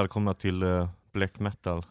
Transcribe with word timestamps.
Välkomna 0.00 0.34
till 0.34 0.62
uh, 0.62 0.88
Black 1.12 1.38
Metal. 1.38 1.86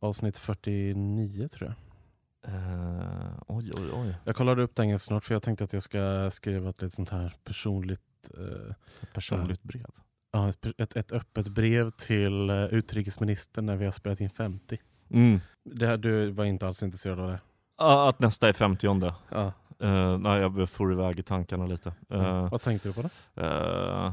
Avsnitt 0.00 0.38
49 0.38 1.48
tror 1.48 1.74
jag. 1.74 2.54
Uh, 2.54 3.32
oj, 3.46 3.70
oj, 3.76 3.90
oj. 3.94 4.14
Jag 4.24 4.36
kollade 4.36 4.62
upp 4.62 4.74
det 4.74 4.86
ganska 4.86 5.06
snart 5.06 5.24
för 5.24 5.34
jag 5.34 5.42
tänkte 5.42 5.64
att 5.64 5.72
jag 5.72 5.82
ska 5.82 6.30
skriva 6.30 6.70
ett 6.70 6.82
lite 6.82 6.96
sånt 6.96 7.10
här 7.10 7.36
personligt... 7.44 8.30
Uh, 8.38 8.74
ett 9.00 9.12
personligt 9.12 9.62
brev? 9.62 9.86
Ja, 10.32 10.48
ett, 10.48 10.66
ett, 10.78 10.96
ett, 10.96 11.12
öppet 11.12 11.48
brev 11.48 11.90
till 11.90 12.50
uh, 12.50 12.64
utrikesministern 12.64 13.66
när 13.66 13.76
vi 13.76 13.84
har 13.84 13.92
spelat 13.92 14.20
in 14.20 14.30
50. 14.30 14.78
Mm. 15.10 15.40
Det 15.64 15.86
här, 15.86 15.96
du 15.96 16.30
var 16.30 16.44
inte 16.44 16.66
alls 16.66 16.82
intresserad 16.82 17.20
av 17.20 17.28
det? 17.28 17.40
Ja, 17.78 18.08
att 18.08 18.18
nästa 18.18 18.48
är 18.48 18.52
50 18.52 19.12
Ja. 19.30 19.52
Uh, 19.82 20.18
nej, 20.18 20.40
jag 20.40 20.70
får 20.70 20.92
iväg 20.92 21.18
i 21.18 21.22
tankarna 21.22 21.66
lite. 21.66 21.88
Uh, 22.12 22.20
mm. 22.20 22.48
Vad 22.48 22.62
tänkte 22.62 22.88
du 22.88 22.92
på 22.92 23.02
då? 23.02 23.42
Uh, 23.42 24.12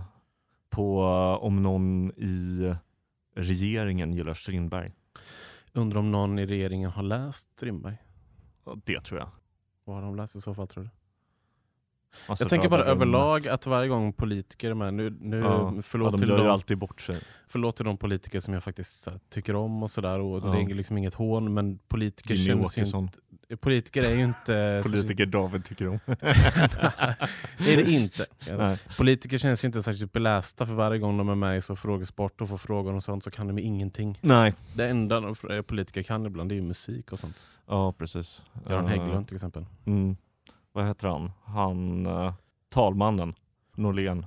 på 0.69 1.03
om 1.41 1.63
någon 1.63 2.11
i 2.11 2.75
regeringen 3.37 4.13
gillar 4.13 4.33
Strindberg. 4.33 4.91
Undrar 5.73 5.99
om 5.99 6.11
någon 6.11 6.39
i 6.39 6.45
regeringen 6.45 6.91
har 6.91 7.03
läst 7.03 7.49
Strindberg? 7.51 7.97
Det 8.85 8.99
tror 8.99 9.19
jag. 9.19 9.29
Vad 9.83 9.95
har 9.95 10.03
de 10.03 10.15
läst 10.15 10.35
i 10.35 10.41
så 10.41 10.53
fall 10.53 10.67
tror 10.67 10.83
du? 10.83 10.89
Alltså, 12.27 12.43
jag 12.43 12.49
tänker 12.49 12.69
bara 12.69 12.83
överlag 12.83 13.47
att 13.47 13.65
varje 13.65 13.89
gång 13.89 14.13
politiker 14.13 14.69
är 14.69 14.73
med, 14.73 14.93
nu, 14.93 15.17
nu 15.21 15.37
ja. 15.37 15.73
förlåt, 15.81 16.07
ja, 16.07 16.11
de 16.11 16.17
till 16.17 16.27
de, 16.27 16.47
alltid 16.47 16.77
bort 16.77 17.01
sig. 17.01 17.19
förlåt 17.47 17.75
till 17.75 17.85
de 17.85 17.97
politiker 17.97 18.39
som 18.39 18.53
jag 18.53 18.63
faktiskt 18.63 19.09
här, 19.09 19.19
tycker 19.29 19.55
om 19.55 19.83
och 19.83 19.91
sådär, 19.91 20.19
och 20.19 20.41
Ja. 20.47 20.51
det 20.51 20.61
är 20.61 20.75
liksom 20.75 20.97
inget 20.97 21.13
hån, 21.13 21.53
men 21.53 21.77
politiker 21.87 22.35
Jimmy 22.35 22.61
känns 22.61 22.77
ju 22.77 22.81
Åkesson. 22.81 23.03
inte, 23.03 23.17
Politiker 23.57 24.03
är 24.09 24.15
ju 24.15 24.23
inte... 24.23 24.81
Politiker 24.85 25.25
David 25.25 25.65
tycker 25.65 25.87
om. 25.87 25.99
det 26.05 27.73
är 27.73 27.77
det 27.77 27.91
inte. 27.91 28.25
Nej. 28.57 28.79
Politiker 28.97 29.37
känns 29.37 29.63
ju 29.63 29.65
inte 29.65 29.83
särskilt 29.83 30.13
belästa 30.13 30.65
för 30.65 30.73
varje 30.73 30.99
gång 30.99 31.17
de 31.17 31.29
är 31.29 31.35
med 31.35 31.57
i 31.57 31.61
så 31.61 31.75
frågesport 31.75 32.41
och 32.41 32.49
får 32.49 32.57
frågor 32.57 32.93
och 32.93 33.03
sånt 33.03 33.23
så 33.23 33.31
kan 33.31 33.47
de 33.47 33.59
ingenting. 33.59 34.19
Nej. 34.21 34.53
Det 34.75 34.87
enda 34.87 35.19
de 35.19 35.35
politiker 35.63 36.03
kan 36.03 36.25
ibland 36.25 36.49
det 36.49 36.53
är 36.53 36.57
ju 36.57 36.61
musik 36.61 37.11
och 37.11 37.19
sånt. 37.19 37.43
Ja, 37.67 37.93
precis. 37.93 38.43
Göran 38.69 38.85
Eh, 38.85 38.89
Hägglund 38.89 39.27
till 39.27 39.35
exempel. 39.35 39.65
Mm. 39.85 40.17
Vad 40.77 40.85
heter 40.87 41.07
han? 41.07 41.31
Han, 41.43 42.07
uh, 42.07 42.33
talmannen, 42.69 43.33
Norlén. 43.75 44.25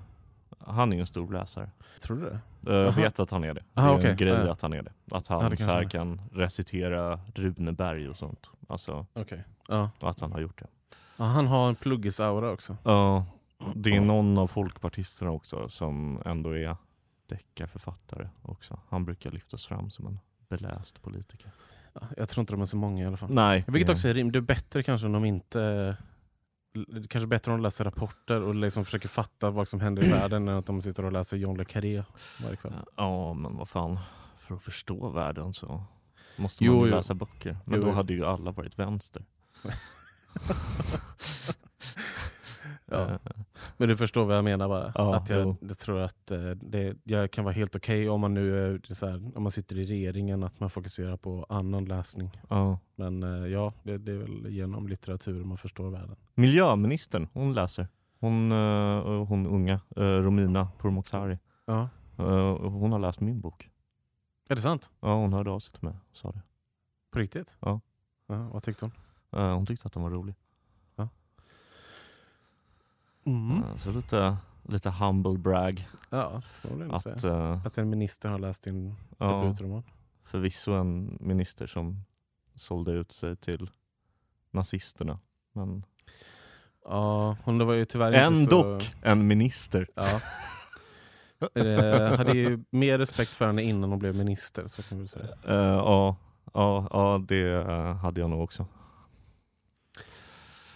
Han 0.59 0.93
är 0.93 0.97
ju 0.97 1.01
en 1.01 1.07
stor 1.07 1.33
läsare. 1.33 1.71
Tror 2.03 2.17
du 2.17 2.23
det? 2.61 2.71
Uh, 2.71 2.77
jag 2.85 2.93
vet 2.93 3.21
att 3.21 3.31
han 3.31 3.45
är 3.45 3.55
det. 3.55 3.65
Det 3.75 3.81
Aha, 3.81 3.91
är 3.91 3.99
okej. 3.99 4.11
en 4.11 4.17
grej 4.17 4.33
Ja. 4.47 4.53
att 4.53 4.61
han 4.63 4.73
är 4.73 4.83
det. 4.83 4.93
Att 5.11 5.27
han 5.27 5.43
Ja, 5.43 5.49
det 5.49 5.57
så 5.57 5.65
här 5.65 5.85
kan 5.85 6.21
recitera 6.33 7.21
Runeberg 7.35 8.09
och 8.09 8.17
sånt. 8.17 8.51
Alltså 8.69 9.07
Okej. 9.13 9.45
Ja. 9.69 9.91
att 10.01 10.21
han 10.21 10.33
har 10.33 10.41
gjort 10.41 10.59
det. 10.59 10.67
ja. 11.17 11.25
Han 11.25 11.47
har 11.47 11.69
en 11.69 11.75
pluggis-aura 11.77 12.53
också. 12.53 12.77
Ja, 12.85 13.25
det 13.75 13.97
är 13.97 14.01
någon 14.01 14.39
av 14.39 14.47
folkpartisterna 14.47 15.31
också 15.31 15.69
som 15.69 16.23
ändå 16.25 16.57
är 16.57 16.77
deckarförfattare 17.27 18.29
också. 18.43 18.81
Han 18.89 19.05
brukar 19.05 19.31
lyftas 19.31 19.67
fram 19.67 19.91
som 19.91 20.07
en 20.07 20.19
beläst 20.49 21.03
politiker. 21.03 21.51
Ja, 21.93 22.01
jag 22.17 22.29
tror 22.29 22.43
inte 22.43 22.53
de 22.53 22.61
är 22.63 22.67
så 22.67 22.77
många 22.77 23.03
i 23.05 23.07
alla 23.07 23.17
fall. 23.17 23.35
Nej. 23.35 23.65
Vilket 23.69 23.87
det- 23.87 23.93
också 23.93 24.09
är 24.09 24.15
rim. 24.15 24.33
Det 24.33 24.39
är 24.39 24.41
bättre 24.41 24.83
kanske 24.83 25.07
om 25.07 25.13
de 25.13 25.25
inte... 25.25 25.97
Kanske 27.09 27.27
bättre 27.27 27.53
om 27.53 27.59
de 27.59 27.63
läser 27.63 27.85
rapporter 27.85 28.43
och 28.43 28.55
liksom 28.55 28.85
försöker 28.85 29.09
fatta 29.09 29.51
vad 29.51 29.69
som 29.69 29.81
händer 29.81 30.05
i 30.05 30.09
världen 30.13 30.49
än 30.49 30.57
att 30.57 30.67
de 30.67 30.83
sitter 30.83 31.05
och 31.05 31.13
läser 31.13 31.37
John 31.37 31.57
le 31.57 31.65
Carré 31.65 32.05
varje 32.43 32.57
kväll. 32.57 32.73
Ja, 32.97 33.35
men 33.35 33.57
vad 33.57 33.69
fan. 33.69 33.99
För 34.39 34.55
att 34.55 34.63
förstå 34.63 35.09
världen 35.09 35.53
så 35.55 35.85
måste 36.37 36.65
Jo, 36.65 36.73
man 36.79 36.89
jo. 36.89 36.95
läsa 36.95 37.15
böcker. 37.15 37.57
Men 37.67 37.79
Jo, 37.79 37.85
då 37.85 37.89
jo. 37.91 37.95
hade 37.95 38.13
ju 38.13 38.25
alla 38.25 38.51
varit 38.51 38.79
vänster. 38.79 39.25
Ja. 42.91 43.11
Eh, 43.11 43.19
Men 43.77 43.89
du 43.89 43.97
förstår 43.97 44.25
vad 44.27 44.37
jag 44.37 44.45
menar 44.45 44.69
bara? 44.69 44.93
Ja, 44.95 45.15
att 45.17 45.29
jag, 45.31 45.57
jag 45.61 45.79
tror 45.79 45.99
att 46.01 46.31
eh, 46.31 46.39
det 46.51 46.97
jag 47.05 47.31
kan 47.31 47.45
vara 47.45 47.55
helt 47.55 47.77
okej 47.77 48.09
om 48.09 48.21
man 48.21 48.35
nu 48.35 48.81
här, 49.01 49.37
om 49.37 49.43
man 49.43 49.53
sitter 49.53 49.79
i 49.79 49.85
regeringen, 49.85 50.43
att 50.43 50.61
man 50.61 50.71
fokuserar 50.71 51.17
på 51.17 51.47
annan 51.49 51.85
läsning. 51.85 52.31
ja. 52.49 52.79
Men 52.97 53.23
eh, 53.23 53.47
ja, 53.53 53.73
det, 53.83 53.99
det 53.99 54.13
är 54.13 54.17
väl 54.17 54.47
genom 54.51 54.89
litteratur 54.89 55.45
man 55.45 55.59
förstår 55.59 55.91
världen. 55.91 56.17
Miljöministern, 56.35 57.29
hon 57.33 57.55
läser. 57.55 57.89
Hon, 58.21 58.51
hon 59.27 59.47
unga, 59.47 59.81
Romina 59.97 60.69
Pourmokhtari. 60.79 61.39
Ja. 61.67 61.89
Hon 62.61 62.93
har 62.93 62.99
läst 62.99 63.21
min 63.21 63.41
bok. 63.41 63.71
Är 64.49 64.55
det 64.55 64.61
sant? 64.61 64.91
Ja, 65.01 65.15
hon 65.15 65.33
hörde 65.33 65.51
av 65.51 65.61
sig 65.61 65.73
till 65.73 65.85
mig 65.85 65.95
och 66.11 66.17
sa 66.17 66.31
det. 66.33 66.41
På 67.13 67.19
riktigt? 67.19 67.57
Ja. 67.61 67.81
ja 68.27 68.49
vad 68.53 68.63
tyckte 68.63 68.85
hon? 68.85 68.93
Hon 69.55 69.67
tyckte 69.67 69.87
att 69.87 69.93
den 69.93 70.03
var 70.03 70.11
rolig. 70.11 70.35
Mm. 73.31 73.63
Eh, 73.63 73.77
så 73.77 73.91
lite, 73.93 74.37
lite 74.69 74.91
humble 74.91 75.39
brag. 75.39 75.89
Ja, 76.11 76.43
ändå 76.63 76.99
säga. 76.99 77.15
Att, 77.15 77.25
eh, 77.25 77.67
Att 77.67 77.79
en 77.79 77.91
minister 77.91 78.29
har 78.29 78.39
läst 78.39 78.63
din 78.63 78.95
ja, 79.19 79.27
debutroman. 79.43 79.83
förvisso 80.25 80.73
en 80.73 81.19
minister 81.21 81.67
som 81.67 82.05
sålde 82.55 82.93
ut 82.93 83.13
sig 83.13 83.37
till 83.37 83.71
nazisterna. 84.51 85.19
Men 85.53 85.85
Ja, 86.85 87.37
hon 87.45 87.67
var 87.67 87.75
ju 87.75 87.85
tyvärr 87.85 88.09
inte 88.09 88.21
ändå 88.21 88.81
så... 88.81 88.87
en 89.03 89.27
minister. 89.27 89.89
Ja. 89.95 90.21
Eh, 91.55 92.17
hade 92.17 92.33
ju 92.33 92.65
mer 92.71 92.99
respekt 92.99 93.31
för 93.31 93.47
henne 93.47 93.63
innan 93.63 93.91
hon 93.91 93.99
blev 93.99 94.15
minister, 94.15 94.67
så 94.67 94.83
kan 94.83 94.99
säga. 95.07 95.29
Eh, 95.49 95.55
ja, 95.55 96.17
ja, 96.55 96.89
ja, 96.91 97.23
det 97.29 97.65
hade 98.03 98.21
jag 98.21 98.31
nog 98.31 98.43
också. 98.43 98.67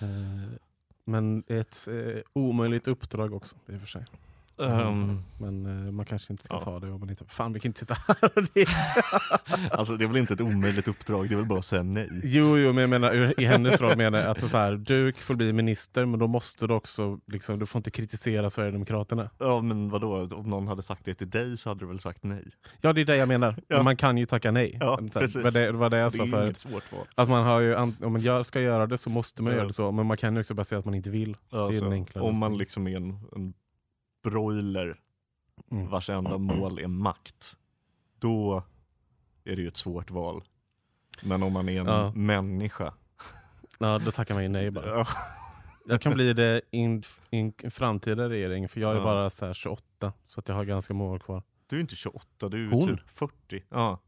Eh, 0.01 0.09
men 1.05 1.45
ett 1.47 1.89
eh, 1.89 2.23
omöjligt 2.33 2.89
uppdrag 2.89 3.35
också 3.35 3.57
i 3.67 3.77
och 3.77 3.81
för 3.81 3.87
sig. 3.87 4.05
Ehm, 4.59 5.19
Men 5.39 5.67
eh, 5.87 5.93
man 5.93 6.07
kanske 6.07 6.33
inte 6.33 6.45
ska 6.45 6.55
Ja. 6.55 6.61
ta 6.61 6.81
det 6.81 6.91
om 6.91 7.01
man 7.01 7.11
inte... 7.11 7.25
Fan 7.29 7.53
vi 7.53 7.61
kan 7.61 7.69
inte 7.69 7.81
sitta 7.81 7.95
här 8.09 8.17
och 8.37 8.43
det. 8.55 8.67
alltså 9.71 9.97
det 9.97 10.05
är 10.05 10.09
väl 10.09 10.17
inte 10.17 10.35
ett 10.35 10.41
omöjligt 10.41 10.89
uppdrag, 10.89 11.29
det 11.29 11.35
är 11.35 11.37
väl 11.37 11.47
bara 11.47 11.59
att 11.59 11.65
säga 11.65 11.83
nej. 11.83 12.09
Jo, 12.25 12.59
jo, 12.59 12.73
men 12.73 12.81
jag 12.81 12.91
menar 12.91 13.41
i 13.41 13.45
hennes 13.45 13.81
roll 13.81 13.97
menar 13.97 14.19
jag 14.19 14.29
att 14.29 14.51
så 14.51 14.57
här, 14.57 14.73
du 14.77 15.13
får 15.13 15.35
bli 15.35 15.53
minister 15.53 16.05
men 16.07 16.21
då 16.21 16.27
måste 16.27 16.67
du 16.67 16.75
också, 16.75 17.19
liksom, 17.27 17.59
du 17.59 17.67
får 17.67 17.79
inte 17.79 17.91
kritisera 17.91 18.51
Sverigedemokraterna. 18.51 19.31
Ja 19.39 19.61
men 19.61 19.91
vadå, 19.91 20.29
om 20.37 20.47
någon 20.51 20.69
hade 20.69 20.83
sagt 20.83 21.05
det 21.05 21.15
till 21.15 21.31
dig 21.31 21.57
så 21.57 21.69
hade 21.71 21.81
du 21.81 21.87
väl 21.87 21.99
sagt 22.01 22.25
nej? 22.25 22.45
Ja 22.81 22.93
det 22.93 23.01
är 23.01 23.05
det 23.05 23.17
jag 23.17 23.29
menar, 23.29 23.57
Ja. 23.69 23.83
Man 23.83 23.97
kan 23.97 24.19
ju 24.19 24.27
tacka 24.27 24.51
nej. 24.51 24.77
Ja, 24.81 24.99
Så 25.13 25.19
precis. 25.19 25.53
Det, 25.55 25.73
vad 25.73 25.91
det 25.91 25.99
är 25.99 26.11
Så 26.11 26.17
så 26.17 26.23
det 26.25 26.29
är 26.29 26.31
för 26.31 26.45
inget 26.45 26.59
svårt 26.59 26.93
val. 26.93 27.07
att 27.15 27.29
man 27.29 27.45
har 27.45 27.61
ju, 27.61 27.75
om 27.77 27.95
man 28.01 28.21
gör, 28.21 28.43
ska 28.43 28.61
göra 28.61 28.87
det 28.87 28.99
så 28.99 29.11
måste 29.11 29.43
man 29.43 29.53
Ja. 29.53 29.57
göra 29.57 29.67
det 29.67 29.73
så, 29.75 29.93
men 29.93 30.07
man 30.07 30.17
kan 30.17 30.35
ju 30.35 30.41
också 30.41 30.55
bara 30.55 30.65
säga 30.65 30.79
att 30.79 30.85
man 30.85 30.95
inte 30.95 31.11
vill. 31.11 31.37
Alltså, 31.51 31.85
den 31.85 31.93
enkla 31.93 32.23
om 32.23 32.39
man 32.39 32.59
liksom 32.59 32.87
är 32.89 32.97
en, 32.97 33.19
en 33.37 33.55
broiler 34.25 35.01
Mm. 35.71 35.89
vars 35.91 36.11
enda 36.11 36.39
mål 36.39 36.79
är 36.79 36.87
makt, 36.87 37.57
då 38.19 38.63
är 39.45 39.57
det 39.57 39.63
ju 39.63 39.69
ett 39.69 39.77
svårt 39.77 40.11
val. 40.11 40.45
Men 41.23 41.43
om 41.43 41.53
man 41.53 41.69
är 41.69 41.81
en 41.81 41.87
Ja. 41.87 42.13
människa, 42.15 42.95
Ja, 43.79 43.99
då 43.99 44.11
tackar 44.11 44.35
man 44.35 44.43
ju 44.43 44.49
nej 44.49 44.71
bara. 44.71 44.87
ja, 44.99 45.07
Jag 45.87 46.01
kan 46.01 46.13
bli 46.15 46.33
det 46.33 46.61
i 46.71 46.81
en, 46.81 47.03
i 47.31 47.39
en 47.63 47.71
framtida 47.71 48.29
regering, 48.29 48.69
för 48.69 48.81
jag 48.81 48.91
är 48.93 48.97
Ja. 48.97 49.03
bara 49.05 49.31
så 49.31 49.47
här 49.47 49.55
28, 49.55 50.13
så 50.25 50.41
att 50.41 50.49
jag 50.49 50.55
har 50.55 50.65
ganska 50.65 50.95
många 50.95 51.13
år 51.15 51.19
kvar. 51.19 51.43
du 51.67 51.77
är 51.77 51.81
inte 51.81 51.97
28, 51.97 52.49
du 52.49 52.67
är 52.67 52.71
Hon? 52.71 52.89
typ 52.97 53.09
40. 53.09 53.63
Ja. 53.69 53.99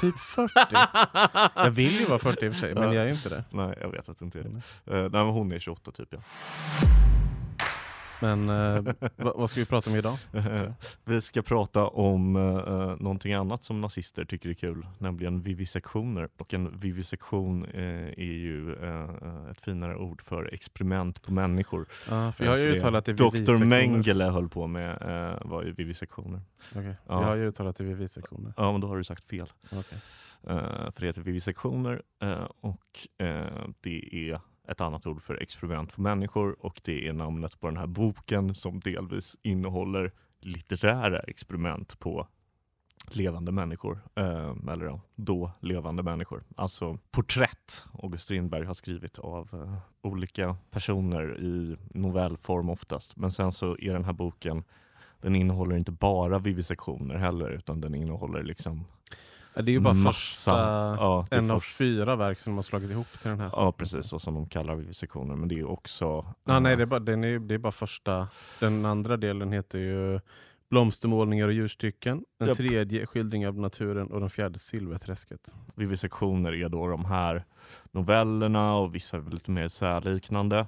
Typ 0.00 0.18
40? 0.18 0.52
jag 1.54 1.70
vill 1.70 2.00
ju 2.00 2.04
vara 2.06 2.18
40 2.18 2.46
i 2.46 2.48
och 2.48 2.52
för 2.52 2.60
sig, 2.60 2.74
men 2.74 2.82
Ja. 2.82 2.94
jag 2.94 3.02
är 3.02 3.06
ju 3.08 3.12
inte 3.14 3.28
det. 3.28 3.44
Nej, 3.50 3.78
jag 3.80 3.88
vet 3.90 4.08
att 4.08 4.18
du 4.18 4.24
inte 4.24 4.38
är 4.38 4.42
det. 4.42 4.48
Mm. 4.48 4.60
Eh, 4.86 5.00
nej, 5.00 5.10
men 5.10 5.26
hon 5.26 5.52
är 5.52 5.58
28 5.58 5.90
typ 5.92 6.08
ja. 6.12 6.18
Men 8.22 8.48
eh, 8.48 8.94
vad, 9.16 9.50
ska 9.50 9.60
vi 9.60 9.66
prata 9.66 9.90
om 9.90 9.96
idag? 9.96 10.18
Vi 11.04 11.20
ska 11.20 11.42
prata 11.42 11.86
om 11.86 12.36
uh, 12.36 12.96
någonting 13.00 13.32
annat 13.32 13.64
som 13.64 13.80
nazister 13.80 14.24
tycker 14.24 14.48
är 14.48 14.54
kul, 14.54 14.86
nämligen 14.98 15.42
vivisektioner. 15.42 16.28
Och 16.38 16.54
en 16.54 16.78
vivisektion 16.78 17.64
eh, 17.64 17.82
är 18.06 18.32
ju 18.32 18.74
eh, 18.74 19.50
ett 19.50 19.60
finare 19.60 19.96
ord 19.96 20.22
för 20.22 20.54
experiment 20.54 21.22
på 21.22 21.32
människor. 21.32 21.86
Ja, 22.10 22.32
för 22.32 22.44
jag 22.44 22.52
har 22.52 22.58
ju 22.58 22.64
Så 22.64 22.70
det 22.70 22.76
uttalat 22.76 23.04
det 23.04 23.12
Dr. 23.12 23.64
Mengele 23.64 24.24
höll 24.24 24.48
på 24.48 24.66
med 24.66 24.90
eh, 24.90 25.50
var 25.50 25.62
ju 25.62 25.72
vivisektioner. 25.72 26.40
Okej, 26.70 26.96
Ja. 27.06 27.20
Jag 27.20 27.28
har 27.28 27.36
ju 27.36 27.48
uttalat 27.48 27.76
det 27.76 27.84
vivisektioner. 27.84 28.54
Ja, 28.56 28.72
men 28.72 28.80
då 28.80 28.88
har 28.88 28.96
du 28.96 29.04
sagt 29.04 29.24
fel. 29.24 29.52
Eh, 30.46 30.90
för 30.90 31.00
det 31.00 31.06
heter 31.06 31.20
vivisektioner 31.22 32.02
eh, 32.22 32.48
och 32.60 33.24
eh, 33.26 33.66
det 33.80 34.30
är 34.30 34.40
ett 34.68 34.80
annat 34.80 35.06
ord 35.06 35.22
för 35.22 35.42
experiment 35.42 35.92
på 35.92 36.00
människor 36.02 36.56
och 36.60 36.80
det 36.84 37.08
är 37.08 37.12
namnet 37.12 37.60
på 37.60 37.66
den 37.66 37.76
här 37.76 37.86
boken 37.86 38.54
som 38.54 38.80
delvis 38.80 39.38
innehåller 39.42 40.12
litterära 40.40 41.18
experiment 41.18 41.98
på 41.98 42.26
levande 43.10 43.52
människor, 43.52 44.00
eh, 44.14 44.54
eller 44.72 44.84
ja, 44.84 45.00
då 45.14 45.50
levande 45.60 46.02
människor. 46.02 46.42
Alltså 46.56 46.98
porträtt 47.10 47.84
August 48.02 48.24
Strindberg 48.24 48.64
har 48.64 48.74
skrivit 48.74 49.18
av 49.18 49.48
eh, 49.52 49.78
olika 50.02 50.56
personer 50.70 51.40
i 51.40 51.76
novellform 51.94 52.70
oftast. 52.70 53.16
Men 53.16 53.30
sen 53.30 53.52
så 53.52 53.76
är 53.78 53.92
den 53.92 54.04
här 54.04 54.12
boken, 54.12 54.64
den 55.20 55.36
innehåller 55.36 55.76
inte 55.76 55.92
bara 55.92 56.38
vivisektioner 56.38 57.14
heller 57.14 57.50
utan 57.50 57.80
den 57.80 57.94
innehåller 57.94 58.42
liksom 58.42 58.84
Ja, 59.54 59.62
Det 59.62 59.70
är 59.70 59.72
ju 59.72 59.80
bara 59.80 59.94
massa, 59.94 60.12
första, 60.12 60.50
ja, 61.00 61.26
en 61.30 61.50
av 61.50 61.60
först- 61.60 61.76
fyra 61.76 62.16
verk 62.16 62.38
som 62.38 62.50
de 62.52 62.56
har 62.56 62.62
slagit 62.62 62.90
ihop 62.90 63.06
till 63.20 63.30
den 63.30 63.40
här. 63.40 63.50
Ja 63.52 63.72
precis, 63.72 64.06
så 64.06 64.18
som 64.18 64.34
de 64.34 64.46
kallar 64.48 64.74
vivisektioner. 64.74 65.36
Men 65.36 65.48
det 65.48 65.58
är 65.58 65.70
också... 65.70 66.34
Ja, 66.44 66.60
nej, 66.60 66.76
det 66.76 66.82
är, 66.82 66.86
bara, 66.86 67.00
den 67.00 67.24
är, 67.24 67.38
det 67.38 67.54
är 67.54 67.58
bara 67.58 67.72
första. 67.72 68.28
Den 68.60 68.84
andra 68.84 69.16
delen 69.16 69.52
heter 69.52 69.78
ju 69.78 70.20
blomstermålningar 70.70 71.46
och 71.46 71.52
djurstycken. 71.52 72.24
Den 72.38 72.48
Japp. 72.48 72.56
tredje 72.56 73.06
skildring 73.06 73.48
av 73.48 73.58
naturen 73.58 74.06
och 74.12 74.20
den 74.20 74.30
fjärde 74.30 74.58
Silverträsket. 74.58 75.54
Vivisektioner 75.74 76.54
är 76.54 76.68
då 76.68 76.86
de 76.88 77.04
här 77.04 77.44
novellerna 77.90 78.74
och 78.74 78.94
vissa 78.94 79.16
är 79.16 79.30
lite 79.30 79.50
mer 79.50 79.68
särliknande. 79.68 80.66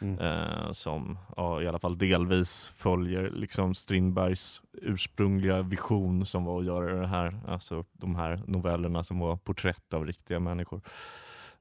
Mm. 0.00 0.18
eh, 0.18 0.72
som 0.72 1.18
ja, 1.36 1.62
i 1.62 1.68
alla 1.68 1.78
fall 1.78 1.98
delvis 1.98 2.72
följer 2.76 3.30
liksom 3.30 3.74
Strindbergs 3.74 4.62
ursprungliga 4.72 5.62
vision 5.62 6.26
som 6.26 6.44
var 6.44 6.60
att 6.60 6.66
göra 6.66 7.00
det 7.00 7.06
här, 7.06 7.40
alltså 7.48 7.84
de 7.92 8.16
här 8.16 8.42
novellerna 8.46 9.04
som 9.04 9.18
var 9.18 9.36
porträtt 9.36 9.94
av 9.94 10.06
riktiga 10.06 10.40
människor. 10.40 10.80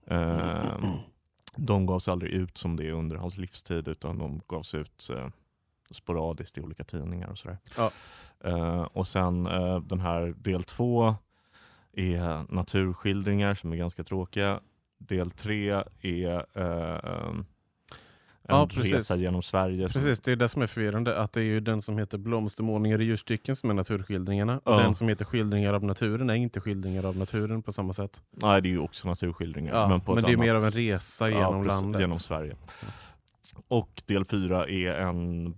Eh, 0.08 0.96
de 1.56 1.86
gavs 1.86 2.08
aldrig 2.08 2.32
ut 2.32 2.58
som 2.58 2.76
det 2.76 2.92
under 2.92 3.16
hans 3.16 3.38
livstid 3.38 3.88
utan 3.88 4.18
de 4.18 4.42
gavs 4.48 4.74
ut 4.74 5.10
eh, 5.10 5.28
sporadiskt 5.92 6.58
i 6.58 6.62
olika 6.62 6.84
tidningar 6.84 7.28
och 7.28 7.38
sådär. 7.38 7.58
Ja. 7.78 7.92
Eh, 8.44 8.82
och 8.82 9.08
sen 9.08 9.48
eh, 9.48 9.80
den 9.80 10.00
här 10.00 10.34
del 10.38 10.64
två 10.64 11.16
är 11.94 12.54
naturskildringar 12.54 13.54
som 13.54 13.72
är 13.72 13.78
ganska 13.78 14.04
tråkiga. 14.04 14.60
Del 14.98 15.32
tre 15.32 15.84
är 16.02 16.46
eh, 16.54 17.34
en 18.48 18.56
Ja, 18.56 18.68
precis. 18.68 18.94
resa 18.94 19.18
genom 19.18 19.42
Sverige. 19.44 19.88
Precis, 19.88 20.20
det 20.20 20.32
är 20.32 20.36
det 20.36 20.50
som 20.50 20.62
är 20.62 20.68
förvirrande. 20.68 21.20
Att 21.20 21.34
det 21.34 21.40
är 21.40 21.44
ju 21.44 21.60
den 21.60 21.82
som 21.82 21.98
heter 21.98 22.18
Blomstermålningar 22.18 23.02
i 23.02 23.04
djurstycken 23.04 23.56
som 23.56 23.70
är 23.70 23.74
naturskildringarna. 23.74 24.58
Och 24.64 24.74
Ja. 24.74 24.78
den 24.78 24.96
som 24.96 25.08
heter 25.10 25.26
Skildringar 25.26 25.74
av 25.74 25.84
naturen 25.84 26.30
är 26.30 26.34
inte 26.36 26.62
skildringar 26.62 27.06
av 27.06 27.18
naturen 27.18 27.62
på 27.64 27.72
samma 27.74 27.94
sätt. 27.94 28.22
Nej, 28.32 28.62
det 28.62 28.68
är 28.68 28.72
ju 28.72 28.80
också 28.80 29.08
naturskildringar. 29.08 29.74
Ja, 29.76 29.88
men 29.88 30.02
på 30.02 30.14
men 30.14 30.24
det 30.24 30.30
är 30.30 30.34
annat... 30.34 30.46
mer 30.46 30.56
av 30.56 30.64
en 30.64 30.72
resa 30.72 31.30
genom 31.30 31.64
precis, 31.64 31.82
landet. 31.82 32.02
Genom 32.02 32.20
Sverige. 32.20 32.56
Och 33.68 34.02
del 34.06 34.26
fyra 34.26 34.68
är 34.68 34.88
en 34.94 35.56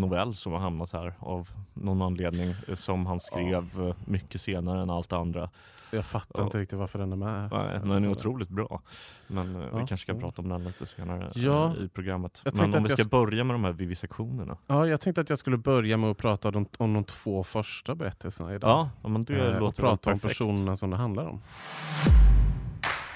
novell 0.00 0.34
som 0.34 0.52
har 0.52 0.58
hamnat 0.58 0.92
här 0.92 1.14
av 1.18 1.48
någon 1.74 2.02
anledning 2.02 2.54
eh, 2.68 2.74
som 2.74 3.06
han 3.06 3.20
skrev 3.20 3.64
eh, 3.88 3.94
mycket 4.04 4.40
senare 4.40 4.82
än 4.82 4.90
allt 4.90 5.12
andra. 5.12 5.50
Jag 5.92 6.04
fattar 6.04 6.40
Ja. 6.40 6.44
inte 6.44 6.58
riktigt 6.58 6.78
varför 6.78 6.98
den 6.98 7.12
är 7.12 7.16
med. 7.16 7.48
Nej, 7.52 7.80
Den 7.84 8.04
är 8.04 8.08
otroligt 8.10 8.48
bra. 8.48 8.82
Men 9.26 9.54
eh, 9.56 9.60
vi 9.60 9.78
Ja, 9.80 9.86
kanske 9.86 10.06
kan 10.06 10.16
ja. 10.16 10.20
prata 10.22 10.42
om 10.42 10.48
den 10.48 10.64
lite 10.64 10.86
senare 10.86 11.30
Ja, 11.34 11.76
eh, 11.76 11.82
i 11.84 11.88
programmet. 11.88 12.42
Men 12.54 12.74
om 12.74 12.82
vi 12.82 12.88
ska 12.90 13.02
jag 13.02 13.08
börja 13.10 13.44
med 13.44 13.54
de 13.54 13.64
här 13.64 13.72
vivisektionerna. 13.72 14.56
Ja, 14.66 14.86
jag 14.86 15.00
tänkte 15.00 15.20
att 15.20 15.30
jag 15.30 15.38
skulle 15.38 15.56
börja 15.56 15.96
med 15.96 16.10
att 16.10 16.18
prata 16.18 16.48
om, 16.48 16.66
om 16.78 16.94
de 16.94 17.04
två 17.04 17.44
första 17.44 17.94
berättelserna 17.94 18.54
idag. 18.54 18.70
Ja, 18.70 18.90
ja, 19.02 19.08
men 19.08 19.24
det 19.24 19.48
Eh, 19.54 19.60
låter 19.60 19.82
prata 19.82 20.12
om 20.12 20.18
personerna 20.18 20.76
som 20.76 20.90
det 20.90 20.96
handlar 20.96 21.24
om. 21.26 21.40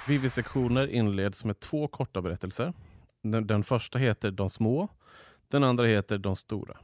Vivisektioner 0.09 0.87
inleds 0.87 1.45
med 1.45 1.61
två 1.61 1.89
korta 1.89 2.23
berättelser. 2.23 2.73
Den, 3.23 3.47
den 3.47 3.65
första 3.65 3.99
heter 3.99 4.31
De 4.31 4.51
små, 4.51 4.89
den 5.49 5.65
andra 5.65 5.87
heter 5.87 6.19
De 6.19 6.37
stora. 6.37 6.77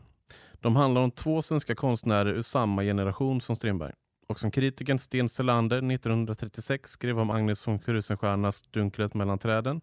De 0.61 0.77
handlar 0.77 1.01
om 1.01 1.11
två 1.11 1.43
svenska 1.43 1.75
konstnärer 1.75 2.31
ur 2.35 2.43
samma 2.43 2.83
generation 2.83 3.41
som 3.41 3.57
Strindberg. 3.57 3.93
Och 4.31 4.41
som 4.41 4.51
kritikern 4.51 4.99
Sten 4.99 5.29
Selander 5.29 5.77
1936 5.77 6.91
skrev 6.91 7.21
om 7.21 7.31
Agnes 7.31 7.69
von 7.69 7.79
Krusenstjernas 7.79 8.63
Dunklet 8.63 9.15
mellan 9.15 9.39
träden. 9.39 9.81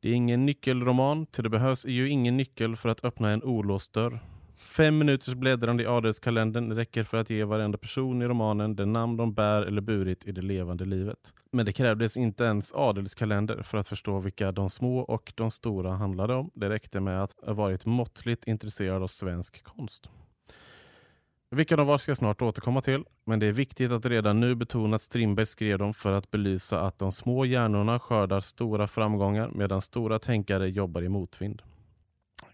Det 0.00 0.08
är 0.08 0.14
ingen 0.14 0.46
nyckelroman, 0.46 1.26
till 1.26 1.42
det 1.42 1.50
behövs 1.50 1.86
ju 1.86 2.08
ingen 2.08 2.36
nyckel 2.36 2.76
för 2.76 2.88
att 2.88 3.04
öppna 3.04 3.30
en 3.30 3.42
olåst 3.42 3.92
dörr. 3.92 4.20
Fem 4.56 4.98
minuters 4.98 5.34
bläddrande 5.34 5.82
i 5.82 5.86
adelskalendern 5.86 6.72
räcker 6.72 7.04
för 7.04 7.16
att 7.16 7.30
ge 7.30 7.44
varenda 7.44 7.78
person 7.78 8.22
i 8.22 8.26
romanen 8.26 8.76
det 8.76 8.86
namn 8.86 9.16
de 9.16 9.34
bär 9.34 9.62
eller 9.62 9.80
burit 9.80 10.26
i 10.26 10.32
det 10.32 10.42
levande 10.42 10.84
livet. 10.84 11.32
Men 11.50 11.66
det 11.66 11.72
krävdes 11.72 12.16
inte 12.16 12.44
ens 12.44 12.72
adelskalender 12.72 13.62
för 13.62 13.78
att 13.78 13.88
förstå 13.88 14.20
vilka 14.20 14.52
de 14.52 14.70
små 14.70 14.98
och 14.98 15.32
de 15.36 15.50
stora 15.50 15.92
handlade 15.92 16.34
om. 16.34 16.50
Det 16.54 16.68
räckte 16.68 17.00
med 17.00 17.22
att 17.22 17.34
ha 17.46 17.52
varit 17.52 17.86
måttligt 17.86 18.46
intresserad 18.46 19.02
av 19.02 19.06
svensk 19.06 19.64
konst. 19.64 20.10
Vilka 21.50 21.76
de 21.76 21.86
var 21.86 21.98
ska 21.98 22.10
jag 22.10 22.16
snart 22.16 22.42
återkomma 22.42 22.80
till, 22.80 23.04
men 23.24 23.38
det 23.38 23.46
är 23.46 23.52
viktigt 23.52 23.92
att 23.92 24.06
redan 24.06 24.40
nu 24.40 24.54
betona 24.54 24.96
att 24.96 25.02
Strindberg 25.02 25.46
skrev 25.46 25.78
dem 25.78 25.94
för 25.94 26.12
att 26.12 26.30
belysa 26.30 26.80
att 26.80 26.98
de 26.98 27.12
små 27.12 27.44
hjärnorna 27.44 27.98
skördar 27.98 28.40
stora 28.40 28.86
framgångar 28.86 29.50
medan 29.54 29.82
stora 29.82 30.18
tänkare 30.18 30.68
jobbar 30.68 31.02
i 31.02 31.08
motvind. 31.08 31.62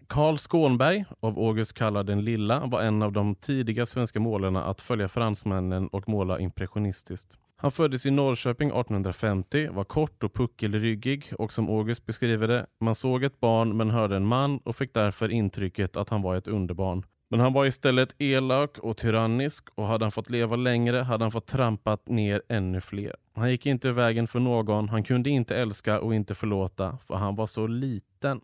Karl 0.07 0.37
Skånberg, 0.37 1.05
av 1.19 1.39
August 1.39 1.73
kallad 1.73 2.05
den 2.05 2.21
lilla, 2.21 2.65
var 2.65 2.81
en 2.81 3.01
av 3.01 3.11
de 3.11 3.35
tidiga 3.35 3.85
svenska 3.85 4.19
målarna 4.19 4.63
att 4.63 4.81
följa 4.81 5.07
fransmännen 5.07 5.87
och 5.87 6.09
måla 6.09 6.39
impressionistiskt. 6.39 7.37
Han 7.57 7.71
föddes 7.71 8.05
i 8.05 8.11
Norrköping 8.11 8.69
1850, 8.69 9.67
var 9.71 9.83
kort 9.83 10.23
och 10.23 10.33
puckelryggig 10.33 11.33
och 11.37 11.53
som 11.53 11.69
August 11.69 12.05
beskriver 12.05 12.47
det, 12.47 12.65
man 12.79 12.95
såg 12.95 13.23
ett 13.23 13.39
barn 13.39 13.77
men 13.77 13.89
hörde 13.89 14.15
en 14.15 14.25
man 14.25 14.57
och 14.57 14.75
fick 14.75 14.93
därför 14.93 15.31
intrycket 15.31 15.97
att 15.97 16.09
han 16.09 16.21
var 16.21 16.35
ett 16.35 16.47
underbarn. 16.47 17.03
Men 17.27 17.39
han 17.39 17.53
var 17.53 17.65
istället 17.65 18.15
elak 18.17 18.77
och 18.77 18.97
tyrannisk 18.97 19.69
och 19.75 19.87
hade 19.87 20.05
han 20.05 20.11
fått 20.11 20.29
leva 20.29 20.55
längre 20.55 20.97
hade 20.97 21.23
han 21.23 21.31
fått 21.31 21.47
trampat 21.47 22.07
ner 22.07 22.41
ännu 22.49 22.81
fler. 22.81 23.15
Han 23.33 23.51
gick 23.51 23.65
inte 23.65 23.87
i 23.87 23.91
vägen 23.91 24.27
för 24.27 24.39
någon, 24.39 24.89
han 24.89 25.03
kunde 25.03 25.29
inte 25.29 25.55
älska 25.55 25.99
och 25.99 26.15
inte 26.15 26.35
förlåta 26.35 26.97
för 27.07 27.15
han 27.15 27.35
var 27.35 27.47
så 27.47 27.67
liten. 27.67 28.41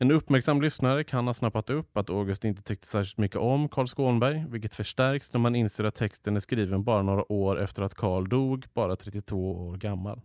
En 0.00 0.10
uppmärksam 0.10 0.62
lyssnare 0.62 1.04
kan 1.04 1.26
ha 1.26 1.34
snappat 1.34 1.70
upp 1.70 1.96
att 1.96 2.10
August 2.10 2.44
inte 2.44 2.62
tyckte 2.62 2.86
särskilt 2.86 3.18
mycket 3.18 3.36
om 3.36 3.68
Carl 3.68 3.86
Skånberg, 3.86 4.44
vilket 4.48 4.74
förstärks 4.74 5.32
när 5.32 5.40
man 5.40 5.54
inser 5.54 5.84
att 5.84 5.94
texten 5.94 6.36
är 6.36 6.40
skriven 6.40 6.84
bara 6.84 7.02
några 7.02 7.32
år 7.32 7.60
efter 7.60 7.82
att 7.82 7.94
Carl 7.94 8.28
dog, 8.28 8.66
bara 8.74 8.96
32 8.96 9.68
år 9.68 9.76
gammal. 9.76 10.20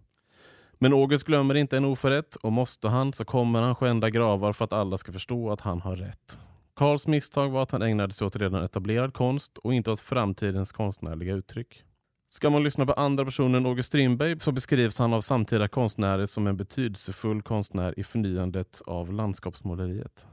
Men 0.73 0.93
August 0.93 1.23
glömmer 1.23 1.55
inte 1.55 1.77
en 1.77 1.85
oförrätt 1.85 2.35
och 2.35 2.51
måste 2.51 2.87
han 2.87 3.13
så 3.13 3.25
kommer 3.25 3.61
han 3.61 3.75
skända 3.75 4.09
gravar 4.09 4.53
för 4.53 4.65
att 4.65 4.73
alla 4.73 4.97
ska 4.97 5.11
förstå 5.11 5.51
att 5.51 5.61
han 5.61 5.81
har 5.81 5.95
rätt. 5.95 6.39
Karls 6.75 7.07
misstag 7.07 7.49
var 7.49 7.63
att 7.63 7.71
han 7.71 7.81
ägnade 7.81 8.13
sig 8.13 8.27
åt 8.27 8.35
redan 8.35 8.63
etablerad 8.63 9.13
konst 9.13 9.57
och 9.57 9.73
inte 9.73 9.91
åt 9.91 9.99
framtidens 9.99 10.71
konstnärliga 10.71 11.33
uttryck. 11.33 11.83
Ska 12.29 12.49
man 12.49 12.63
lyssna 12.63 12.85
på 12.85 12.93
andra 12.93 13.25
personen 13.25 13.55
än 13.55 13.65
August 13.65 13.87
Strindberg 13.87 14.39
så 14.39 14.51
beskrivs 14.51 14.99
han 14.99 15.13
av 15.13 15.21
samtida 15.21 15.67
konstnärer 15.67 16.25
som 16.25 16.47
en 16.47 16.57
betydelsefull 16.57 17.41
konstnär 17.41 17.99
i 17.99 18.03
förnyandet 18.03 18.81
av 18.85 19.13
landskapsmåleriet. 19.13 20.27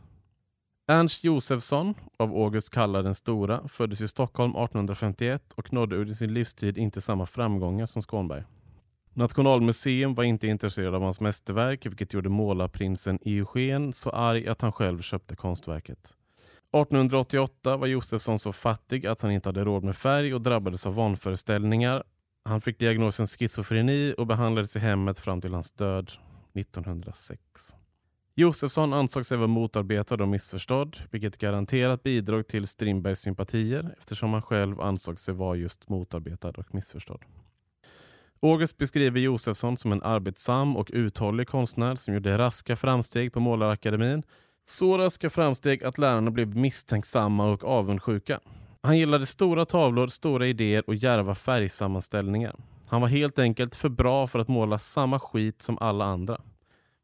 Ernst 0.88 1.24
Josefsson, 1.24 1.94
av 2.16 2.34
August 2.34 2.70
kallad 2.70 3.04
den 3.04 3.14
stora, 3.14 3.68
föddes 3.68 4.00
i 4.00 4.08
Stockholm 4.08 4.50
1851 4.50 5.52
och 5.54 5.72
nådde 5.72 5.96
under 5.96 6.14
sin 6.14 6.34
livstid 6.34 6.78
inte 6.78 7.00
samma 7.00 7.26
framgångar 7.26 7.86
som 7.86 8.02
Skånberg. 8.02 8.44
Nationalmuseum 9.14 10.14
var 10.14 10.24
inte 10.24 10.46
intresserad 10.46 10.94
av 10.94 11.02
hans 11.02 11.20
mästerverk 11.20 11.86
vilket 11.86 12.14
gjorde 12.14 12.28
målarprinsen 12.28 13.18
Eugen 13.22 13.92
så 13.92 14.10
arg 14.10 14.48
att 14.48 14.60
han 14.60 14.72
själv 14.72 15.00
köpte 15.00 15.36
konstverket. 15.36 16.16
1888 16.72 17.76
var 17.76 17.86
Josefsson 17.86 18.38
så 18.38 18.52
fattig 18.52 19.06
att 19.06 19.22
han 19.22 19.30
inte 19.30 19.48
hade 19.48 19.64
råd 19.64 19.84
med 19.84 19.96
färg 19.96 20.34
och 20.34 20.40
drabbades 20.40 20.86
av 20.86 20.94
vanföreställningar. 20.94 22.04
Han 22.44 22.60
fick 22.60 22.78
diagnosen 22.78 23.26
schizofreni 23.26 24.14
och 24.18 24.26
behandlades 24.26 24.76
i 24.76 24.78
hemmet 24.78 25.18
fram 25.18 25.40
till 25.40 25.54
hans 25.54 25.72
död 25.72 26.12
1906. 26.54 27.40
Josefsson 28.34 28.92
ansåg 28.92 29.26
sig 29.26 29.36
vara 29.38 29.46
motarbetad 29.46 30.14
och 30.14 30.28
missförstådd, 30.28 30.96
vilket 31.10 31.38
garanterat 31.38 32.02
bidrog 32.02 32.46
till 32.46 32.66
Strindbergs 32.66 33.20
sympatier 33.20 33.94
eftersom 33.98 34.32
han 34.32 34.42
själv 34.42 34.80
ansåg 34.80 35.18
sig 35.18 35.34
vara 35.34 35.56
just 35.56 35.88
motarbetad 35.88 36.50
och 36.50 36.74
missförstådd. 36.74 37.24
August 38.42 38.76
beskriver 38.76 39.20
Josefsson 39.20 39.76
som 39.76 39.92
en 39.92 40.02
arbetsam 40.02 40.76
och 40.76 40.90
uthållig 40.92 41.48
konstnär 41.48 41.94
som 41.94 42.14
gjorde 42.14 42.38
raska 42.38 42.76
framsteg 42.76 43.32
på 43.32 43.40
Målarakademin. 43.40 44.22
Så 44.70 44.98
raska 44.98 45.30
framsteg 45.30 45.84
att 45.84 45.98
lärarna 45.98 46.30
blev 46.30 46.56
misstänksamma 46.56 47.52
och 47.52 47.64
avundsjuka. 47.64 48.40
Han 48.82 48.98
gillade 48.98 49.26
stora 49.26 49.66
tavlor, 49.66 50.08
stora 50.08 50.46
idéer 50.46 50.84
och 50.86 50.94
djärva 50.94 51.34
färgsammanställningar. 51.34 52.56
Han 52.86 53.00
var 53.00 53.08
helt 53.08 53.38
enkelt 53.38 53.74
för 53.74 53.88
bra 53.88 54.26
för 54.26 54.38
att 54.38 54.48
måla 54.48 54.78
samma 54.78 55.20
skit 55.20 55.62
som 55.62 55.78
alla 55.80 56.04
andra. 56.04 56.40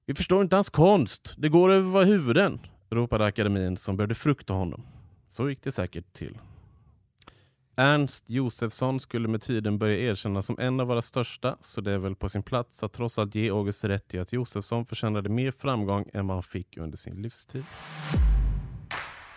Vi 0.07 0.15
förstår 0.15 0.43
inte 0.43 0.57
hans 0.57 0.71
konst. 0.71 1.35
Det 1.37 1.49
går 1.49 1.71
över 1.71 1.89
våra 1.89 2.05
huvuden, 2.05 2.61
ropade 2.91 3.25
akademin 3.25 3.77
som 3.77 3.97
började 3.97 4.15
frukta 4.15 4.55
honom. 4.55 4.83
Så 5.27 5.51
gick 5.51 5.63
det 5.63 5.73
säkert 5.73 6.13
till. 6.13 6.39
Ernst 7.79 8.31
Josefsson 8.31 9.01
skulle 9.01 9.29
med 9.29 9.41
tiden 9.43 9.79
börja 9.79 9.97
erkännas 9.99 10.47
som 10.47 10.59
en 10.59 10.81
av 10.81 10.87
våra 10.87 11.03
största, 11.03 11.57
så 11.61 11.81
det 11.81 11.93
är 11.93 11.99
väl 11.99 12.17
på 12.17 12.29
sin 12.29 12.43
plats 12.43 12.83
att 12.83 12.93
trots 12.93 13.19
allt 13.19 13.35
ge 13.35 13.51
August 13.51 13.85
rätt 13.85 14.15
i 14.15 14.19
att 14.19 14.33
Josefsson 14.33 14.87
förtjänade 14.87 15.29
mer 15.29 15.51
framgång 15.51 16.11
än 16.13 16.27
vad 16.27 16.37
han 16.37 16.43
fick 16.43 16.77
under 16.77 16.97
sin 16.97 17.23
livstid. 17.23 17.65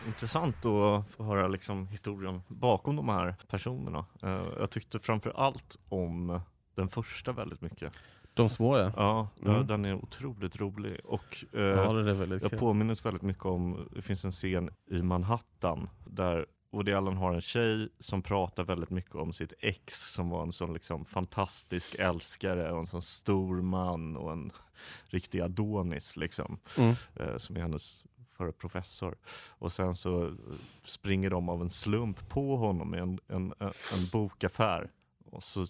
Intressant 0.07 0.65
att 0.65 1.09
få 1.09 1.23
höra 1.23 1.47
liksom 1.47 1.87
historien 1.87 2.41
bakom 2.47 2.95
de 2.95 3.09
här 3.09 3.35
personerna. 3.47 4.05
Eh, 4.23 4.41
jag 4.59 4.69
tyckte 4.69 4.99
framför 4.99 5.33
allt 5.35 5.77
om 5.89 6.39
den 6.75 6.89
första 6.89 7.31
väldigt 7.31 7.61
mycket. 7.61 7.93
De 8.33 8.49
små 8.49 8.77
ja. 8.77 8.91
Ja, 8.95 9.27
Mm. 9.45 9.67
den 9.67 9.85
är 9.85 9.93
otroligt 9.93 10.55
rolig 10.59 10.99
och 11.03 11.45
eh, 11.53 11.61
Ja, 11.61 11.99
jag 12.41 12.41
kul. 12.49 12.59
påminns 12.59 13.05
väldigt 13.05 13.21
mycket 13.23 13.45
om, 13.45 13.89
det 13.95 14.01
finns 14.01 14.25
en 14.25 14.31
scen 14.31 14.69
i 14.91 15.01
Manhattan 15.01 15.89
där 16.05 16.45
Woody 16.71 16.93
Allen 16.93 17.17
har 17.17 17.33
en 17.33 17.41
tjej 17.41 17.89
som 17.99 18.21
pratar 18.21 18.63
väldigt 18.63 18.89
mycket 18.89 19.15
om 19.15 19.33
sitt 19.33 19.53
ex 19.59 20.11
som 20.13 20.29
var 20.29 20.43
en 20.43 20.51
sån 20.51 20.73
liksom 20.73 21.05
fantastisk 21.05 21.95
älskare 21.99 22.71
och 22.71 22.79
en 22.79 22.87
sån 22.87 23.01
stor 23.01 23.61
man 23.61 24.17
och 24.17 24.31
en 24.31 24.51
riktig 25.05 25.41
Adonis 25.41 26.17
liksom. 26.17 26.59
Mm. 26.77 26.95
Eh, 27.15 27.37
som 27.37 27.55
är 27.55 27.61
hennes 27.61 28.05
för 28.39 28.51
professor. 28.51 29.17
Och 29.49 29.73
sen 29.73 29.93
så 29.93 30.35
springer 30.83 31.29
de 31.29 31.49
av 31.49 31.61
en 31.61 31.69
slump 31.69 32.29
på 32.29 32.57
honom 32.57 32.95
i 32.95 32.97
en, 32.97 33.19
en, 33.27 33.53
en, 33.59 33.67
en 33.67 34.09
bokaffär. 34.11 34.91
Och 35.25 35.43
så 35.43 35.65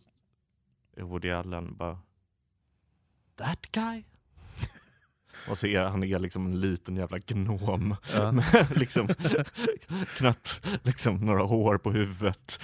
är 0.96 1.04
Woody 1.04 1.32
Allen 1.32 1.76
bara 1.78 2.00
That 3.36 3.72
guy? 3.72 4.04
Och 5.50 5.58
så 5.58 5.68
är 5.68 5.84
han 5.84 6.04
är 6.04 6.20
liksom 6.20 6.46
en 6.46 6.60
liten 6.60 6.96
jävla 6.96 7.20
gnom 7.20 7.96
Ja. 8.16 8.32
med 8.32 8.68
liksom, 8.76 9.08
knappt 10.18 10.80
liksom, 10.84 11.16
några 11.16 11.44
hår 11.44 11.78
på 11.78 11.92
huvudet. 11.92 12.60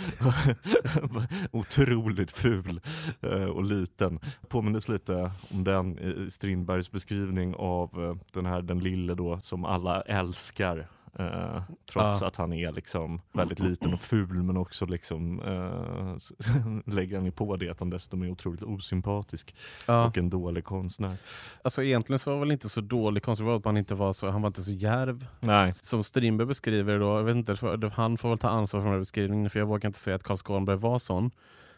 Otroligt 1.51 2.31
ful 2.31 2.81
eh, 3.21 3.43
och 3.43 3.63
liten. 3.63 4.19
Påminner 4.47 4.91
lite 4.91 5.31
om 5.49 5.63
den 5.63 5.99
i 5.99 6.29
Strindbergs 6.29 6.91
beskrivning 6.91 7.55
av 7.55 8.03
eh, 8.03 8.15
den 8.33 8.45
här 8.45 8.61
den 8.61 8.79
lille 8.79 9.13
då 9.15 9.39
som 9.41 9.65
alla 9.65 10.01
älskar. 10.01 10.87
Eh, 11.19 11.61
trots 11.91 12.21
Ja. 12.21 12.27
att 12.27 12.35
han 12.35 12.53
är 12.53 12.71
liksom 12.71 13.21
väldigt 13.33 13.59
liten 13.59 13.93
och 13.93 13.99
ful 13.99 14.43
men 14.43 14.57
också 14.57 14.85
liksom 14.85 15.41
eh, 15.41 16.85
lägger 16.93 17.15
han 17.15 17.25
ju 17.25 17.31
på 17.31 17.55
det 17.55 17.69
att 17.69 17.79
han 17.79 17.89
dessutom 17.89 18.21
är 18.23 18.29
otroligt 18.29 18.63
osympatisk 18.63 19.55
Ja. 19.87 20.05
och 20.07 20.17
en 20.17 20.29
dålig 20.29 20.63
konstnär. 20.63 21.17
Alltså 21.63 21.83
egentligen 21.83 22.19
så 22.19 22.31
var 22.33 22.39
väl 22.39 22.51
inte 22.51 22.69
så 22.69 22.81
dålig 22.81 23.23
konservat, 23.23 23.65
han 23.65 23.77
inte 23.77 23.95
var 23.95 24.13
så, 24.13 24.29
han 24.29 24.41
var 24.41 24.47
inte 24.47 24.63
så 24.63 24.71
järv. 24.71 25.27
Nej, 25.39 25.73
Som 25.73 26.03
Strindberg 26.03 26.47
beskriver 26.47 26.99
då, 26.99 27.05
jag 27.05 27.23
vet 27.23 27.35
inte, 27.35 27.89
han 27.93 28.17
får 28.17 28.29
väl 28.29 28.37
ta 28.37 28.49
ansvar 28.49 28.79
för 28.81 28.85
den 28.85 28.93
här 28.93 28.99
beskrivningen 28.99 29.49
för 29.49 29.59
jag 29.59 29.65
vågar 29.67 29.87
inte 29.89 29.99
säga 29.99 30.15
att 30.15 30.23
Karl 30.23 30.37
Skånberg 30.37 30.77
var 30.77 30.99
sån. 30.99 31.31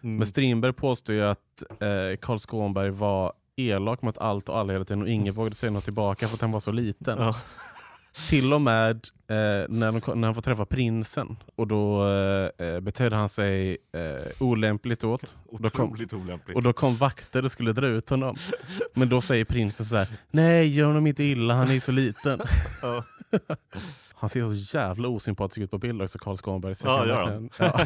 mm. 0.03 0.17
Men 0.17 0.27
Strindberg 0.27 0.73
påstår 0.73 1.15
ju 1.15 1.21
att 1.23 1.63
eh, 1.79 2.17
Karl 2.21 2.37
Skånberg 2.37 2.89
var 2.89 3.33
elak 3.55 4.01
mot 4.01 4.17
allt 4.17 4.49
och 4.49 4.57
alla 4.57 4.73
hela 4.73 4.85
tiden 4.85 5.01
och 5.01 5.09
ingen 5.09 5.33
vågade 5.33 5.55
säga 5.55 5.71
något 5.71 5.83
tillbaka 5.83 6.27
för 6.27 6.35
att 6.35 6.41
han 6.41 6.51
var 6.51 6.59
så 6.59 6.71
liten. 6.71 7.17
ja. 7.19 7.35
Till 8.29 8.53
och 8.53 8.61
med 8.61 8.95
eh, 9.27 9.35
när, 9.69 9.91
de, 9.91 10.19
när 10.21 10.27
han 10.27 10.35
får 10.35 10.41
träffa 10.41 10.65
prinsen 10.65 11.37
och 11.55 11.67
då 11.67 12.07
eh, 12.09 12.79
betedde 12.79 13.15
han 13.15 13.29
sig 13.29 13.77
eh, 13.91 14.31
olämpligt 14.39 15.03
åt. 15.03 15.37
Då 15.51 15.69
kom- 15.69 15.97
olämpligt. 16.13 16.55
Och 16.55 16.63
då 16.63 16.73
kom 16.73 16.95
vakter 16.95 17.45
och 17.45 17.51
skulle 17.51 17.73
dra 17.73 17.87
ut 17.87 18.09
honom. 18.09 18.35
Men 18.93 19.09
då 19.09 19.21
säger 19.21 19.45
prinsen 19.45 19.85
så 19.85 19.95
här: 19.95 20.07
nej 20.31 20.67
gör 20.75 20.87
honom 20.87 21.07
inte 21.07 21.23
illa, 21.23 21.53
han 21.53 21.69
är 21.71 21.79
så 21.79 21.91
liten. 21.91 22.39
Ja. 22.81 23.03
Han 24.19 24.29
ser 24.29 24.47
så 24.47 24.77
jävla 24.77 25.07
osympatisk 25.07 25.57
ut 25.57 25.71
på 25.71 25.77
bild 25.77 26.01
också, 26.01 26.19
Karl 26.19 26.35
Skånberg. 26.35 26.75
Så 26.75 26.87
Ja, 26.87 27.05
gör 27.07 27.25
han. 27.25 27.49
ja. 27.59 27.79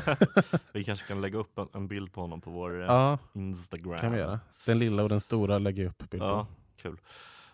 Vi 0.73 0.83
kanske 0.83 1.07
kan 1.07 1.21
lägga 1.21 1.37
upp 1.39 1.57
en, 1.57 1.67
en 1.73 1.87
bild 1.87 2.13
på 2.13 2.21
honom 2.21 2.41
på 2.41 2.51
vår 2.51 2.79
eh, 2.81 2.85
ja, 2.87 3.17
Instagram. 3.35 3.99
kan 3.99 4.11
vi 4.11 4.17
göra. 4.17 4.39
Den 4.65 4.79
lilla 4.79 5.03
och 5.03 5.09
den 5.09 5.19
stora 5.21 5.57
lägger 5.59 5.85
upp 5.85 5.97
bild 6.09 6.21
på. 6.21 6.27
Ja, 6.27 6.47
kul. 6.81 6.97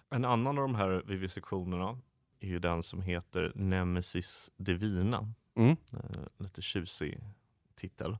En 0.09 0.25
annan 0.25 0.47
av 0.57 0.61
de 0.61 0.75
här 0.75 1.01
vivisektionerna 1.05 1.97
är 2.39 2.47
ju 2.47 2.59
den 2.59 2.83
som 2.83 3.01
heter 3.01 3.51
Nemesis 3.55 4.51
Divina. 4.57 5.33
Mm. 5.55 5.77
Eh, 5.93 6.23
lite 6.37 6.61
tjusig 6.61 7.19
titel. 7.75 8.17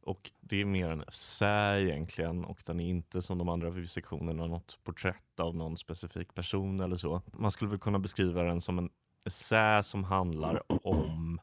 Och 0.00 0.30
det 0.40 0.60
är 0.60 0.64
mer 0.64 0.90
en 0.90 1.02
essä 1.02 1.80
egentligen 1.80 2.44
och 2.44 2.62
den 2.66 2.80
är 2.80 2.88
inte 2.88 3.22
som 3.22 3.38
de 3.38 3.48
andra 3.48 3.70
vivisektionerna 3.70 4.46
något 4.46 4.78
porträtt 4.84 5.40
av 5.40 5.56
någon 5.56 5.76
specifik 5.76 6.34
person 6.34 6.80
eller 6.80 6.96
så. 6.96 7.22
Man 7.32 7.50
skulle 7.50 7.70
väl 7.70 7.78
kunna 7.78 7.98
beskriva 7.98 8.42
den 8.42 8.60
som 8.60 8.78
en 8.78 8.90
essä 9.24 9.82
som 9.82 10.04
handlar 10.04 10.86
om 10.86 11.40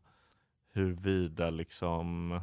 huruvida 0.74 1.50
liksom 1.50 2.40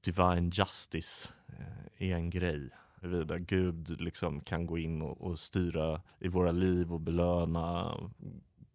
divine 0.00 0.50
justice 0.50 1.28
eh, 1.46 2.08
är 2.08 2.14
en 2.14 2.30
grej. 2.30 2.70
Huruvida 3.00 3.38
Gud 3.38 4.00
liksom 4.00 4.40
kan 4.40 4.66
gå 4.66 4.78
in 4.78 5.02
och, 5.02 5.20
och 5.20 5.38
styra 5.38 6.02
i 6.18 6.28
våra 6.28 6.50
liv 6.50 6.92
och 6.92 7.00
belöna 7.00 7.96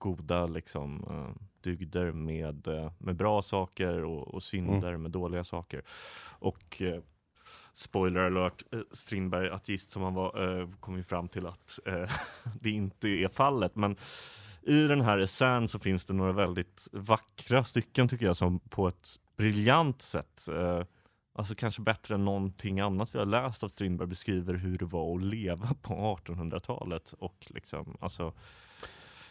goda 0.04 0.46
liksom, 0.46 1.04
eh, 1.10 1.44
dygder 1.62 2.12
med, 2.12 2.68
eh, 2.68 2.92
med 2.98 3.16
bra 3.16 3.42
saker 3.42 4.04
och, 4.04 4.34
och 4.34 4.44
synder 4.44 4.98
med 4.98 5.12
dåliga 5.12 5.44
saker. 5.44 5.82
Och 6.40 6.82
eh, 6.82 7.02
spoiler 7.74 8.22
alert, 8.22 8.64
Strindberg, 8.92 9.50
ateist 9.50 9.92
som 9.92 10.02
han 10.02 10.14
var, 10.14 10.80
kom 10.80 10.98
ju 10.98 11.04
fram 11.04 11.28
till 11.28 11.48
att 11.48 11.80
det 12.62 12.70
inte 12.70 13.08
är 13.08 13.28
fallet. 13.28 13.76
Men 13.76 13.96
i 14.62 14.88
den 14.88 15.02
här 15.02 15.18
essän 15.18 15.68
så 15.68 15.80
finns 15.80 16.06
det 16.06 16.14
några 16.14 16.32
väldigt 16.32 16.88
vackra 16.92 17.64
stycken 17.64 18.08
tycker 18.08 18.26
jag 18.26 18.36
som 18.36 18.60
på 18.60 18.88
ett 18.88 19.08
briljant 19.38 20.02
sätt 20.02 20.48
eh, 20.52 20.84
Alltså 21.36 21.56
kanske 21.56 21.82
bättre 21.82 22.16
än 22.16 22.26
någonting 22.26 22.80
annat 22.80 23.16
vi 23.16 23.20
har 23.20 23.26
läst 23.26 23.64
av 23.64 23.70
Strindberg 23.70 24.08
beskriver 24.08 24.54
hur 24.54 24.78
det 24.78 24.86
var 24.86 25.16
att 25.16 25.24
leva 25.24 25.68
på 25.82 25.94
1800-talet 26.26 27.14
och 27.20 27.48
liksom, 27.50 27.98
alltså, 28.00 28.34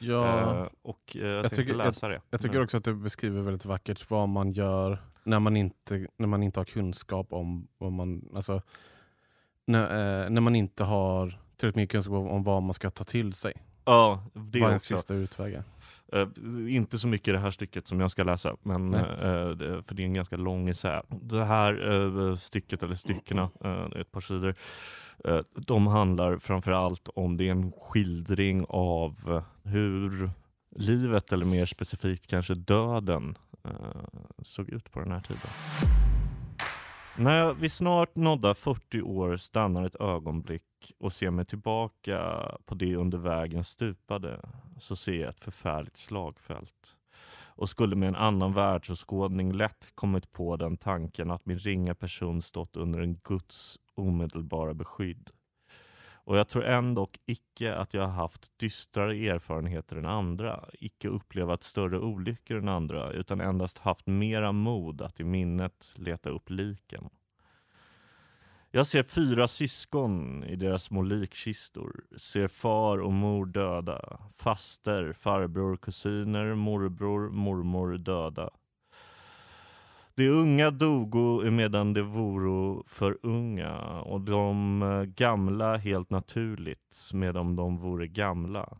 Ja, 0.03 0.57
eh, 0.61 0.69
och 0.83 1.17
eh, 1.17 1.27
jag, 1.27 1.45
Jag 1.45 1.53
tycker- 1.53 1.75
läsa 1.75 2.09
det. 2.09 2.21
jag 2.31 2.41
tycker 2.41 2.63
också 2.63 2.77
att 2.77 2.85
det 2.85 2.95
beskriver 2.95 3.41
väldigt 3.43 3.65
vackert 3.65 4.11
vad 4.11 4.29
man 4.29 4.51
gör 4.51 4.99
när 5.25 5.41
man 5.41 5.57
inte, 5.57 6.07
när 6.17 6.27
man 6.27 6.43
inte 6.43 6.61
har 6.61 6.65
kunskap 6.65 7.33
om 7.33 7.69
vad 7.79 7.93
man... 7.93 8.29
Alltså, 8.35 8.63
när, 9.67 10.25
eh, 10.25 10.31
när 10.31 10.41
man 10.41 10.57
inte 10.57 10.85
har 10.85 11.29
tillräckligt 11.57 11.77
mycket 11.77 11.93
kunskap 11.93 12.15
om, 12.31 12.43
vad 12.45 12.63
man 12.63 12.75
ska 12.75 12.91
ta 12.91 13.05
till 13.05 13.33
sig. 13.33 13.53
Ja, 13.85 14.25
det 14.35 14.61
vad 14.61 14.71
en 14.71 14.75
också. 14.75 14.97
sista 14.97 15.15
utväg 15.15 15.63
Eh, 16.13 16.29
inte 16.69 16.99
så 16.99 17.09
mycket 17.09 17.35
det 17.35 17.39
här 17.39 17.51
stycket 17.51 17.87
som 17.87 18.01
jag 18.01 18.11
ska 18.11 18.25
läsa, 18.25 18.57
men, 18.63 18.91
det, 18.91 19.83
för 19.87 19.95
det 19.95 20.03
är 20.03 20.07
en 20.07 20.15
ganska 20.15 20.37
lång 20.37 20.69
essä. 20.69 21.03
Det 21.09 21.45
här 21.45 21.91
eh, 21.91 22.37
stycket, 22.37 22.83
eller 22.83 22.95
styckena, 22.95 23.51
ett 23.97 24.13
par 24.13 24.21
sidor, 24.21 24.55
de 25.55 25.87
handlar 25.87 26.39
framför 26.39 26.73
allt 26.73 27.09
om, 27.15 27.37
det 27.37 27.49
är 27.49 27.51
en 27.51 27.73
skildring 27.73 28.65
av 28.69 29.43
hur 29.63 30.31
livet, 30.77 31.33
eller 31.33 31.47
mer 31.47 31.67
specifikt 31.67 32.27
kanske 32.27 32.55
döden, 32.55 33.39
såg 34.43 34.69
ut 34.69 34.93
på 34.93 35.01
den 35.01 35.13
här 35.13 35.21
tiden. 35.21 36.12
När 37.19 37.55
vi 37.55 37.69
snart 37.69 38.17
nådda 38.17 38.55
40 38.55 39.03
år 39.03 39.37
stannar 39.37 39.85
ett 39.85 40.01
ögonblick 40.01 40.93
och 40.99 41.13
ser 41.13 41.31
mig 41.31 41.45
tillbaka 41.45 42.49
på 42.65 42.75
det 42.75 42.97
under 42.97 43.19
vägen 43.19 43.65
stupade 43.65 44.41
så 44.79 44.97
ser 44.97 45.21
jag 45.21 45.29
ett 45.29 45.41
förfärligt 45.41 45.97
slagfält 45.97 46.97
och 47.55 47.69
skulle 47.69 47.97
med 47.97 48.09
en 48.09 48.17
annan 48.17 48.53
världsåskådning 48.53 49.53
lätt 49.53 49.89
kommit 49.95 50.33
på 50.33 50.57
den 50.57 50.77
tanken 50.77 51.31
att 51.31 51.47
min 51.47 51.59
ringa 51.59 51.95
person 51.95 52.43
stått 52.43 52.77
under 52.77 53.01
en 53.01 53.15
Guds 53.15 53.79
omedelbara 53.95 54.75
beskydd. 54.75 55.31
Och 56.25 56.37
jag 56.37 56.49
tror 56.49 56.65
ändå 56.65 57.09
icke 57.27 57.75
att 57.75 57.95
jag 57.95 58.03
har 58.03 58.13
haft 58.13 58.59
dystrare 58.59 59.17
erfarenheter 59.17 59.97
än 59.97 60.07
andra, 60.07 60.65
icke 60.73 61.09
upplevat 61.09 61.63
större 61.63 61.99
olyckor 61.99 62.59
än 62.59 62.69
andra, 62.69 63.11
utan 63.11 63.41
endast 63.41 63.79
haft 63.79 64.07
mera 64.07 64.53
mod 64.53 65.03
att 65.03 65.21
i 65.21 65.25
minnet 65.25 65.95
leta 65.97 66.31
upp 66.31 66.51
liken. 66.51 67.11
Jag 68.71 68.87
ser 68.87 69.03
fyra 69.03 69.49
syskon 69.49 70.45
i 70.45 70.57
deras 70.57 70.85
små 70.85 71.03
likkistor, 71.03 72.05
ser 72.17 72.49
far 72.49 72.99
och 72.99 73.13
mor 73.13 73.47
döda, 73.47 74.21
faster, 74.35 75.13
farbror, 75.13 75.77
kusiner, 75.77 76.55
morbror, 76.55 77.31
mormor 77.31 77.99
döda. 77.99 78.51
De 80.15 80.29
unga 80.29 80.71
dogo 80.71 81.51
medan 81.51 81.95
de 81.95 82.03
voro 82.03 82.85
för 82.87 83.19
unga 83.23 83.79
och 84.01 84.21
de 84.21 84.83
eh, 84.83 85.03
gamla 85.03 85.77
helt 85.77 86.11
naturligt 86.11 87.11
medan 87.13 87.57
de 87.57 87.77
vore 87.77 88.07
gamla. 88.07 88.79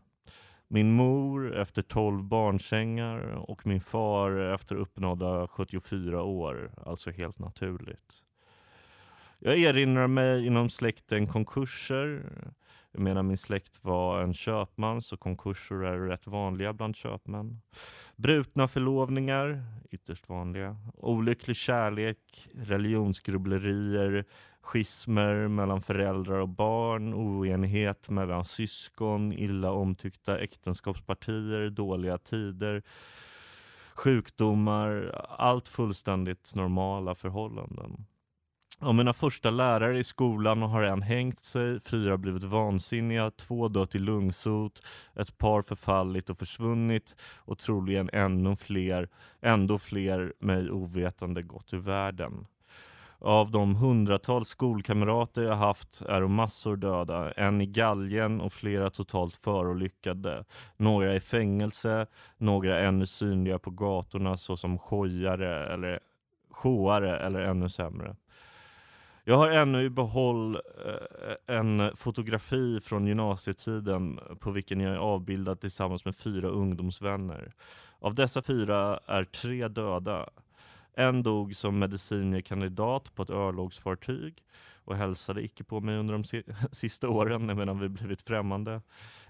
Min 0.67 0.91
mor 0.91 1.55
efter 1.55 1.81
12 1.81 2.23
barnsängar 2.23 3.19
och 3.49 3.67
min 3.67 3.81
far 3.81 4.53
efter 4.53 4.75
uppnådda 4.75 5.47
74 5.47 6.23
år, 6.23 6.71
alltså 6.85 7.11
helt 7.11 7.39
naturligt. 7.39 8.25
Jag 9.39 9.57
erinrar 9.57 10.07
mig 10.07 10.45
inom 10.45 10.69
släkten 10.69 11.27
konkurser. 11.27 12.23
Jag 12.95 13.01
menar 13.01 13.23
min 13.23 13.37
släkt 13.37 13.85
var 13.85 14.21
en 14.21 14.33
köpman 14.33 15.01
så 15.01 15.17
konkurser 15.17 15.75
är 15.75 15.99
rätt 15.99 16.27
vanliga 16.27 16.73
bland 16.73 16.95
köpmän. 16.95 17.61
Brutna 18.15 18.67
förlovningar, 18.67 19.63
ytterst 19.91 20.29
vanliga. 20.29 20.77
Olycklig 20.93 21.55
kärlek, 21.55 22.49
religionsgrubblerier, 22.53 24.25
schismer 24.61 25.47
mellan 25.47 25.81
föräldrar 25.81 26.39
och 26.39 26.49
barn, 26.49 27.13
oenighet 27.13 28.09
mellan 28.09 28.45
syskon, 28.45 29.33
illa 29.33 29.71
omtyckta 29.71 30.39
äktenskapspartier, 30.39 31.69
dåliga 31.69 32.17
tider, 32.17 32.83
sjukdomar, 33.95 35.19
allt 35.29 35.67
fullständigt 35.67 36.55
normala 36.55 37.15
förhållanden. 37.15 38.05
Av 38.83 38.95
mina 38.95 39.13
första 39.13 39.49
lärare 39.49 39.99
i 39.99 40.03
skolan 40.03 40.61
har 40.61 40.83
en 40.83 41.01
hängt 41.01 41.43
sig, 41.43 41.79
fyra 41.79 42.17
blivit 42.17 42.43
vansinniga, 42.43 43.31
två 43.31 43.67
dött 43.67 43.95
i 43.95 43.99
lungsot, 43.99 44.81
ett 45.15 45.37
par 45.37 45.61
förfallit 45.61 46.29
och 46.29 46.37
försvunnit 46.37 47.15
och 47.37 47.59
troligen 47.59 48.09
ännu 48.13 48.55
fler, 48.55 49.09
ändå 49.41 49.79
fler 49.79 50.33
mig 50.39 50.71
ovetande 50.71 51.41
gått 51.41 51.73
ur 51.73 51.77
världen. 51.77 52.47
Av 53.19 53.51
de 53.51 53.75
hundratals 53.75 54.49
skolkamrater 54.49 55.41
jag 55.41 55.55
haft 55.55 56.01
är 56.01 56.27
massor 56.27 56.75
döda. 56.75 57.31
En 57.31 57.61
i 57.61 57.65
galgen 57.65 58.41
och 58.41 58.53
flera 58.53 58.89
totalt 58.89 59.37
förolyckade. 59.37 60.45
Några 60.77 61.15
i 61.15 61.19
fängelse, 61.19 62.07
några 62.37 62.79
ännu 62.79 63.05
synliga 63.05 63.59
på 63.59 63.69
gatorna 63.71 64.37
såsom 64.37 64.77
skojare 64.77 65.73
eller 65.73 65.99
sjåare 66.51 67.19
eller 67.19 67.39
ännu 67.39 67.69
sämre. 67.69 68.15
Jag 69.25 69.37
har 69.37 69.49
ännu 69.49 69.81
i 69.81 69.89
behåll 69.89 70.55
eh, 70.55 71.55
en 71.55 71.95
fotografi 71.95 72.79
från 72.79 73.07
gymnasietiden 73.07 74.19
på 74.39 74.51
vilken 74.51 74.79
jag 74.79 74.93
är 74.93 74.97
avbildad 74.97 75.61
tillsammans 75.61 76.05
med 76.05 76.15
fyra 76.15 76.47
ungdomsvänner. 76.47 77.53
Av 77.99 78.15
dessa 78.15 78.41
fyra 78.41 78.99
är 79.05 79.23
tre 79.23 79.67
döda. 79.67 80.29
En 80.93 81.23
dog 81.23 81.55
som 81.55 81.79
medicinkandidat 81.79 83.15
på 83.15 83.23
ett 83.23 83.29
örlogsfartyg 83.29 84.43
och 84.85 84.95
hälsade 84.95 85.43
icke 85.43 85.63
på 85.63 85.81
mig 85.81 85.97
under 85.97 86.13
de 86.13 86.23
sista 86.71 87.09
åren 87.09 87.45
medan 87.45 87.79
vi 87.79 87.89
blivit 87.89 88.21
främmande. 88.21 88.81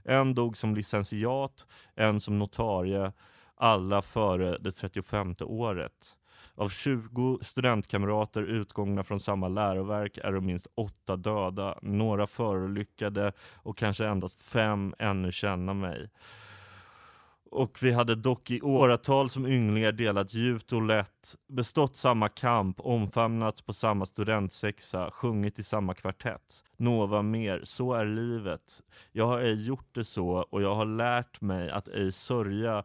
En 0.03 0.35
dog 0.35 0.57
som 0.57 0.75
licentiat, 0.75 1.67
en 1.95 2.19
som 2.19 2.39
notarie, 2.39 3.11
alla 3.55 4.01
före 4.01 4.57
det 4.57 4.71
35 4.71 5.35
året. 5.41 6.17
Av 6.55 6.69
20 6.69 7.39
studentkamrater 7.41 8.41
utgångna 8.41 9.03
från 9.03 9.19
samma 9.19 9.47
läroverk 9.47 10.17
är 10.17 10.31
det 10.31 10.41
minst 10.41 10.67
åtta 10.75 11.15
döda, 11.15 11.79
några 11.81 12.27
förolyckade 12.27 13.31
och 13.53 13.77
kanske 13.77 14.07
endast 14.07 14.41
fem 14.41 14.93
ännu 14.99 15.31
känna 15.31 15.73
mig. 15.73 16.09
Och 17.55 17.77
vi 17.81 17.91
hade 17.91 18.15
dock 18.15 18.51
i 18.51 18.61
åratal 18.61 19.29
som 19.29 19.47
ynglingar 19.47 19.91
delat 19.91 20.33
djupt 20.33 20.73
och 20.73 20.81
lätt, 20.81 21.35
bestått 21.47 21.95
samma 21.95 22.29
kamp, 22.29 22.79
omfamnats 22.79 23.61
på 23.61 23.73
samma 23.73 24.05
studentsexa, 24.05 25.11
sjungit 25.11 25.59
i 25.59 25.63
samma 25.63 25.93
kvartett. 25.93 26.63
Nova 26.77 27.21
mer, 27.21 27.61
så 27.63 27.93
är 27.93 28.05
livet. 28.05 28.81
Jag 29.11 29.27
har 29.27 29.39
ej 29.39 29.65
gjort 29.65 29.89
det 29.91 30.03
så 30.03 30.29
och 30.29 30.61
jag 30.61 30.75
har 30.75 30.85
lärt 30.85 31.41
mig 31.41 31.69
att 31.69 31.87
ej 31.87 32.11
sörja 32.11 32.83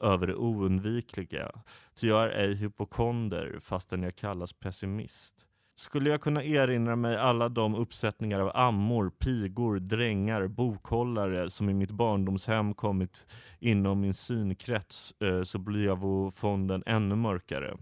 över 0.00 0.26
det 0.26 0.34
oundvikliga. 0.34 1.50
Ty 1.94 2.08
jag 2.08 2.24
är 2.24 2.28
ej 2.30 2.54
hypokonder 2.54 3.58
fastän 3.60 4.02
jag 4.02 4.16
kallas 4.16 4.52
pessimist. 4.52 5.46
Skulle 5.74 6.10
jag 6.10 6.20
kunna 6.20 6.44
erinra 6.44 6.96
mig 6.96 7.16
alla 7.16 7.48
de 7.48 7.74
uppsättningar 7.74 8.40
av 8.40 8.50
ammor, 8.54 9.10
pigor, 9.10 9.78
drängar, 9.78 10.46
bokhållare 10.46 11.50
som 11.50 11.68
i 11.70 11.74
mitt 11.74 11.90
barndomshem 11.90 12.74
kommit 12.74 13.26
inom 13.58 14.00
min 14.00 14.14
synkrets 14.14 15.14
eh, 15.20 15.42
så 15.42 15.58
blir 15.58 15.84
jag 15.84 16.34
fonden 16.34 16.82
ännu 16.86 17.14
mörkare. 17.14 17.76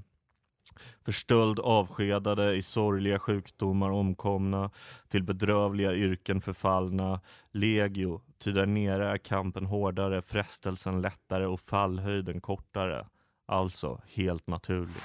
För 1.05 1.13
stöld 1.13 1.59
avskedade, 1.59 2.55
i 2.55 2.63
sorgliga 2.63 3.19
sjukdomar 3.19 3.91
omkomna, 3.91 4.71
till 5.09 5.23
bedrövliga 5.23 5.95
yrken 5.95 6.41
förfallna, 6.41 7.21
legio, 7.53 8.21
ty 8.39 8.53
där 8.53 8.67
nere 8.67 9.11
är 9.11 9.19
kampen 9.19 9.67
hårdare, 9.67 10.23
frestelsen 10.23 11.01
lättare 11.01 11.47
och 11.47 11.61
fallhöjden 11.61 12.41
kortare. 12.41 13.07
Alltså 13.47 14.01
helt 14.07 14.47
naturligt. 14.47 15.05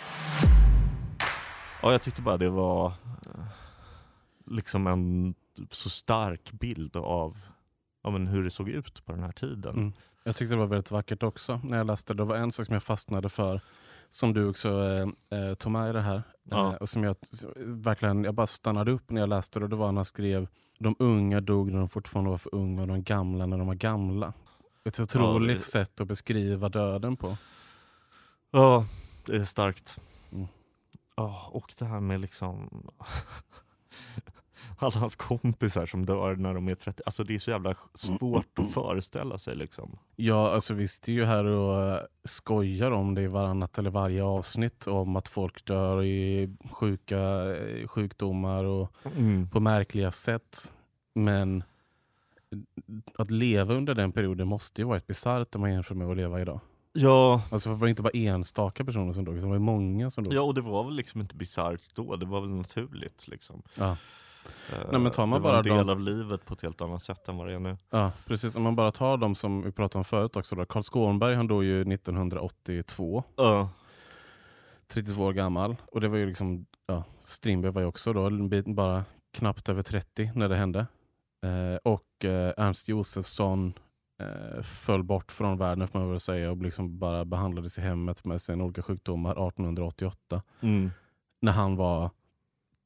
Ja, 1.82 1.92
jag 1.92 2.02
tyckte 2.02 2.22
bara 2.22 2.38
det 2.38 2.50
var 2.50 2.88
eh, 2.88 3.46
liksom 4.46 4.88
en 4.88 5.36
så 5.70 5.90
stark 5.90 6.52
bild 6.52 6.96
av 6.96 7.38
ja, 8.04 8.10
men 8.10 8.28
hur 8.28 8.44
det 8.44 8.52
såg 8.52 8.70
ut 8.70 9.06
på 9.06 9.12
den 9.12 9.24
här 9.24 9.32
tiden. 9.32 9.76
Mm. 9.76 9.94
Jag 10.24 10.36
tyckte 10.36 10.54
det 10.56 10.60
var 10.60 10.68
väldigt 10.68 10.92
vackert 10.92 11.24
också 11.24 11.62
när 11.64 11.78
jag 11.78 11.88
läste. 11.88 12.14
Det 12.14 12.24
var 12.24 12.36
en 12.36 12.52
sak 12.52 12.66
som 12.66 12.74
jag 12.74 12.84
fastnade 12.84 13.30
för 13.30 13.62
som 14.10 14.34
du 14.34 14.50
också 14.50 14.70
eh, 14.70 15.40
eh, 15.40 15.54
tog 15.54 15.72
med 15.72 15.90
i 15.90 15.94
det 15.94 16.02
här. 16.02 16.24
Ja. 16.44 16.74
Eh, 16.74 16.76
och 16.76 16.90
som 16.90 17.04
jag 17.04 17.16
verkligen, 17.58 18.24
jag 18.24 18.34
bara 18.34 18.48
stannade 18.48 18.92
upp 18.92 19.10
när 19.10 19.22
jag 19.22 19.30
läste 19.30 19.60
det. 19.60 19.64
Och 19.64 19.70
det 19.70 19.76
var 19.76 19.92
när 19.92 20.00
han 20.00 20.06
skrev 20.06 20.48
de 20.80 20.96
unga 21.00 21.42
dog 21.42 21.72
när 21.72 21.80
de 21.80 21.90
fortfarande 21.90 22.32
var 22.32 22.38
för 22.38 22.56
unga 22.56 22.82
och 22.82 22.88
de 22.88 23.04
gamla 23.04 23.46
när 23.46 23.58
de 23.58 23.68
var 23.68 23.76
gamla. 23.76 24.34
Ett 24.86 25.00
otroligt 25.00 25.50
ja, 25.50 25.54
det... 25.54 25.60
sätt 25.60 26.02
att 26.02 26.08
beskriva 26.08 26.70
döden 26.70 27.18
på. 27.18 27.38
Ja, 28.52 28.86
det 29.26 29.36
är 29.36 29.44
starkt. 29.44 30.02
Mm. 30.32 30.48
Ja, 31.16 31.50
och 31.52 31.74
det 31.80 31.86
här 31.86 32.00
med 32.00 32.20
liksom 32.20 32.70
alla 34.78 35.00
hans 35.00 35.16
kompisar 35.16 35.86
som 35.86 36.06
dör 36.06 36.36
när 36.36 36.54
de 36.54 36.68
är 36.68 36.76
30. 36.76 37.04
Alltså 37.06 37.24
det 37.24 37.36
är 37.36 37.40
så 37.40 37.52
jävla 37.52 37.76
svårt 37.94 38.60
att 38.60 38.72
föreställa 38.74 39.38
sig 39.38 39.56
liksom. 39.56 40.00
Ja, 40.16 40.52
alltså 40.52 40.74
vi 40.74 40.88
sitter 40.88 41.14
ju 41.14 41.26
här 41.26 41.46
och 41.46 41.84
eh, 41.84 42.00
skojar 42.24 42.92
om 42.92 43.16
det 43.16 43.22
i 43.22 43.28
varannat 43.28 43.78
eller 43.78 43.90
varje 43.90 44.24
avsnitt 44.24 44.88
om 44.88 45.16
att 45.16 45.28
folk 45.28 45.66
dör 45.66 46.04
i 46.04 46.50
sjuka 46.72 47.20
eh, 47.56 47.88
sjukdomar 47.88 48.64
och 48.64 48.92
mm. 49.18 49.50
på 49.50 49.60
märkliga 49.60 50.12
sätt. 50.12 50.74
Men 51.16 51.64
att 53.16 53.32
leva 53.32 53.74
under 53.74 53.94
den 53.94 54.12
perioden 54.12 54.48
måste 54.48 54.82
ju 54.82 54.88
varit 54.88 55.08
bisarrt 55.08 55.56
om 55.56 55.62
man 55.62 55.74
jämför 55.74 55.96
med 55.96 56.08
att 56.08 56.18
leva 56.18 56.42
idag. 56.42 56.60
Ja. 56.94 57.42
Alltså 57.52 57.70
det 57.70 57.76
var 57.76 57.88
inte 57.88 58.02
bara 58.02 58.12
enstaka 58.14 58.86
personer 58.86 59.14
som 59.14 59.26
dog, 59.26 59.36
det 59.36 59.48
var 59.48 59.60
många 59.60 60.10
som 60.10 60.24
dog. 60.24 60.34
Ja, 60.34 60.42
och 60.42 60.54
det 60.54 60.62
var 60.62 60.84
väl 60.84 60.96
liksom 60.96 61.22
inte 61.22 61.36
bisarrt 61.36 61.82
då, 61.96 62.16
det 62.16 62.26
var 62.26 62.42
väl 62.42 62.50
naturligt 62.50 63.28
liksom. 63.28 63.62
Ja. 63.76 63.98
Nej, 64.92 65.02
men 65.02 65.12
tar 65.12 65.26
man 65.26 65.42
det 65.42 65.44
var 65.44 65.52
bara 65.52 65.58
en 65.58 65.78
del 65.78 65.88
de... 65.88 65.90
av 65.90 66.00
livet 66.00 66.46
på 66.46 66.54
ett 66.54 66.62
helt 66.62 66.82
annat 66.82 67.04
sätt 67.04 67.28
än 67.28 67.38
vad 67.38 67.48
det 67.48 67.54
är 67.54 67.60
nu. 67.60 67.78
Ja, 67.90 68.12
precis. 68.28 68.56
Om 68.56 68.64
man 68.64 68.76
bara 68.76 68.92
tar 68.92 69.18
de 69.18 69.36
som 69.36 69.62
vi 69.62 69.72
pratade 69.72 69.98
om 69.98 70.06
förut 70.06 70.36
också. 70.36 70.56
Då. 70.56 70.66
Carl 70.66 70.84
Skånberg 70.84 71.36
han 71.36 71.48
dog 71.48 71.64
ju 71.64 71.82
1982. 71.82 73.24
Uh. 73.42 73.68
32 74.88 75.24
år 75.24 75.34
gammal. 75.34 75.76
Och 75.92 76.02
det 76.02 76.08
var 76.08 76.18
ju 76.18 76.26
liksom, 76.26 76.66
ja, 76.86 77.04
Strindberg 77.24 77.72
var 77.72 77.82
ju 77.82 77.88
också 77.88 78.14
då 78.14 78.30
bara 78.66 79.04
knappt 79.34 79.70
över 79.70 79.82
30 79.82 80.32
när 80.36 80.50
det 80.50 80.56
hände. 80.56 80.88
Eh, 81.44 81.76
och 81.84 82.26
eh, 82.26 82.54
Ernst 82.58 82.90
Josefsson 82.90 83.74
eh, 84.20 84.62
föll 84.62 85.04
bort 85.04 85.32
från 85.32 85.58
världen 85.58 85.88
får 85.88 86.00
man 86.00 86.10
väl 86.10 86.20
säga 86.20 86.52
och 86.52 86.58
liksom 86.58 87.00
bara 87.00 87.26
behandlades 87.26 87.78
i 87.78 87.82
hemmet 87.82 88.26
med 88.26 88.42
sina 88.42 88.64
olika 88.64 88.82
sjukdomar 88.82 89.32
1888. 89.32 90.42
Mm. 90.62 90.92
När 91.42 91.52
han 91.52 91.76
var 91.76 92.10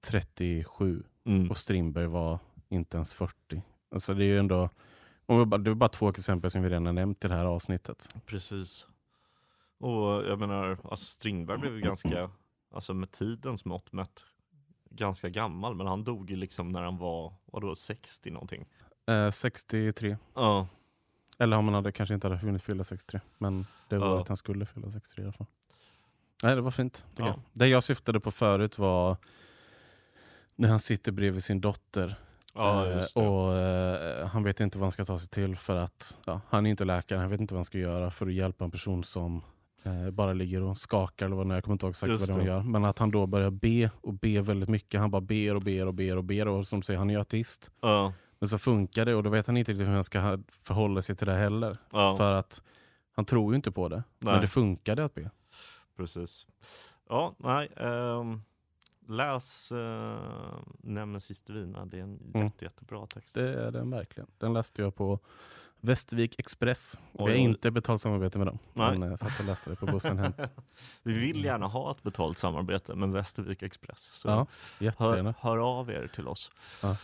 37. 0.07 1.03
Mm. 1.27 1.49
Och 1.49 1.57
Strindberg 1.57 2.07
var 2.07 2.39
inte 2.69 2.97
ens 2.97 3.13
40. 3.13 3.61
Alltså 3.91 4.13
det 4.13 4.23
är 4.23 4.27
ju 4.27 4.39
ändå, 4.39 4.69
det 5.27 5.71
är 5.71 5.73
bara 5.73 5.89
två 5.89 6.09
exempel 6.09 6.51
som 6.51 6.61
vi 6.61 6.69
redan 6.69 6.85
har 6.85 6.93
nämnt 6.93 7.25
i 7.25 7.27
det 7.27 7.33
här 7.33 7.45
avsnittet. 7.45 8.15
Precis. 8.25 8.87
Och 9.79 10.25
jag 10.25 10.39
menar, 10.39 10.77
alltså 10.89 11.05
Strindberg 11.05 11.57
blev 11.57 11.73
ju 11.73 11.81
ganska, 11.81 12.29
alltså 12.73 12.93
med 12.93 13.11
tidens 13.11 13.65
mått 13.65 13.91
mätt, 13.91 14.25
ganska 14.89 15.29
gammal. 15.29 15.75
Men 15.75 15.87
han 15.87 16.03
dog 16.03 16.29
ju 16.29 16.35
liksom 16.35 16.71
när 16.71 16.81
han 16.81 16.97
var, 16.97 17.33
vadå, 17.45 17.75
60 17.75 18.31
någonting? 18.31 18.65
Eh, 19.07 19.31
63. 19.31 20.17
Ja. 20.33 20.67
Eller 21.39 21.57
om 21.57 21.65
han 21.65 21.73
hade, 21.73 21.91
kanske 21.91 22.15
inte 22.15 22.27
hade 22.27 22.39
hunnit 22.39 22.63
fylla 22.63 22.83
63. 22.83 23.19
Men 23.37 23.65
det 23.89 23.97
var 23.97 24.07
ja. 24.07 24.19
att 24.19 24.27
han 24.27 24.37
skulle 24.37 24.65
fylla 24.65 24.91
63 24.91 25.21
i 25.21 25.25
alla 25.25 25.33
fall. 25.33 25.47
Nej, 26.43 26.55
det 26.55 26.61
var 26.61 26.71
fint. 26.71 27.07
Ja. 27.15 27.27
Jag. 27.27 27.39
Det 27.53 27.67
jag 27.67 27.83
syftade 27.83 28.19
på 28.19 28.31
förut 28.31 28.77
var 28.77 29.17
när 30.57 30.69
han 30.69 30.79
sitter 30.79 31.11
bredvid 31.11 31.43
sin 31.43 31.61
dotter. 31.61 32.15
Ja, 32.53 32.91
eh, 32.91 33.05
och 33.13 33.57
eh, 33.57 34.27
Han 34.27 34.43
vet 34.43 34.59
inte 34.59 34.77
vad 34.77 34.85
han 34.85 34.91
ska 34.91 35.05
ta 35.05 35.17
sig 35.19 35.29
till 35.29 35.55
för 35.55 35.75
att 35.75 36.19
ja, 36.25 36.41
han 36.49 36.65
är 36.65 36.69
inte 36.69 36.85
läkare. 36.85 37.19
Han 37.19 37.29
vet 37.29 37.41
inte 37.41 37.53
vad 37.53 37.59
han 37.59 37.65
ska 37.65 37.77
göra 37.77 38.11
för 38.11 38.27
att 38.27 38.33
hjälpa 38.33 38.65
en 38.65 38.71
person 38.71 39.03
som 39.03 39.41
eh, 39.83 40.09
bara 40.09 40.33
ligger 40.33 40.61
och 40.61 40.77
skakar. 40.77 41.25
Eller 41.25 41.35
vad, 41.35 41.55
jag 41.55 41.63
kommer 41.63 41.73
inte 41.73 41.85
ihåg 41.85 41.91
exakt 41.91 42.11
just 42.11 42.29
vad 42.29 42.39
det 42.39 42.45
gör. 42.45 42.61
Men 42.63 42.85
att 42.85 42.99
han 42.99 43.11
då 43.11 43.25
börjar 43.25 43.49
be 43.49 43.91
och 44.01 44.13
be 44.13 44.41
väldigt 44.41 44.69
mycket. 44.69 44.99
Han 44.99 45.11
bara 45.11 45.21
ber 45.21 45.55
och 45.55 45.61
ber 45.61 45.85
och 45.85 45.93
ber 45.93 46.17
och 46.17 46.23
ber. 46.23 46.47
Och 46.47 46.67
som 46.67 46.81
säger, 46.81 46.97
han 46.97 47.09
är 47.09 47.17
artist. 47.17 47.71
Ja. 47.81 48.13
Men 48.39 48.49
så 48.49 48.57
funkar 48.57 49.05
det 49.05 49.15
och 49.15 49.23
då 49.23 49.29
vet 49.29 49.47
han 49.47 49.57
inte 49.57 49.71
riktigt 49.71 49.87
hur 49.87 49.93
han 49.93 50.03
ska 50.03 50.39
förhålla 50.61 51.01
sig 51.01 51.15
till 51.15 51.27
det 51.27 51.35
heller. 51.35 51.77
För 51.91 52.31
att 52.31 52.61
han 53.15 53.25
tror 53.25 53.51
ju 53.51 53.55
inte 53.55 53.71
på 53.71 53.87
det. 53.89 54.03
Nej. 54.19 54.33
Men 54.33 54.41
det 54.41 54.47
funkade 54.47 55.05
att 55.05 55.13
be. 55.13 55.31
Precis. 55.97 56.47
Ja, 57.09 57.35
nej. 57.37 57.67
Um 57.75 58.43
läs 59.09 59.71
uh, 59.71 60.17
Nemesis 60.81 61.41
Divina. 61.41 61.85
Det 61.85 61.97
är 61.97 62.01
en 62.01 62.19
mm. 62.33 62.45
jätte, 62.45 62.65
jättebra 62.65 63.05
text. 63.05 63.35
Det 63.35 63.53
är 63.53 63.71
den 63.71 63.89
verkligen. 63.89 64.27
Den 64.37 64.53
läste 64.53 64.81
jag 64.81 64.95
på 64.95 65.19
Västervik 65.79 66.39
Express. 66.39 66.99
Vi 67.11 67.23
har 67.23 67.29
inte 67.29 67.71
betalt 67.71 68.01
samarbete 68.01 68.37
med 68.37 68.47
dem. 68.47 68.59
Nej. 68.73 68.97
Men 68.97 69.09
jag 69.09 69.19
satt 69.19 69.39
och 69.39 69.45
läste 69.45 69.69
det 69.69 69.75
på 69.75 69.85
bussen 69.85 70.19
hem. 70.19 70.33
Vi 71.03 71.13
vill 71.13 71.45
gärna 71.45 71.67
ha 71.67 71.91
ett 71.91 72.03
betalt 72.03 72.37
samarbete 72.37 72.95
med 72.95 73.09
Västervik 73.09 73.63
Express. 73.63 73.99
Så 73.99 74.27
ja, 74.79 74.91
hör, 74.97 75.33
hör, 75.39 75.57
av 75.57 75.91
er 75.91 76.07
till 76.07 76.27
oss. 76.27 76.51
Ja. 76.81 76.97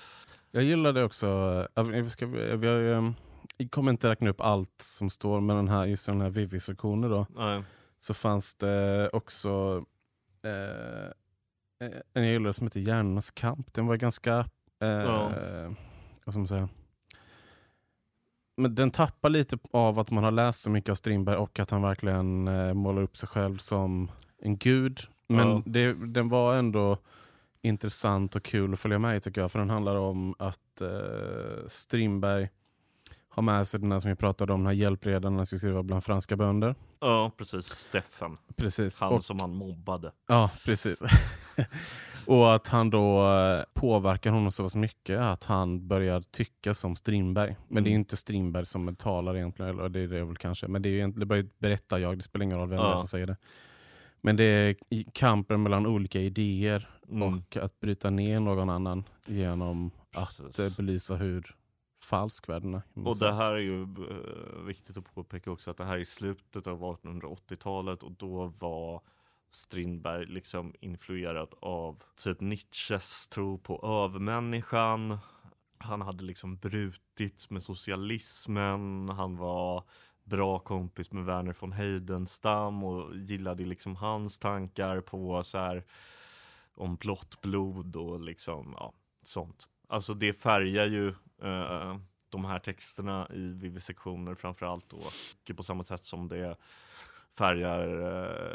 Jag 0.51 0.63
gillade 0.63 1.03
också, 1.03 1.67
vi, 1.75 2.09
ska, 2.09 2.25
vi 2.25 2.67
har 2.67 2.75
ju, 2.75 3.13
jag 3.57 3.71
kommer 3.71 3.91
inte 3.91 4.09
räkna 4.09 4.29
upp 4.29 4.41
allt 4.41 4.81
som 4.81 5.09
står 5.09 5.41
med 5.41 5.55
den 5.55 5.67
här, 5.67 5.85
just 5.85 6.05
den 6.05 6.21
här 6.21 6.29
Vivi-sektionen 6.29 7.09
då. 7.09 7.27
Nej. 7.35 7.63
Så 7.99 8.13
fanns 8.13 8.55
det 8.55 9.09
också 9.09 9.83
eh, 10.43 10.51
Eh, 10.53 11.11
en 12.13 12.23
jag 12.23 12.31
gillade 12.31 12.53
som 12.53 12.67
heter 12.67 12.79
Hjärnornas 12.79 13.31
kamp. 13.31 13.73
Den 13.73 13.87
var 13.87 13.95
ganska, 13.95 14.45
eh, 14.79 14.87
ja. 14.87 15.31
vad 16.25 16.33
ska 16.33 16.39
man 16.39 16.47
säga? 16.47 16.69
Men 18.57 18.75
den 18.75 18.91
tappar 18.91 19.29
lite 19.29 19.57
av 19.71 19.99
att 19.99 20.11
man 20.11 20.23
har 20.23 20.31
läst 20.31 20.61
så 20.61 20.69
mycket 20.69 20.89
av 20.89 20.95
Strindberg 20.95 21.37
och 21.37 21.59
att 21.59 21.71
han 21.71 21.81
verkligen 21.81 22.47
eh, 22.47 22.73
målar 22.73 23.01
upp 23.01 23.17
sig 23.17 23.29
själv 23.29 23.57
som 23.57 24.11
en 24.37 24.57
gud. 24.57 24.99
Men 25.27 25.47
ja. 25.47 25.63
det, 25.65 25.93
den 25.93 26.29
var 26.29 26.55
ändå 26.55 26.97
intressant 27.61 28.35
och 28.35 28.43
kul 28.43 28.73
att 28.73 28.79
följa 28.79 28.99
med 28.99 29.17
i 29.17 29.19
tycker 29.19 29.41
jag. 29.41 29.51
För 29.51 29.59
den 29.59 29.69
handlar 29.69 29.95
om 29.95 30.35
att 30.39 30.81
eh, 30.81 31.67
Strindberg 31.67 32.49
har 33.35 33.43
med 33.43 33.67
sig 33.67 33.79
den 33.79 33.91
här 33.91 33.99
som 33.99 34.09
vi 34.09 34.15
pratade 34.15 34.53
om, 34.53 34.59
den 34.59 34.67
här 34.67 34.73
hjälpredaren 34.73 35.35
han 35.37 35.45
ska 35.45 35.57
skriva 35.57 35.83
bland 35.83 36.03
franska 36.03 36.35
bönder. 36.35 36.75
Ja, 36.99 37.31
precis. 37.37 37.65
Steffen. 37.65 38.37
Precis. 38.55 39.01
Han 39.01 39.13
och, 39.13 39.23
som 39.23 39.39
han 39.39 39.55
mobbade. 39.55 40.11
ja, 40.27 40.51
precis. 40.65 41.01
och 42.27 42.55
att 42.55 42.67
han 42.67 42.89
då 42.89 43.31
eh, 43.31 43.63
påverkar 43.73 44.31
honom 44.31 44.51
så 44.51 44.63
pass 44.63 44.75
mycket 44.75 45.19
att 45.19 45.43
han 45.43 45.87
börjar 45.87 46.21
tycka 46.21 46.73
som 46.73 46.95
Strindberg. 46.95 47.55
Men 47.67 47.83
det 47.83 47.87
är 47.89 47.91
Mm. 47.91 47.99
inte 48.01 48.17
Strindberg 48.17 48.65
som 48.65 48.95
talar 48.95 49.35
egentligen, 49.35 49.71
eller 49.79 49.89
det 49.89 49.99
är 49.99 50.07
det 50.07 50.23
väl 50.25 50.37
kanske. 50.37 50.67
Men 50.67 50.81
det 50.81 50.89
är 50.89 50.91
ju 50.91 50.97
egentligen, 50.97 51.27
bara 51.27 51.43
berättar 51.59 51.97
jag, 51.97 52.17
det 52.17 52.23
spelar 52.23 52.43
ingen 52.43 52.57
roll 52.57 52.69
vem 52.69 52.79
det 52.79 52.85
är 52.85 52.89
Ja. 52.91 52.97
som 52.97 53.07
säger 53.07 53.27
det. 53.27 53.37
Men 54.21 54.35
det 54.35 54.43
är 54.43 54.75
kampen 55.13 55.63
mellan 55.63 55.85
olika 55.87 56.19
idéer 56.19 56.89
Mm. 57.11 57.23
och 57.23 57.57
att 57.57 57.79
bryta 57.79 58.09
ner 58.09 58.39
någon 58.39 58.69
annan 58.69 59.03
genom 59.25 59.91
att 60.15 60.37
Precis. 60.37 60.59
eh, 60.59 60.75
belysa 60.77 61.15
hur 61.15 61.55
falsk 62.03 62.49
världen 62.49 62.73
är. 62.73 62.81
kan 62.81 63.03
man 63.03 63.07
Och 63.07 63.19
det 63.19 63.33
här 63.33 63.51
är 63.51 63.59
ju 63.59 63.81
eh, 63.83 64.63
viktigt 64.65 64.97
att 64.97 65.15
påpeka 65.15 65.51
också 65.51 65.71
att 65.71 65.77
det 65.77 65.85
här 65.85 65.95
är 65.95 65.99
i 65.99 66.05
slutet 66.05 66.67
av 66.67 66.81
1880-talet 66.81 68.03
och 68.03 68.11
då 68.11 68.45
var 68.59 69.01
Strindberg 69.51 70.25
liksom 70.25 70.73
influerad 70.79 71.53
av 71.59 72.03
typ 72.15 72.41
Nietzsches 72.41 73.27
tro 73.27 73.57
på 73.57 74.03
övermänniskan. 74.05 75.17
Han 75.77 76.01
hade 76.01 76.23
liksom 76.23 76.57
brutit 76.57 77.49
med 77.49 77.63
socialismen, 77.63 79.09
han 79.09 79.37
var 79.37 79.83
bra 80.23 80.59
kompis 80.59 81.11
med 81.11 81.25
Werner 81.25 81.55
von 81.59 81.71
Heidenstam 81.71 82.83
och 82.83 83.15
gillade 83.15 83.65
liksom 83.65 83.95
hans 83.95 84.39
tankar 84.39 85.01
på 85.01 85.43
så 85.43 85.57
här 85.57 85.83
om 86.75 86.95
blått 86.95 87.41
blod 87.41 87.95
och 87.95 88.19
liksom 88.19 88.75
ja, 88.79 88.93
sånt. 89.23 89.67
Alltså 89.87 90.13
det 90.13 90.33
färgar 90.33 90.85
ju 90.85 91.13
eh, 91.43 91.97
de 92.29 92.45
här 92.45 92.59
texterna 92.59 93.27
i 93.33 93.47
vivisektioner 93.47 94.35
framförallt 94.35 94.89
då. 94.89 94.97
Och 94.97 95.55
på 95.57 95.63
samma 95.63 95.83
sätt 95.83 96.03
som 96.05 96.27
det 96.27 96.55
färgar 97.37 97.87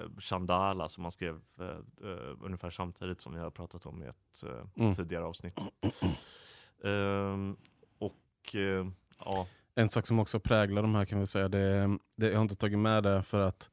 eh, 0.05 0.11
Chandala 0.19 0.89
som 0.89 1.05
han 1.05 1.13
skrev 1.13 1.41
eh, 1.61 1.67
eh, 2.11 2.37
ungefär 2.43 2.71
samtidigt 2.71 3.21
som 3.21 3.35
vi 3.35 3.41
har 3.41 3.51
pratat 3.51 3.87
om 3.87 4.03
i 4.03 4.07
ett 4.07 4.43
eh, 4.47 4.65
Mm. 4.83 4.95
tidigare 4.95 5.25
avsnitt. 5.25 5.59
Ehm, 6.85 7.57
och 7.99 8.55
eh, 8.55 8.87
ja, 9.19 9.47
En 9.75 9.89
sak 9.89 10.07
som 10.07 10.19
också 10.19 10.41
präglar 10.41 10.83
de 10.83 10.95
här 10.95 11.05
kan 11.05 11.21
vi 11.21 11.27
säga, 11.27 11.49
det, 11.49 11.99
det, 12.17 12.29
jag 12.29 12.35
har 12.37 12.43
inte 12.43 12.57
tagit 12.57 12.79
med 12.79 13.03
det 13.03 13.23
för 13.23 13.41
att 13.41 13.71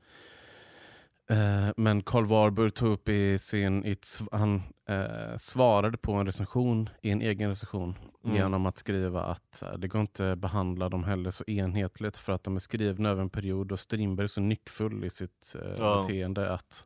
eh, 1.30 1.70
men 1.78 2.02
Karl 2.04 2.26
Warburg 2.26 2.74
tog 2.74 2.90
upp 2.92 3.10
i 3.10 3.38
sin, 3.40 3.86
i 3.86 3.96
han 4.32 4.62
eh, 4.90 5.36
svarade 5.38 5.98
på 5.98 6.14
en 6.14 6.26
recension 6.26 6.90
i 7.02 7.10
en 7.12 7.22
egen 7.22 7.50
recension 7.50 7.96
Mm. 8.26 8.38
genom 8.38 8.66
att 8.66 8.78
skriva 8.78 9.24
att 9.24 9.64
här, 9.66 9.78
det 9.78 9.88
går 9.88 10.02
inte 10.02 10.32
att 10.32 10.38
behandla 10.40 10.90
dem 10.90 11.04
heller 11.04 11.32
så 11.32 11.44
enhetligt 11.48 12.18
för 12.18 12.34
att 12.34 12.44
de 12.44 12.56
är 12.56 12.60
skrivna 12.60 13.10
över 13.10 13.22
en 13.22 13.30
period 13.30 13.72
och 13.72 13.80
Strindberg 13.80 14.24
är 14.24 14.28
så 14.28 14.42
nyckfull 14.42 15.04
i 15.04 15.10
sitt 15.10 15.56
eh, 15.62 15.72
Ja. 15.80 16.02
beteende 16.02 16.54
att 16.54 16.86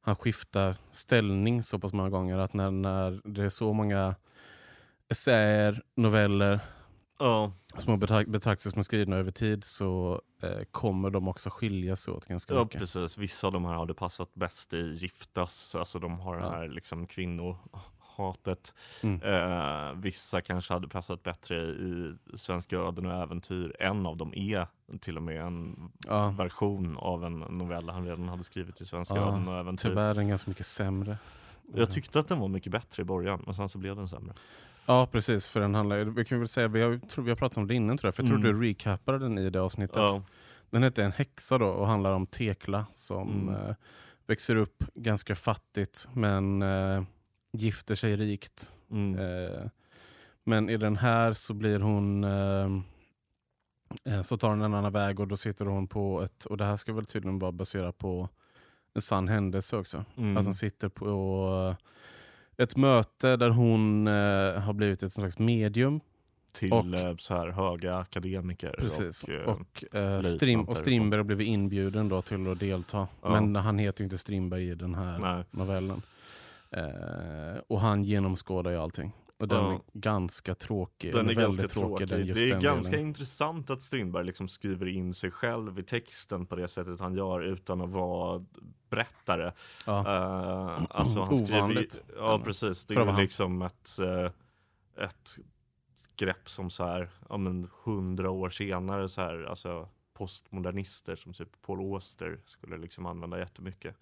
han 0.00 0.16
skiftar 0.16 0.76
ställning 0.90 1.62
så 1.62 1.78
pass 1.78 1.92
många 1.92 2.10
gånger 2.10 2.38
att 2.38 2.54
när, 2.54 2.70
när 2.70 3.20
det 3.24 3.44
är 3.44 3.48
så 3.48 3.72
många 3.72 4.14
essäer, 5.08 5.82
noveller 5.96 6.60
ja, 7.18 7.52
som 7.76 7.90
har 7.90 7.96
betrak- 7.98 8.30
betraktats 8.30 8.74
som 8.74 8.84
skrivna 8.84 9.16
över 9.16 9.30
tid 9.30 9.64
så 9.64 10.12
eh, 10.12 10.18
kommer 10.70 11.10
de 11.10 11.28
också 11.28 11.50
skilja 11.50 11.96
sig 11.96 12.14
åt 12.14 12.26
ganska 12.26 12.54
ja 12.54 12.64
mycket. 12.64 12.80
precis. 12.80 13.18
Vissa 13.18 13.46
av 13.46 13.52
de 13.52 13.64
här 13.64 13.74
hade 13.74 13.94
passat 13.94 14.34
bäst 14.34 14.74
i 14.74 14.92
Giftas, 14.92 15.74
alltså 15.74 15.98
de 15.98 16.20
har 16.20 16.36
det 16.36 16.42
Ja. 16.42 16.50
här 16.50 16.68
liksom 16.68 17.06
kvinnohatet. 17.06 18.74
Mm. 19.02 19.22
Eh, 19.22 19.92
vissa 19.94 20.40
kanske 20.40 20.72
hade 20.74 20.88
passat 20.88 21.22
bättre 21.22 21.56
i 21.64 22.14
Svenska 22.34 22.76
öden 22.76 23.06
och 23.06 23.12
äventyr. 23.22 23.76
En 23.80 24.06
av 24.06 24.16
dem 24.16 24.32
är 24.34 24.66
till 25.00 25.16
och 25.16 25.22
med 25.22 25.40
en 25.40 25.90
Ja, 26.06 26.28
version 26.28 26.96
av 26.96 27.24
en 27.24 27.38
novell 27.38 27.88
han 27.88 28.04
redan 28.06 28.28
hade 28.28 28.44
skrivit 28.44 28.80
i 28.80 28.84
Svenska 28.84 29.14
Ja, 29.16 29.28
öden 29.28 29.48
och 29.48 29.54
äventyr. 29.56 29.88
tyvärr 29.88 30.10
är 30.10 30.14
den 30.14 30.28
ganska 30.28 30.50
mycket 30.50 30.66
sämre. 30.66 31.18
Jag 31.74 31.90
tyckte 31.90 32.20
att 32.20 32.28
den 32.28 32.38
var 32.40 32.48
mycket 32.48 32.72
bättre 32.72 33.00
i 33.02 33.04
början, 33.04 33.42
men 33.44 33.54
sen 33.54 33.68
så 33.68 33.78
blev 33.78 33.96
den 33.96 34.08
sämre. 34.08 34.34
Ja 34.86 35.06
precis, 35.06 35.46
för 35.46 35.60
den 35.60 35.74
handlar, 35.74 36.04
vi 36.04 36.24
kan 36.24 36.38
väl 36.38 36.48
säga, 36.48 36.68
vi 36.68 36.82
har, 36.82 36.98
tror 36.98 37.24
vi 37.24 37.30
har 37.30 37.36
pratat 37.36 37.58
om 37.58 37.66
det 37.66 37.74
innan 37.74 37.98
tror 37.98 38.08
jag, 38.08 38.14
för 38.14 38.22
jag 38.22 38.28
tror 38.30 38.38
Mm. 38.38 38.60
du 38.60 38.66
recapade 38.68 39.18
den 39.18 39.38
i 39.38 39.50
det 39.50 39.60
avsnittet. 39.60 39.96
Ja, 39.96 40.22
Den 40.70 40.82
heter 40.82 41.02
En 41.02 41.12
häxa 41.12 41.58
då 41.58 41.66
och 41.66 41.86
handlar 41.86 42.12
om 42.12 42.26
Tekla 42.26 42.86
som 42.92 43.48
Mm. 43.48 43.54
eh, 43.54 43.74
växer 44.26 44.56
upp 44.56 44.84
ganska 44.94 45.34
fattigt 45.36 46.08
men 46.12 46.62
eh, 46.62 47.02
gifter 47.52 47.94
sig 47.94 48.16
rikt. 48.16 48.72
mm, 48.90 49.18
Eh, 49.18 49.62
men 50.44 50.68
i 50.70 50.76
den 50.76 50.96
här 50.96 51.32
så 51.32 51.54
blir 51.54 51.80
hon 51.80 52.24
eh, 52.24 52.70
eh, 54.14 54.22
så 54.22 54.36
tar 54.36 54.48
hon 54.48 54.62
en 54.62 54.74
annan 54.74 54.92
väg 54.92 55.20
och 55.20 55.28
då 55.28 55.36
sitter 55.36 55.64
hon 55.64 55.86
på 55.88 56.22
ett, 56.22 56.44
och 56.44 56.56
det 56.56 56.64
här 56.64 56.76
ska 56.76 56.92
väl 56.92 57.06
tydligen 57.06 57.38
vara 57.38 57.52
baserat 57.52 57.98
på 57.98 58.28
en 58.94 59.02
sann 59.02 59.28
händelse 59.28 59.76
också. 59.76 60.04
mm. 60.16 60.36
Att 60.36 60.44
hon 60.44 60.54
sitter 60.54 60.88
på 60.88 61.76
ett 62.58 62.76
möte 62.76 63.36
där 63.36 63.50
hon 63.50 64.06
eh, 64.06 64.60
har 64.60 64.72
blivit 64.72 65.02
ett 65.02 65.12
slags 65.12 65.38
medium. 65.38 66.00
till 66.52 66.72
och- 66.72 66.94
eh, 66.94 67.16
så 67.16 67.34
här 67.34 67.48
höga 67.48 67.96
akademiker. 67.98 68.74
Precis. 68.78 69.24
Och, 69.24 69.30
eh, 69.30 69.42
Och, 69.48 69.84
eh, 69.84 70.00
löjtnanter 70.02 70.22
Strim, 70.28 70.60
och 70.60 70.68
och. 70.68 70.76
Strindberg 70.76 71.18
har 71.18 71.24
blivit 71.24 71.46
inbjuden 71.46 72.08
då 72.08 72.22
till 72.22 72.50
att 72.50 72.58
delta. 72.60 73.08
Ja. 73.22 73.40
Men 73.40 73.56
han 73.56 73.78
heter 73.78 74.00
ju 74.00 74.04
inte 74.04 74.18
Strindberg 74.18 74.68
i 74.70 74.74
den 74.74 74.94
här 74.94 75.18
nej. 75.18 75.44
novellen. 75.50 76.02
Eh, 76.70 77.60
och 77.66 77.80
han 77.80 78.04
genomskådar 78.04 78.70
ju 78.70 78.76
allting. 78.76 79.12
Och 79.38 79.48
den 79.48 79.58
Ja. 79.64 79.72
är 79.72 79.80
ganska 79.92 80.54
tråkig. 80.54 81.12
Den 81.12 81.30
är 81.30 81.34
väldigt 81.34 81.58
ganska 81.60 81.80
tråkig. 81.80 82.10
just 82.26 82.40
det 82.40 82.50
är 82.50 82.60
ganska 82.60 82.90
delen. 82.92 83.06
intressant 83.06 83.70
att 83.70 83.82
Strindberg 83.82 84.24
liksom 84.24 84.48
skriver 84.48 84.88
in 84.88 85.14
sig 85.14 85.30
själv 85.30 85.78
i 85.78 85.82
texten 85.82 86.46
på 86.46 86.56
det 86.56 86.68
sättet 86.68 87.00
han 87.00 87.14
gör 87.14 87.40
utan 87.40 87.80
att 87.80 87.90
vara 87.90 88.44
berättare. 88.90 89.52
Ja. 89.86 89.98
Eh, 89.98 90.86
alltså 90.90 91.22
han 91.22 91.36
skriver, 91.36 91.58
Ovanligt. 91.58 92.00
Ja 92.16 92.40
precis, 92.44 92.84
det 92.86 92.94
är 92.94 93.16
liksom 93.20 93.62
ett, 93.62 93.98
eh, 94.00 94.30
ett 95.04 95.38
grepp 96.16 96.48
som 96.50 96.70
så 96.70 96.84
här, 96.84 97.10
ja 97.28 97.36
men 97.36 97.68
hundra 97.84 98.30
år 98.30 98.50
senare 98.50 99.08
så 99.08 99.20
här, 99.20 99.42
alltså 99.44 99.88
postmodernister 100.14 101.16
som 101.16 101.32
typ 101.32 101.62
Paul 101.66 101.92
Auster 101.94 102.38
skulle 102.46 102.78
liksom 102.78 103.06
använda 103.06 103.38
jättemycket. 103.38 103.96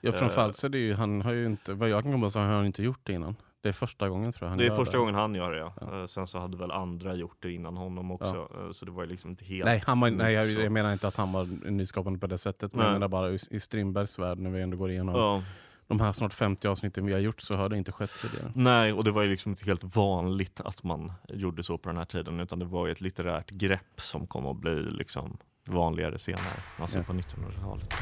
Ja, 0.00 0.12
framförallt 0.12 0.56
så 0.56 0.66
är 0.66 0.70
det 0.70 0.78
ju, 0.78 0.94
han 0.94 1.22
har 1.22 1.32
ju 1.32 1.46
inte, 1.46 1.74
vad 1.74 1.88
jag 1.88 2.02
kan 2.02 2.12
komma 2.12 2.30
så 2.30 2.38
har 2.38 2.46
han 2.46 2.66
inte 2.66 2.82
gjort 2.82 3.00
det 3.02 3.12
innan. 3.12 3.36
Det 3.62 3.68
är 3.68 3.72
första 3.72 4.08
gången 4.08 4.32
tror 4.32 4.46
jag 4.46 4.50
han 4.50 4.58
det 4.58 4.64
är 4.64 4.68
gör 4.68 4.76
första 4.76 4.98
gången 4.98 5.14
han 5.14 5.34
gör 5.34 5.52
det 5.52 5.58
ja. 5.58 5.72
Ja. 5.80 6.00
Eh, 6.00 6.06
Sen 6.06 6.26
så 6.26 6.38
hade 6.38 6.56
väl 6.56 6.70
andra 6.70 7.14
gjort 7.14 7.36
det 7.40 7.52
innan 7.52 7.76
honom 7.76 8.10
också. 8.10 8.48
Eh, 8.64 8.70
Så 8.72 8.84
det 8.84 8.90
var 8.90 9.02
ju 9.02 9.08
liksom 9.08 9.30
inte 9.30 9.44
helt 9.44 9.64
Nej, 9.64 9.82
han 9.86 10.00
var, 10.00 10.10
nej 10.10 10.34
jag, 10.34 10.46
jag 10.50 10.72
menar 10.72 10.92
inte 10.92 11.08
att 11.08 11.16
han 11.16 11.32
var 11.32 11.70
nyskapande 11.70 12.18
på 12.18 12.26
det 12.26 12.38
sättet. 12.38 12.72
Men 12.74 12.78
Nej. 12.78 12.86
jag 12.86 12.92
menar 12.92 13.08
bara 13.08 13.30
i, 13.30 13.38
i 13.50 13.60
Strindbergs 13.60 14.18
värld 14.18 14.38
när 14.38 14.50
vi 14.50 14.62
ändå 14.62 14.76
går 14.76 14.90
igenom 14.90 15.14
Ja. 15.14 15.42
de 15.86 16.00
här 16.00 16.12
snart 16.12 16.34
50 16.34 16.68
avsnitten 16.68 17.06
vi 17.06 17.12
har 17.12 17.20
gjort 17.20 17.40
så 17.40 17.56
har 17.56 17.68
det 17.68 17.76
inte 17.78 17.92
skett 17.92 18.10
tidigare. 18.22 18.52
Nej, 18.54 18.92
och 18.92 19.04
det 19.04 19.10
var 19.10 19.22
ju 19.22 19.30
liksom 19.30 19.52
inte 19.52 19.64
helt 19.64 19.96
vanligt 19.96 20.60
att 20.60 20.82
man 20.82 21.12
gjorde 21.28 21.62
så 21.62 21.78
på 21.78 21.88
den 21.88 21.96
här 21.98 22.04
tiden, 22.04 22.40
utan 22.40 22.58
det 22.58 22.64
var 22.64 22.86
ju 22.86 22.92
ett 22.92 23.00
litterärt 23.00 23.50
grepp 23.50 24.00
som 24.00 24.26
kom 24.26 24.46
att 24.46 24.56
bli 24.56 24.74
liksom 24.74 25.36
vanligare 25.68 26.18
senare, 26.18 26.42
alltså 26.78 26.98
Ja. 26.98 27.04
på 27.04 27.12
1900-talet. 27.12 27.94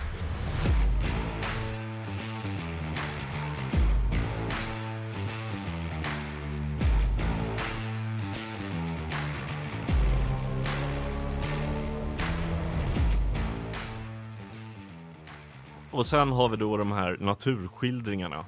Och 16.00 16.06
sen 16.06 16.32
har 16.32 16.48
vi 16.48 16.56
då 16.56 16.76
de 16.76 16.92
här 16.92 17.16
naturskildringarna. 17.20 18.44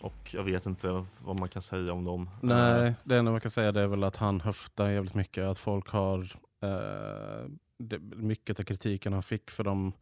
Och 0.00 0.30
jag 0.32 0.42
vet 0.42 0.66
inte 0.66 1.04
vad 1.18 1.40
man 1.40 1.48
kan 1.48 1.62
säga 1.62 1.92
om 1.92 2.04
dem. 2.04 2.30
Nej, 2.40 2.94
det 3.04 3.16
enda 3.16 3.30
man 3.30 3.40
kan 3.40 3.50
säga 3.50 3.72
det 3.72 3.80
är 3.80 3.86
väl 3.86 4.04
att 4.04 4.16
han 4.16 4.40
höftar 4.40 4.90
jävligt 4.90 5.14
mycket. 5.14 5.44
Att 5.44 5.58
folk 5.58 5.88
har 5.88 6.18
eh, 6.62 7.50
det, 7.78 7.98
mycket 8.16 8.60
av 8.60 8.64
kritiken 8.64 9.12
han 9.12 9.22
fick 9.22 9.50
för 9.50 9.64
de 9.64 9.92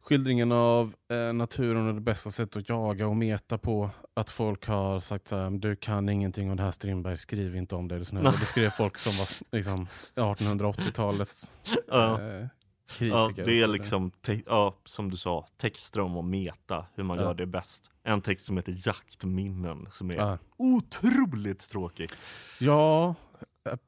skildringen 0.00 0.52
av 0.52 0.94
eh, 1.10 1.32
naturen 1.32 1.88
och 1.88 1.94
det 1.94 2.00
bästa 2.00 2.30
sättet 2.30 2.56
att 2.56 2.68
jaga 2.68 3.06
och 3.06 3.16
meta 3.16 3.58
på. 3.58 3.90
Att 4.14 4.30
folk 4.30 4.66
har 4.66 5.00
sagt 5.00 5.28
så 5.28 5.36
här, 5.36 5.50
du 5.50 5.76
kan 5.76 6.08
ingenting 6.08 6.50
om 6.50 6.56
det 6.56 6.62
här 6.62 6.70
Strindberg, 6.70 7.18
skriv 7.18 7.56
inte 7.56 7.74
om 7.74 7.88
det. 7.88 7.98
Det, 7.98 8.04
snälla." 8.04 8.30
det 8.40 8.46
skrev 8.46 8.70
folk 8.70 8.98
som 8.98 9.12
var 9.12 9.56
liksom 9.56 9.88
1880-talets 10.14 11.52
Ja. 11.88 12.20
eh, 12.20 12.46
Ja, 13.00 13.30
det 13.36 13.60
är 13.62 13.66
liksom, 13.66 14.10
ja, 14.46 14.74
som 14.84 15.10
du 15.10 15.16
sa, 15.16 15.46
texter 15.56 16.00
om 16.00 16.16
att 16.16 16.24
meta, 16.24 16.86
hur 16.94 17.04
man 17.04 17.16
Ja. 17.18 17.22
gör 17.22 17.34
det 17.34 17.46
bäst. 17.46 17.90
En 18.02 18.20
text 18.20 18.46
som 18.46 18.56
heter 18.56 18.74
Jaktminnen, 18.86 19.88
som 19.92 20.10
är 20.10 20.14
Ja. 20.16 20.38
otroligt 20.56 21.70
tråkig. 21.70 22.10
Ja, 22.60 23.14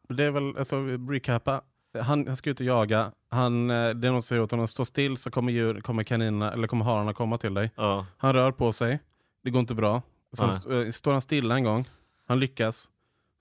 det 0.09 0.24
är 0.24 0.30
väl, 0.30 0.56
alltså 0.59 0.80
recapa. 1.09 1.61
Han, 2.00 2.26
han 2.26 2.37
ska 2.37 2.50
ut 2.50 2.61
och 2.61 2.66
jaga. 2.66 3.12
Han, 3.28 3.70
eh, 3.70 3.90
det 3.90 4.06
är 4.09 4.12
någon 4.12 4.22
som 4.22 4.28
säger 4.28 4.42
åt 4.42 4.50
honom, 4.50 4.68
stå 4.68 4.85
still 4.85 5.16
så 5.16 5.30
kommer, 5.30 5.52
djur, 5.52 5.80
kommer 5.80 6.02
kaninerna, 6.02 6.52
eller 6.52 6.68
kommer 6.68 6.85
hararna 6.85 7.12
komma 7.14 7.38
till 7.38 7.54
dig. 7.54 7.70
Ja, 7.76 8.06
Han 8.16 8.32
rör 8.32 8.52
på 8.52 8.72
sig, 8.72 9.00
det 9.42 9.50
går 9.50 9.61
inte 9.61 9.74
bra. 9.74 10.02
Sen 10.32 10.48
eh, 10.87 10.90
står 10.90 11.12
han 11.12 11.20
stilla 11.20 11.54
en 11.54 11.64
gång, 11.64 11.88
han 12.26 12.40
lyckas. 12.40 12.90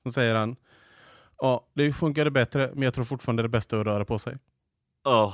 Sen 0.03 0.11
säger 0.11 0.35
han, 0.35 0.55
ja 1.37 1.67
det 1.73 1.93
funkade 1.93 2.31
bättre 2.31 2.71
men 2.73 2.81
jag 2.83 2.93
tror 2.93 3.03
fortfarande 3.05 3.43
det 3.43 3.47
är 3.47 3.49
bästa 3.49 3.79
att 3.79 3.85
röra 3.85 4.05
på 4.05 4.19
sig. 4.19 4.37
Ja, 5.05 5.33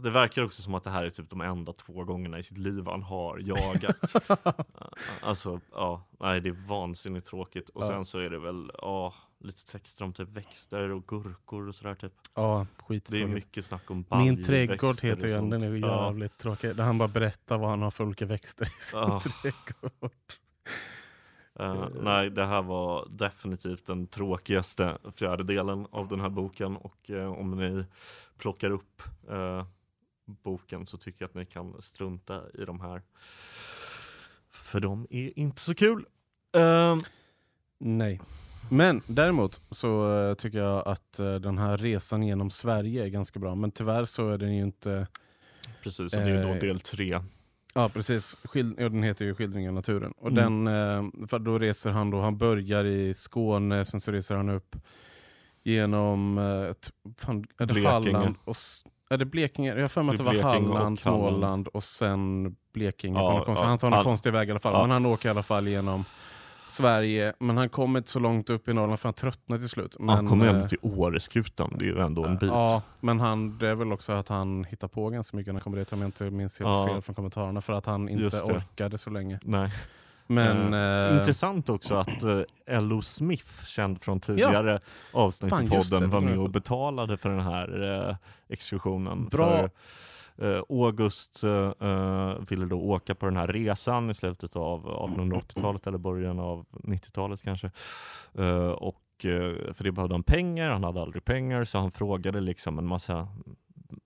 det 0.00 0.10
verkar 0.10 0.42
också 0.44 0.62
som 0.62 0.74
att 0.74 0.84
det 0.84 0.90
här 0.90 1.04
är 1.04 1.10
typ 1.10 1.30
de 1.30 1.40
enda 1.40 1.72
två 1.72 2.04
gångerna 2.04 2.38
i 2.38 2.42
sitt 2.42 2.58
liv 2.58 2.86
han 2.86 3.02
har 3.02 3.38
jagat. 3.38 3.96
alltså, 5.22 5.60
ja, 5.72 6.02
nej 6.20 6.40
det 6.40 6.48
är 6.48 6.68
vansinnigt 6.68 7.26
tråkigt. 7.26 7.68
Och 7.68 7.82
Ja. 7.82 7.86
sen 7.88 8.04
så 8.04 8.18
är 8.18 8.30
det 8.30 8.38
väl, 8.38 8.70
ja, 8.78 9.14
lite 9.40 9.64
texter 9.72 10.04
om 10.04 10.12
typ 10.12 10.28
växter 10.28 10.90
och 10.90 11.06
gurkor 11.06 11.68
och 11.68 11.74
sådär 11.74 11.94
typ. 11.94 12.12
Ja, 12.34 12.66
Det 12.78 12.82
är 12.82 12.84
skittråkigt. 12.86 13.28
mycket 13.30 13.64
snack 13.64 13.90
om 13.90 13.96
Min 13.96 14.04
baljväxter 14.08 14.52
trädgård 14.52 14.90
och 14.90 15.02
heter 15.04 15.28
ju 15.28 15.34
den, 15.34 15.52
är 15.52 15.70
ju 15.70 15.78
Ja. 15.78 16.04
jävligt 16.06 16.38
tråkig. 16.38 16.76
Där 16.76 16.84
han 16.84 16.98
bara 16.98 17.08
berättar 17.08 17.58
vad 17.58 17.70
han 17.70 17.82
har 17.82 17.90
för 17.90 18.04
olika 18.04 18.26
växter 18.26 18.66
i 18.66 18.82
sin 18.82 19.20
trädgård. 19.42 20.12
Eh, 21.58 21.88
nej, 22.02 22.30
det 22.30 22.46
här 22.46 22.62
var 22.62 23.08
definitivt 23.10 23.86
den 23.86 24.06
tråkigaste 24.06 24.98
fjärdedelen 25.16 25.86
av 25.90 26.08
den 26.08 26.20
här 26.20 26.28
boken 26.28 26.76
och 26.76 27.10
eh, 27.10 27.32
om 27.32 27.50
ni 27.50 27.84
plockar 28.38 28.70
upp 28.70 29.02
eh, 29.30 29.66
boken 30.24 30.86
så 30.86 30.96
tycker 30.98 31.22
jag 31.22 31.28
att 31.28 31.34
ni 31.34 31.46
kan 31.46 31.82
strunta 31.82 32.42
i 32.54 32.64
de 32.64 32.80
här. 32.80 33.02
För 34.50 34.80
de 34.80 35.06
är 35.10 35.38
inte 35.38 35.60
så 35.60 35.74
kul. 35.74 36.06
Nej. 37.78 38.20
Men 38.70 39.02
däremot 39.06 39.60
så 39.70 40.34
tycker 40.38 40.58
jag 40.58 40.88
att 40.88 41.12
den 41.16 41.58
här 41.58 41.76
resan 41.76 42.22
genom 42.22 42.50
Sverige 42.50 43.04
är 43.04 43.08
ganska 43.08 43.38
bra. 43.38 43.54
Men 43.54 43.70
tyvärr 43.70 44.04
så 44.04 44.28
är 44.28 44.38
den 44.38 44.56
ju 44.56 44.62
inte... 44.62 45.06
precis, 45.82 46.14
och 46.14 46.20
det 46.20 46.30
är 46.30 46.42
då 46.42 46.48
Eh, 46.48 46.58
del 46.58 46.80
tre. 46.80 47.20
Ja 47.74 47.88
precis, 47.88 48.36
Skild... 48.44 48.74
ja, 48.78 48.88
den 48.88 49.02
heter 49.02 49.24
ju 49.24 49.34
Skildring 49.34 49.68
av 49.68 49.74
naturen. 49.74 50.12
Och 50.16 50.30
Mm. 50.30 50.64
den, 50.64 50.74
eh, 51.20 51.26
för 51.28 51.38
då 51.38 51.58
reser 51.58 51.90
han 51.90 52.10
då, 52.10 52.20
han 52.20 52.38
börjar 52.38 52.84
i 52.84 53.14
Skåne, 53.14 53.84
sen 53.84 54.00
så 54.00 54.12
reser 54.12 54.34
han 54.36 54.48
upp 54.48 54.76
genom 55.62 56.38
eh, 56.38 56.44
fan, 57.18 57.44
är 57.58 57.66
det 57.66 57.72
Blekinge. 57.74 57.90
Halland 57.92 58.34
och 58.44 58.56
är 59.10 59.16
det 59.18 59.24
Blekinge? 59.24 59.74
Jag 59.74 59.80
har 59.82 59.88
för 59.88 60.02
mig 60.02 60.12
att 60.12 60.18
det 60.18 60.24
var 60.24 60.34
Halland, 60.34 60.66
Halland. 60.74 61.00
Småland 61.00 61.68
och 61.68 61.84
sen 61.84 62.56
Blekinge. 62.72 63.18
Ja, 63.18 63.30
på 63.30 63.36
någon 63.36 63.44
konstig, 63.44 63.64
ja, 63.64 63.68
han 63.68 63.78
tar 63.78 63.90
någon 63.90 63.98
all- 63.98 64.04
konstig 64.04 64.32
väg 64.32 64.48
i 64.48 64.50
alla 64.50 64.60
fall. 64.60 64.72
ja. 64.72 64.80
Men 64.82 64.90
han 64.90 65.06
åker 65.06 65.28
i 65.28 65.30
alla 65.30 65.42
fall 65.42 65.68
genom 65.68 66.04
Sverige. 66.68 67.32
Men 67.38 67.56
han 67.56 67.68
kommer 67.68 68.00
inte 68.00 68.10
så 68.10 68.18
långt 68.18 68.50
upp 68.50 68.68
i 68.68 68.72
Norrland 68.72 69.00
för 69.00 69.08
han 69.08 69.14
tröttnar 69.14 69.58
till 69.58 69.68
slut. 69.68 69.96
Men, 69.98 70.08
Han 70.08 70.28
kommer 70.28 70.46
eh, 70.46 70.54
ändå 70.54 70.68
till 70.68 70.78
Åreskutan, 70.82 71.74
det 71.78 71.84
är 71.84 71.86
ju 71.86 72.00
ändå 72.00 72.24
en 72.24 72.36
bit. 72.36 72.50
Ja, 72.50 72.82
men 73.00 73.20
han, 73.20 73.58
det 73.58 73.68
är 73.68 73.74
väl 73.74 73.92
också 73.92 74.12
att 74.12 74.28
han 74.28 74.64
hittar 74.64 74.88
på 74.88 75.10
ganska 75.10 75.36
mycket 75.36 75.54
när 75.54 75.60
han 75.60 75.64
kommer 75.64 75.78
dit 75.78 75.92
om 75.92 76.00
jag 76.00 76.08
inte 76.08 76.30
minns 76.30 76.58
helt 76.58 76.68
Ja. 76.68 76.86
fel 76.86 77.02
från 77.02 77.14
kommentarerna. 77.14 77.60
För 77.60 77.72
att 77.72 77.86
han 77.86 78.08
inte 78.08 78.42
orkade 78.42 78.98
så 78.98 79.10
länge. 79.10 79.38
Nej. 79.42 79.70
Men... 80.26 80.74
eh, 81.10 81.18
Intressant 81.18 81.68
också 81.68 81.94
att 81.94 82.24
uh, 82.24 82.42
Ello 82.66 83.02
Smith, 83.02 83.64
känd 83.66 84.02
från 84.02 84.20
tidigare 84.20 84.80
avsnitt 85.12 85.50
Fan, 85.50 85.66
i 85.66 85.70
podden, 85.70 86.10
var 86.10 86.20
med 86.20 86.38
och 86.38 86.50
betalade 86.50 87.16
för 87.16 87.28
den 87.30 87.40
här 87.40 87.82
uh, 87.82 88.16
exkursionen. 88.48 89.28
Bra. 89.28 89.56
För, 89.56 89.64
eh, 89.64 89.70
August 90.68 91.44
eh, 91.44 91.72
eh, 91.88 92.34
ville 92.48 92.66
då 92.66 92.80
åka 92.80 93.14
på 93.14 93.26
den 93.26 93.36
här 93.36 93.46
resan 93.46 94.10
i 94.10 94.14
slutet 94.14 94.56
av 94.56 94.86
1880-talet 94.86 95.86
eller 95.86 95.98
början 95.98 96.38
av 96.38 96.66
90-talet 96.70 97.42
kanske. 97.42 97.70
Eh, 98.34 98.66
och 98.70 99.02
eh, 99.24 99.72
för 99.72 99.84
det 99.84 99.92
behövde 99.92 100.14
han 100.14 100.22
pengar, 100.22 100.70
han 100.70 100.84
hade 100.84 101.02
aldrig 101.02 101.24
pengar 101.24 101.64
så 101.64 101.78
han 101.78 101.90
frågade 101.90 102.40
liksom 102.40 102.78
en 102.78 102.86
massa 102.86 103.28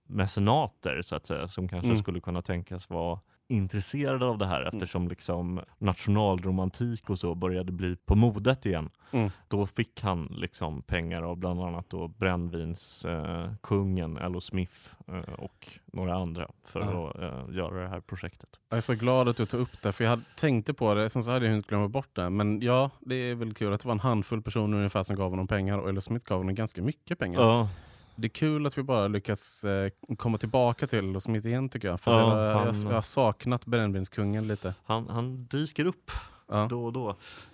mecenater 0.07 1.01
så 1.01 1.15
att 1.15 1.25
säga 1.25 1.47
som 1.47 1.67
kanske 1.67 1.87
Mm. 1.87 1.97
skulle 1.97 2.19
kunna 2.19 2.41
tänkas 2.41 2.89
vara 2.89 3.19
intresserade 3.49 4.25
av 4.25 4.37
det 4.37 4.45
här 4.45 4.61
eftersom 4.73 5.07
liksom 5.07 5.61
nationalromantik 5.77 7.09
och 7.09 7.19
så 7.19 7.35
började 7.35 7.71
bli 7.71 7.95
på 7.95 8.15
modet 8.15 8.65
igen. 8.65 8.89
Mm. 9.11 9.29
Då 9.47 9.65
fick 9.65 10.01
han 10.01 10.25
liksom 10.37 10.81
pengar 10.81 11.21
av 11.23 11.37
bland 11.37 11.61
annat 11.61 11.89
då 11.89 12.07
brännvinskungen 12.07 13.43
eh, 13.45 13.51
kungen 13.63 14.17
Ello 14.17 14.41
Smith 14.41 14.75
eh, 15.07 15.33
och 15.33 15.67
några 15.85 16.15
andra 16.15 16.47
för 16.63 16.79
Ja. 16.79 17.09
att 17.09 17.21
eh, 17.21 17.55
göra 17.55 17.81
det 17.83 17.87
här 17.89 17.99
projektet. 17.99 18.49
Jag 18.69 18.77
är 18.77 18.81
så 18.81 18.93
glad 18.93 19.27
att 19.29 19.37
du 19.37 19.45
tog 19.45 19.59
upp 19.59 19.81
det, 19.81 19.91
för 19.93 20.03
jag 20.03 20.11
hade, 20.11 20.23
tänkte 20.37 20.73
på 20.73 20.93
det, 20.93 21.09
sen 21.09 21.23
så 21.23 21.31
hade 21.31 21.45
jag 21.45 21.51
hunnit 21.51 21.67
glömma 21.67 21.87
bort 21.87 22.15
det. 22.15 22.29
Men 22.29 22.61
ja, 22.61 22.89
det 22.99 23.15
är 23.15 23.35
väl 23.35 23.53
kul 23.53 23.73
att 23.73 23.81
det 23.81 23.87
var 23.87 23.93
en 23.95 23.99
handfull 23.99 24.41
personer 24.41 24.77
ungefär 24.77 25.03
som 25.03 25.15
gav 25.15 25.29
honom 25.29 25.47
pengar, 25.47 25.77
och 25.77 25.89
Ello 25.89 26.01
Smith 26.01 26.25
gav 26.25 26.37
honom 26.37 26.55
ganska 26.55 26.81
mycket 26.81 27.19
pengar. 27.19 27.41
Ja, 27.41 27.69
Det 28.17 28.27
är 28.27 28.29
kul 28.29 28.65
att 28.65 28.77
vi 28.77 28.83
bara 28.83 29.07
lyckats 29.07 29.63
eh, 29.63 29.89
komma 30.17 30.37
tillbaka 30.37 30.87
till 30.87 30.99
Ello 30.99 31.19
Smith 31.19 31.47
igen 31.47 31.69
tycker 31.69 31.87
jag. 31.87 32.01
För 32.01 32.11
Ja, 32.11 32.17
det 32.17 32.23
var, 32.25 32.53
han- 32.53 32.65
jag, 32.65 32.75
jag 32.91 32.95
har 32.97 33.01
saknat 33.01 33.65
brännvinskungen 33.65 34.47
lite. 34.47 34.73
han, 34.85 35.09
han 35.09 35.45
dyker 35.45 35.85
upp 35.85 36.11
Ja. 36.49 36.67
då 36.69 36.85
och 36.85 36.93
då. 36.93 37.09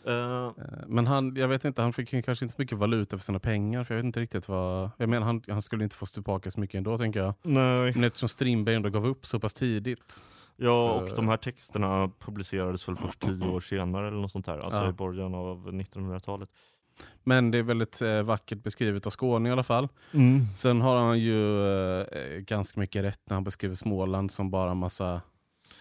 Eh, 0.06 0.52
Men 0.88 1.08
han, 1.08 1.36
jag 1.36 1.48
vet 1.48 1.66
inte, 1.66 1.82
han 1.82 1.94
fick 1.94 2.10
kanske 2.26 2.46
inte 2.46 2.56
så 2.56 2.62
mycket 2.62 2.78
valuta 2.78 3.18
för 3.18 3.24
sina 3.26 3.40
pengar. 3.40 3.84
För 3.84 3.94
jag 3.94 3.98
vet 3.98 4.06
inte 4.06 4.20
riktigt 4.20 4.48
vad... 4.48 4.90
Jag 4.98 5.10
menar, 5.10 5.26
han, 5.26 5.42
han 5.48 5.62
skulle 5.62 5.84
inte 5.84 5.96
få 5.96 6.06
tillbaka 6.06 6.52
så 6.52 6.60
mycket 6.60 6.76
ändå 6.78 6.98
tänker 6.98 7.20
jag. 7.20 7.34
nej. 7.42 7.92
Men 7.94 8.04
eftersom 8.04 8.30
Strindberg 8.30 8.76
ändå 8.76 8.90
gav 8.90 9.06
upp 9.08 9.26
så 9.26 9.40
pass 9.40 9.54
tidigt. 9.54 10.24
Ja, 10.58 10.68
Så- 10.68 10.92
och 11.12 11.16
de 11.16 11.28
här 11.28 11.38
texterna 11.38 12.12
publicerades 12.20 12.88
väl 12.88 12.96
först 12.96 13.20
tio 13.20 13.48
år 13.50 13.60
senare 13.60 14.08
eller 14.08 14.18
något 14.18 14.32
sånt 14.32 14.46
där, 14.46 14.58
alltså 14.60 14.80
Ja. 14.84 14.90
i 14.90 14.94
början 14.94 15.36
av 15.36 15.68
1900-talet. 15.74 16.50
Men 17.24 17.52
det 17.52 17.58
är 17.58 17.64
väldigt 17.64 18.02
eh, 18.02 18.22
vackert 18.22 18.64
beskrivet 18.64 19.06
av 19.06 19.10
Skåne 19.10 19.50
i 19.50 19.52
alla 19.52 19.64
fall. 19.64 19.88
Sen 20.56 20.82
har 20.82 20.98
han 21.02 21.20
ju 21.20 21.68
eh, 22.02 22.06
ganska 22.40 22.80
mycket 22.80 23.04
rätt 23.04 23.20
när 23.26 23.34
han 23.36 23.44
beskriver 23.44 23.76
Småland 23.76 24.32
som 24.32 24.52
bara 24.52 24.74
massa 24.74 25.22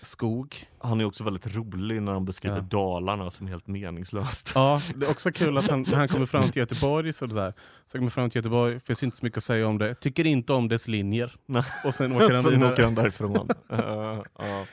skog. 0.02 0.56
Han 0.78 1.00
är 1.00 1.04
också 1.04 1.24
väldigt 1.24 1.56
rolig 1.56 2.02
när 2.02 2.12
han 2.12 2.24
beskriver 2.24 2.56
Ja. 2.56 2.62
Dalarna 2.62 3.30
som 3.30 3.46
helt 3.46 3.66
meningslöst. 3.66 4.52
Ja, 4.54 4.80
det 4.94 5.06
är 5.06 5.10
också 5.10 5.32
kul 5.32 5.58
att 5.58 5.70
han, 5.70 5.82
när 5.82 5.96
han 5.96 6.08
kommer 6.08 6.26
fram 6.26 6.42
till 6.42 6.60
Göteborg 6.60 7.12
så, 7.12 7.26
det 7.26 7.32
så, 7.34 7.40
här, 7.40 7.54
så 7.86 7.98
kommer 7.98 8.10
fram 8.10 8.30
till 8.30 8.38
Göteborg, 8.38 8.80
finns 8.80 9.02
inte 9.02 9.16
så 9.16 9.24
mycket 9.26 9.36
att 9.36 9.44
säga 9.44 9.66
om 9.68 9.78
det, 9.78 9.94
tycker 9.94 10.26
inte 10.26 10.52
om 10.52 10.68
dess 10.68 10.88
linjer. 10.88 11.34
Nej. 11.46 11.64
Och 11.84 11.94
sen 11.94 12.12
åker 12.12 12.30
han 12.34 12.42
Sen 12.42 12.52
vidare. 12.52 12.72
åker 12.72 12.84
han 12.84 12.94
därifrån. 12.94 13.48
Eh, 13.70 13.78
ja. 14.38 14.64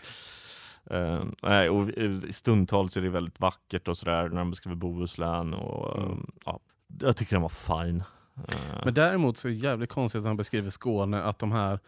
Eh, 0.90 1.24
nej, 1.44 1.70
och 1.70 1.90
i- 1.90 2.34
stundtals 2.34 2.98
är 2.98 3.02
det 3.02 3.10
väldigt 3.10 3.40
vackert 3.40 3.88
och 3.88 3.98
sådär 3.98 4.30
när 4.30 4.38
han 4.38 4.50
beskriver 4.50 4.76
Bohuslän. 4.76 5.54
Och, 5.54 5.98
Mm. 5.98 6.12
eh, 6.12 6.18
ja, 6.46 6.60
jag 7.02 7.18
tycker 7.18 7.36
den 7.36 7.42
var 7.42 7.50
fine. 7.84 8.04
Eh, 8.38 8.82
Men 8.86 8.94
däremot 8.94 9.38
så 9.38 9.48
är 9.48 9.52
det 9.52 9.58
jävligt 9.58 9.90
konstigt 9.90 10.20
att 10.20 10.26
han 10.26 10.38
beskriver 10.38 10.70
Skåne 10.70 11.24
att 11.24 11.40
de 11.40 11.52
här 11.52 11.80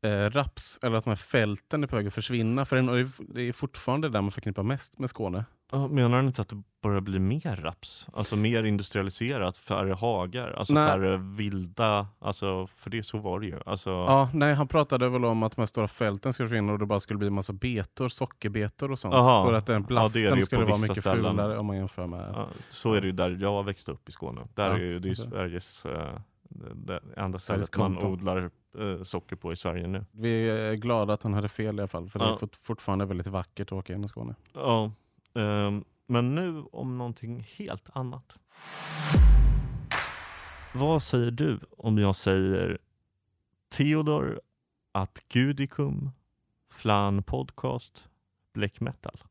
eh, 0.00 0.30
raps, 0.30 0.78
eller 0.82 0.96
att 0.96 1.04
de 1.04 1.10
här 1.10 1.16
fälten 1.16 1.82
är 1.82 1.86
på 1.86 1.96
väg 1.96 2.06
att 2.06 2.14
försvinna. 2.14 2.64
För 2.64 2.76
det 2.76 2.82
är- 3.00 3.34
det 3.46 3.52
fortfarande 3.52 4.08
där 4.08 4.20
man 4.20 4.30
förknippar 4.30 4.62
mest 4.62 4.98
med 4.98 5.10
Skåne. 5.10 5.44
ja, 5.72 5.88
menar 5.88 6.16
han 6.16 6.26
inte 6.26 6.42
att 6.42 6.48
det 6.48 6.62
börjar 6.82 7.00
bli 7.00 7.18
mer 7.18 7.56
raps? 7.56 8.08
Alltså 8.12 8.36
mer 8.36 8.64
industrialiserat, 8.64 9.56
färre 9.56 9.92
hagar, 9.94 10.50
alltså 10.58 10.74
Nej. 10.74 10.88
färre 10.88 11.16
vilda, 11.16 12.06
alltså, 12.18 12.66
för 12.66 12.90
det 12.90 13.02
så 13.02 13.18
var 13.18 13.40
det 13.40 13.46
ju. 13.46 13.60
Alltså, 13.66 13.90
Ja, 13.90 14.28
nej, 14.34 14.54
han 14.54 14.68
pratade 14.68 15.08
väl 15.08 15.24
om 15.24 15.42
att 15.42 15.56
de 15.56 15.60
här 15.62 15.66
stora 15.66 15.88
fälten 15.88 16.32
skulle 16.32 16.48
försvinna 16.48 16.72
och 16.72 16.78
det 16.78 16.86
bara 16.86 17.00
skulle 17.00 17.18
bli 17.18 17.30
massa 17.30 17.52
betor, 17.52 18.08
sockerbetor 18.08 18.90
och 18.92 18.98
sånt. 18.98 19.14
Aha. 19.14 19.42
Och 19.48 19.56
att 19.56 19.66
den 19.66 19.82
blasten 19.82 20.22
det 20.22 20.28
är 20.28 20.30
det 20.30 20.36
på 20.40 20.46
skulle 20.46 20.64
vara 20.64 20.78
mycket 20.78 20.98
ställen. 20.98 21.24
fulare 21.36 21.58
om 21.58 21.66
man 21.66 21.76
jämför 21.76 22.06
med... 22.06 22.30
Ja, 22.34 22.48
så 22.68 22.94
är 22.94 23.00
det 23.00 23.06
ju 23.06 23.12
där 23.12 23.30
jag 23.40 23.64
växte 23.64 23.92
upp 23.92 24.08
i 24.08 24.12
Skåne. 24.12 24.40
Där 24.54 24.68
Ja, 24.70 24.74
är 24.74 24.78
ju, 24.78 24.98
det 24.98 25.06
är 25.06 25.10
ju 25.10 25.14
Sveriges 25.14 25.86
eh, 25.86 26.18
det, 26.48 26.74
det 26.74 27.00
enda 27.16 27.38
stället 27.38 27.76
man 27.76 27.98
odlar 27.98 28.50
socker 29.02 29.36
på 29.36 29.52
i 29.52 29.56
Sverige 29.56 29.86
nu. 29.86 30.04
Vi 30.12 30.48
är 30.50 30.74
glada 30.74 31.12
att 31.14 31.22
han 31.22 31.34
hade 31.34 31.48
fel 31.48 31.76
i 31.76 31.80
alla 31.80 31.88
fall, 31.88 32.08
för 32.10 32.18
det 32.18 32.24
Ja. 32.24 32.32
är 32.32 32.36
fort, 32.36 32.56
fortfarande 32.56 33.04
väldigt 33.06 33.26
vackert 33.26 33.68
att 33.68 33.72
åka 33.72 33.92
genom 33.92 34.08
Skåne. 34.08 34.34
Ja, 34.52 34.92
ehm, 35.34 35.84
men 36.06 36.34
nu 36.34 36.62
om 36.72 36.98
någonting 36.98 37.46
helt 37.56 37.90
annat. 37.96 38.38
Vad 40.74 41.02
säger 41.02 41.30
du 41.30 41.60
om 41.78 41.98
jag 41.98 42.16
säger 42.16 42.78
Theodor 43.68 44.40
att 44.92 45.28
Gudicum, 45.28 46.10
Flan 46.70 47.22
Podcast, 47.22 48.08
Black 48.52 48.80
Metal? 48.80 49.22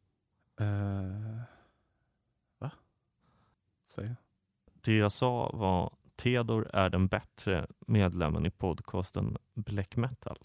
Uh, 0.61 1.41
va? 2.59 2.71
Säger 3.87 4.07
jag? 4.09 4.15
Det 4.81 4.95
jag 4.97 5.11
sa 5.11 5.49
var 5.53 5.93
Theodor 6.15 6.69
är 6.73 6.89
den 6.89 7.07
bättre 7.07 7.67
medlemmen 7.87 8.45
i 8.45 8.49
podcasten 8.49 9.37
Black 9.53 9.95
Metal 9.95 10.37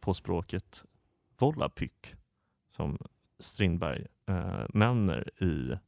på 0.00 0.14
språket 0.14 0.84
Volapyk 1.38 2.14
som 2.76 2.98
Strindberg 3.38 4.06
eh, 4.26 4.64
nämner 4.68 5.42
i 5.42 5.78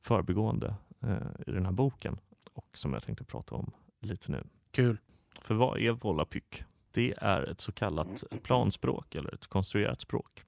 förbigående 0.00 0.74
eh, 1.02 1.46
i 1.46 1.50
den 1.50 1.64
här 1.64 1.72
boken 1.72 2.18
och 2.52 2.68
som 2.74 2.92
jag 2.92 3.02
tänkte 3.02 3.24
prata 3.24 3.54
om 3.54 3.72
lite 4.00 4.32
nu. 4.32 4.44
Kul. 4.70 4.98
För 5.40 5.54
vad 5.54 5.78
är 5.78 5.92
Volapyk? 5.92 6.64
Det 6.90 7.14
är 7.16 7.42
ett 7.42 7.60
så 7.60 7.72
kallat 7.72 8.24
planspråk 8.42 9.14
eller 9.14 9.34
ett 9.34 9.46
konstruerat 9.46 10.00
språk 10.00 10.44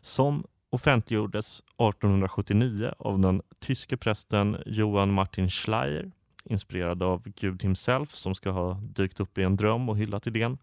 som 0.00 0.46
offentliggjordes 0.70 1.60
1879 1.60 2.94
av 2.98 3.18
den 3.18 3.42
tyske 3.58 3.96
prästen 3.96 4.56
Johann 4.66 5.12
Martin 5.12 5.50
Schleyer 5.50 6.12
inspirerad 6.44 7.02
av 7.02 7.22
Gud 7.24 7.62
himself 7.62 8.14
som 8.14 8.34
ska 8.34 8.50
ha 8.50 8.74
dykt 8.82 9.20
upp 9.20 9.38
i 9.38 9.42
en 9.42 9.56
dröm 9.56 9.88
och 9.88 9.98
hyllat 9.98 10.26
idén. 10.26 10.58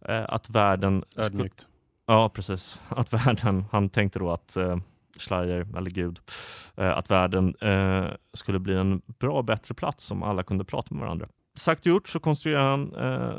Eh, 0.00 0.24
att 0.28 0.50
världen... 0.50 1.04
Ödmjukt. 1.16 1.68
Ja, 2.06 2.28
precis. 2.28 2.80
Att 2.88 3.12
världen, 3.12 3.64
han 3.72 3.88
tänkte 3.88 4.18
då 4.18 4.30
att 4.30 4.56
eh, 4.56 4.76
Schleyer, 5.16 5.66
eller 5.76 5.90
Gud, 5.90 6.18
eh, 6.76 6.96
att 6.96 7.10
världen 7.10 7.54
eh, 7.60 8.06
skulle 8.32 8.58
bli 8.58 8.74
en 8.74 9.02
bra 9.06 9.42
bättre 9.42 9.74
plats 9.74 10.10
om 10.10 10.22
alla 10.22 10.42
kunde 10.42 10.64
prata 10.64 10.94
med 10.94 11.00
varandra. 11.00 11.28
Sagt 11.56 11.80
och 11.80 11.86
gjort 11.86 12.08
så 12.08 12.20
konstruerade 12.20 12.68
han 12.68 12.94
eh, 12.94 13.38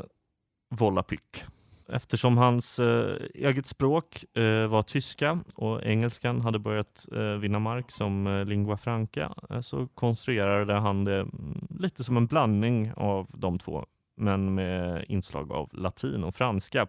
Volapyk. 0.70 1.46
Eftersom 1.90 2.38
hans 2.38 2.80
eh, 2.80 3.16
eget 3.34 3.68
språk 3.68 4.38
eh, 4.38 4.68
var 4.68 4.82
tyska 4.82 5.40
och 5.56 5.84
engelskan 5.84 6.42
hade 6.42 6.60
börjat 6.60 7.08
eh, 7.12 7.22
vinna 7.22 7.60
mark 7.60 7.92
som 7.92 8.28
eh, 8.28 8.46
lingua 8.46 8.78
franca 8.78 9.34
eh, 9.50 9.62
så 9.62 9.88
konstruerade 9.88 10.74
han 10.74 11.04
det 11.04 11.20
mm, 11.20 11.68
lite 11.80 12.04
som 12.04 12.18
en 12.18 12.28
blandning 12.28 12.92
av 12.96 13.28
de 13.34 13.60
två 13.60 13.86
men 14.18 14.56
med 14.56 15.06
inslag 15.08 15.52
av 15.52 15.70
latin 15.74 16.24
och 16.24 16.36
franska. 16.36 16.88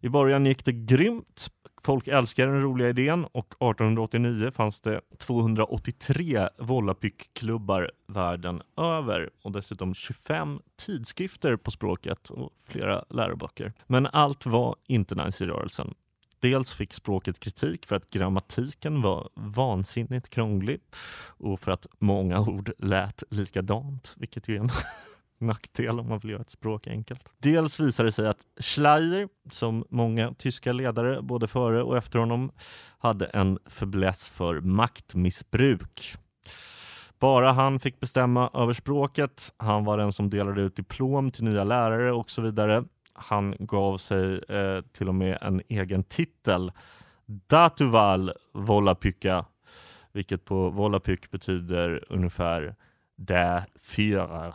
I 0.00 0.08
början 0.08 0.46
gick 0.46 0.64
det 0.64 0.72
grymt. 0.72 1.48
Folk 1.86 2.08
älskar 2.08 2.46
den 2.46 2.62
roliga 2.62 2.88
idén 2.88 3.24
och 3.24 3.46
1889 3.46 4.50
fanns 4.50 4.80
det 4.80 5.00
283 5.18 6.48
Volapyk-klubbar 6.58 7.90
världen 8.06 8.62
över 8.76 9.30
och 9.42 9.52
dessutom 9.52 9.94
25 9.94 10.60
tidskrifter 10.76 11.56
på 11.56 11.70
språket 11.70 12.30
och 12.30 12.50
flera 12.68 13.04
läroböcker. 13.10 13.72
Men 13.86 14.06
allt 14.06 14.46
var 14.46 14.76
inte 14.86 15.14
nice 15.14 15.44
i 15.44 15.46
rörelsen. 15.46 15.94
Dels 16.40 16.72
fick 16.72 16.92
språket 16.92 17.40
kritik 17.40 17.86
för 17.86 17.96
att 17.96 18.10
grammatiken 18.10 19.02
var 19.02 19.28
vansinnigt 19.34 20.28
krånglig 20.28 20.80
och 21.38 21.60
för 21.60 21.72
att 21.72 21.86
många 21.98 22.40
ord 22.40 22.72
lät 22.78 23.22
likadant, 23.30 24.14
vilket 24.16 24.48
ju 24.48 24.56
är 24.56 24.60
en 24.60 24.70
nackdel 25.38 26.00
om 26.00 26.08
man 26.08 26.18
vill 26.18 26.30
göra 26.30 26.40
ett 26.40 26.50
språk 26.50 26.86
enkelt. 26.86 27.32
Dels 27.38 27.80
visade 27.80 28.08
det 28.08 28.12
sig 28.12 28.28
att 28.28 28.46
Schleyer, 28.60 29.28
som 29.50 29.84
många 29.90 30.34
tyska 30.34 30.72
ledare 30.72 31.22
både 31.22 31.48
före 31.48 31.82
och 31.82 31.96
efter 31.96 32.18
honom, 32.18 32.50
hade 32.98 33.26
en 33.26 33.58
fäbless 33.66 34.28
för 34.28 34.60
maktmissbruk. 34.60 36.16
Bara 37.18 37.52
han 37.52 37.80
fick 37.80 38.00
bestämma 38.00 38.50
över 38.54 38.72
språket. 38.72 39.52
Han 39.56 39.84
var 39.84 39.98
den 39.98 40.12
som 40.12 40.30
delade 40.30 40.60
ut 40.60 40.76
diplom 40.76 41.30
till 41.30 41.44
nya 41.44 41.64
lärare 41.64 42.12
och 42.12 42.30
så 42.30 42.42
vidare. 42.42 42.84
Han 43.12 43.54
gav 43.58 43.98
sig 43.98 44.38
eh, 44.48 44.80
till 44.92 45.08
och 45.08 45.14
med 45.14 45.38
en 45.40 45.62
egen 45.68 46.04
titel. 46.04 46.72
Datuval 47.26 48.32
Volapyka, 48.52 49.44
vilket 50.12 50.44
på 50.44 50.70
Volapyk 50.70 51.30
betyder 51.30 52.04
ungefär 52.08 52.74
Der 53.16 53.66
Führer. 53.78 54.54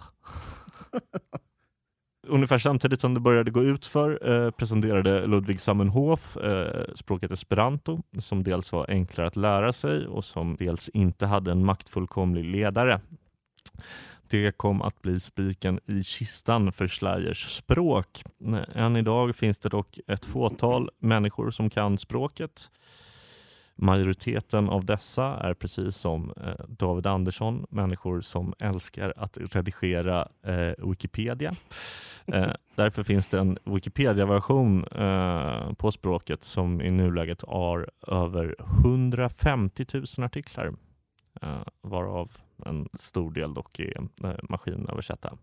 Ungefär 2.27 2.57
samtidigt 2.57 3.01
som 3.01 3.13
det 3.13 3.19
började 3.19 3.51
gå 3.51 3.63
ut 3.63 3.85
för 3.85 4.29
eh, 4.31 4.51
presenterade 4.51 5.27
Ludwig 5.27 5.61
Zamenhof 5.61 6.37
eh, 6.37 6.85
språket 6.95 7.31
esperanto 7.31 8.01
som 8.17 8.43
dels 8.43 8.71
var 8.71 8.85
enklare 8.89 9.27
att 9.27 9.35
lära 9.35 9.73
sig 9.73 10.07
och 10.07 10.23
som 10.23 10.55
dels 10.59 10.89
inte 10.89 11.25
hade 11.25 11.51
en 11.51 11.65
maktfullkomlig 11.65 12.45
ledare. 12.45 13.01
Det 14.29 14.57
kom 14.57 14.81
att 14.81 15.01
bli 15.01 15.19
spiken 15.19 15.79
i 15.85 16.03
kistan 16.03 16.71
för 16.71 16.87
Schleiers 16.87 17.57
språk. 17.57 18.23
Än 18.73 18.95
idag 18.95 19.35
finns 19.35 19.59
det 19.59 19.69
dock 19.69 19.99
ett 20.07 20.25
fåtal 20.25 20.89
människor 20.99 21.51
som 21.51 21.69
kan 21.69 21.97
språket. 21.97 22.71
Majoriteten 23.81 24.69
av 24.69 24.85
dessa 24.85 25.25
är 25.25 25.53
precis 25.53 25.95
som 25.95 26.33
eh, 26.37 26.65
David 26.67 27.07
Andersson 27.07 27.65
människor 27.69 28.21
som 28.21 28.53
älskar 28.59 29.13
att 29.17 29.37
redigera 29.37 30.27
eh, 30.43 30.87
Wikipedia. 30.89 31.53
Eh, 32.25 32.51
därför 32.75 33.03
finns 33.03 33.27
det 33.27 33.39
en 33.39 33.57
Wikipedia-version 33.63 34.85
eh, 34.85 35.73
på 35.73 35.91
språket 35.91 36.43
som 36.43 36.81
i 36.81 36.91
nuläget 36.91 37.41
har 37.41 37.89
över 38.07 38.55
150 38.59 39.85
000 39.93 40.05
artiklar 40.17 40.73
eh, 41.41 41.63
varav 41.81 42.31
en 42.65 42.89
stor 42.93 43.31
del 43.31 43.53
dock 43.53 43.79
är 43.79 43.97
eh, 44.23 44.35
maskinöversatta. 44.49 45.37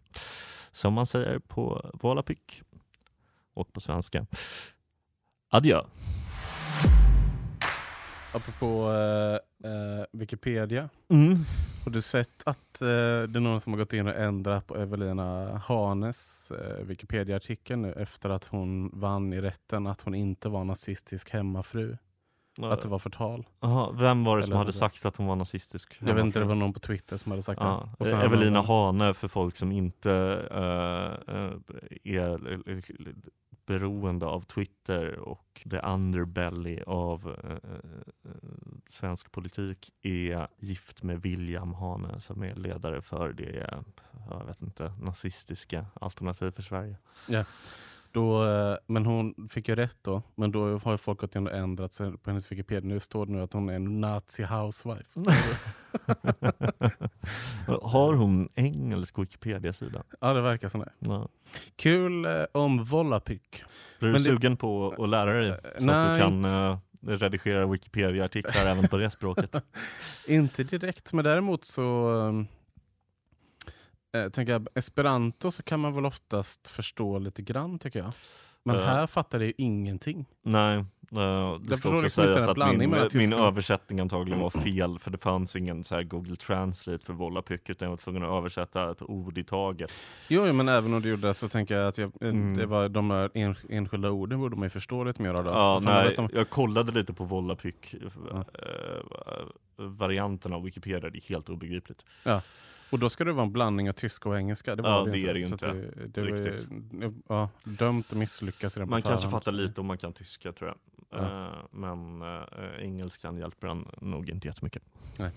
Som 0.72 0.94
man 0.94 1.06
säger 1.06 1.38
på 1.38 1.90
Volapyk 1.94 2.62
och 3.54 3.72
på 3.72 3.80
svenska. 3.80 4.26
Adjö! 5.50 5.80
Apropå 8.32 8.92
eh, 8.92 9.70
eh, 9.70 10.04
Wikipedia. 10.12 10.88
Mm. 11.08 11.36
Har 11.84 11.92
du 11.92 12.02
sett 12.02 12.42
att 12.46 12.82
eh, 12.82 12.86
det 12.88 13.38
är 13.38 13.40
någon 13.40 13.60
som 13.60 13.72
har 13.72 13.78
gått 13.78 13.92
in 13.92 14.06
och 14.06 14.14
ändrat 14.14 14.66
på 14.66 14.76
Evelina 14.76 15.58
Hanes 15.58 16.50
eh, 16.50 16.84
Wikipedia-artikel 16.84 17.78
nu 17.78 17.92
efter 17.92 18.30
att 18.30 18.46
hon 18.46 18.90
vann 19.00 19.32
i 19.32 19.40
rätten 19.40 19.86
att 19.86 20.00
hon 20.00 20.14
inte 20.14 20.48
var 20.48 20.64
nazistisk 20.64 21.30
hemmafru? 21.30 21.96
Att 22.64 22.80
det 22.82 22.88
var 22.88 22.98
förtal. 22.98 23.46
Aha, 23.60 23.90
vem 23.98 24.24
var 24.24 24.36
det 24.36 24.42
som 24.42 24.50
Eller 24.52 24.58
hade 24.58 24.68
det- 24.68 24.72
sagt 24.72 25.06
att 25.06 25.16
hon 25.16 25.26
var 25.26 25.36
nazistisk? 25.36 25.96
Jag 26.00 26.14
vet 26.14 26.24
inte, 26.24 26.38
det 26.38 26.44
var 26.44 26.54
någon 26.54 26.72
på 26.72 26.80
Twitter 26.80 27.16
som 27.16 27.32
hade 27.32 27.42
sagt 27.42 27.60
Ja, 27.62 27.88
det. 27.90 27.96
Och 27.98 28.06
sen- 28.06 28.20
Evelina 28.20 28.62
Hane 28.62 29.14
för 29.14 29.28
folk 29.28 29.56
som 29.56 29.72
inte 29.72 30.12
eh, 30.50 31.34
eh, 31.36 31.52
är 32.04 32.58
beroende 33.66 34.26
av 34.26 34.40
Twitter 34.40 35.18
och 35.18 35.66
the 35.70 35.78
underbelly 35.78 36.80
av 36.86 37.36
eh, 37.44 37.50
eh, 37.52 38.30
svensk 38.88 39.32
politik 39.32 39.92
är 40.02 40.48
gift 40.58 41.02
med 41.02 41.22
William 41.22 41.74
Hane 41.74 42.20
som 42.20 42.42
är 42.42 42.54
ledare 42.54 43.02
för 43.02 43.32
det 43.32 43.68
jag 44.30 44.44
vet 44.46 44.62
inte, 44.62 44.92
nazistiska 45.00 45.86
alternativ 46.00 46.50
för 46.50 46.62
Sverige. 46.62 46.96
Då, 48.18 48.44
eh, 48.46 48.76
men 48.86 49.06
hon 49.06 49.48
fick 49.50 49.68
ju 49.68 49.74
rätt 49.74 49.96
då. 50.02 50.22
Men 50.34 50.52
då 50.52 50.78
har 50.78 50.96
folk 50.96 51.20
gått 51.20 51.36
och 51.36 51.52
ändrat 51.52 51.92
sig 51.92 52.18
på 52.18 52.30
hennes 52.30 52.52
Wikipedia. 52.52 52.88
Nu 52.88 53.00
står 53.00 53.26
det 53.26 53.32
nu 53.32 53.42
att 53.42 53.52
hon 53.52 53.68
är 53.68 53.72
en 53.74 54.00
nazi 54.00 54.42
housewife. 54.44 55.08
Har 57.82 58.14
hon 58.14 58.48
engelsk 58.54 59.18
Wikipedia-sida? 59.18 60.02
ja, 60.20 60.32
det 60.32 60.40
verkar 60.40 60.68
som 60.68 60.80
det. 60.80 60.90
Ja. 60.98 61.28
Kul 61.76 62.24
eh, 62.24 62.44
om 62.52 62.84
Volapyk. 62.84 63.64
Blir 63.98 64.08
du 64.08 64.12
Men 64.12 64.22
det- 64.22 64.28
sugen 64.30 64.56
på 64.56 64.94
att 64.98 65.08
lära 65.08 65.32
dig 65.32 65.50
så 65.52 65.68
att 65.68 65.84
nej, 65.84 66.14
du 66.14 66.22
kan 66.22 66.44
eh, 66.44 66.78
redigera 67.06 67.66
Wikipedia-artiklar 67.66 68.66
även 68.66 68.88
på 68.88 68.96
det 68.96 69.10
språket? 69.10 69.56
Inte 70.26 70.64
direkt, 70.64 71.12
men 71.12 71.24
däremot 71.24 71.64
så 71.64 72.12
eh, 74.12 74.28
tänker 74.28 74.52
jag 74.52 74.68
esperanto 74.74 75.50
så 75.50 75.62
kan 75.62 75.80
man 75.80 75.94
väl 75.94 76.06
oftast 76.06 76.68
förstå 76.68 77.18
lite 77.18 77.42
grann 77.42 77.78
tycker 77.78 77.98
jag. 77.98 78.12
Men 78.64 78.76
Ja. 78.76 78.82
här 78.84 79.06
fattar 79.06 79.38
det 79.38 79.44
ju 79.46 79.52
ingenting. 79.58 80.26
Nej, 80.42 80.76
eh, 80.78 80.84
det 81.12 81.70
Jag 81.70 81.78
ska 81.78 81.88
också 81.88 82.02
liksom 82.02 82.24
sägas 82.24 82.48
att 82.48 82.76
min, 82.78 82.90
min 83.14 83.32
översättning 83.32 84.00
antagligen 84.00 84.40
var 84.40 84.50
fel 84.50 84.98
för 84.98 85.10
det 85.10 85.18
fanns 85.18 85.56
ingen 85.56 85.84
så 85.84 86.02
Google 86.02 86.36
Translate 86.36 87.04
för 87.04 87.12
Volapyk 87.12 87.70
utan 87.70 87.86
jag 87.86 87.90
var 87.90 87.96
tvungen 87.96 88.22
att 88.22 88.28
översätta 88.30 88.90
ett 88.90 89.02
ord 89.02 89.38
i 89.38 89.44
taget. 89.44 89.90
Jo, 90.28 90.52
men 90.52 90.68
även 90.68 90.94
om 90.94 91.02
du 91.02 91.08
gjorde 91.08 91.26
det 91.28 91.34
så 91.34 91.48
tänker 91.48 91.76
jag 91.76 91.88
att 91.88 91.98
jag, 91.98 92.12
eh, 92.20 92.28
Mm. 92.28 92.56
det 92.56 92.66
var 92.66 92.88
de 92.88 93.10
här 93.10 93.30
en, 93.34 93.54
enskilda 93.68 94.10
orden 94.10 94.40
borde 94.40 94.56
man 94.56 94.62
ju 94.66 94.70
förstå 94.70 95.04
lite 95.04 95.22
mer 95.22 95.34
av. 95.34 95.44
Då. 95.44 95.50
Ja, 95.50 95.80
nej, 95.84 96.16
om- 96.16 96.30
Jag 96.32 96.50
kollade 96.50 96.92
lite 96.92 97.12
på 97.12 97.24
Volapyk, 97.24 97.94
Ja. 98.30 98.38
eh, 98.38 99.44
varianten 99.76 100.52
av 100.52 100.62
Wikipedia, 100.62 101.10
det 101.10 101.18
är 101.18 101.28
helt 101.28 101.48
obegripligt. 101.48 102.04
Och 102.90 102.98
då 102.98 103.08
ska 103.10 103.24
det 103.24 103.32
vara 103.32 103.46
en 103.46 103.52
blandning 103.52 103.88
av 103.88 103.92
tyska 103.92 104.28
och 104.28 104.38
engelska. 104.38 104.76
Det 104.76 104.82
var 104.82 104.90
Ja, 104.90 105.04
det, 105.04 105.10
det 105.10 105.18
är 105.28 105.34
det 105.34 105.40
ju 105.40 105.46
inte, 105.46 105.72
Det, 105.72 106.06
det 106.06 106.20
var 106.20 106.28
riktigt. 106.28 106.68
ja, 107.28 107.48
dömt 107.64 108.12
att 108.12 108.18
misslyckas 108.18 108.76
redan 108.76 108.90
Man 108.90 109.02
kanske 109.02 109.30
fattar 109.30 109.52
lite 109.52 109.80
om 109.80 109.86
man 109.86 109.98
kan 109.98 110.12
tyska 110.12 110.52
tror 110.52 110.68
jag. 110.70 110.78
Ja. 111.20 111.46
Eh, 111.46 111.52
men 111.70 112.22
eh, 112.22 112.38
engelskan 112.78 113.36
hjälper 113.38 113.66
en 113.68 113.86
nog 114.00 114.28
inte 114.28 114.48
jättemycket. 114.48 114.82
Nej. 115.18 115.30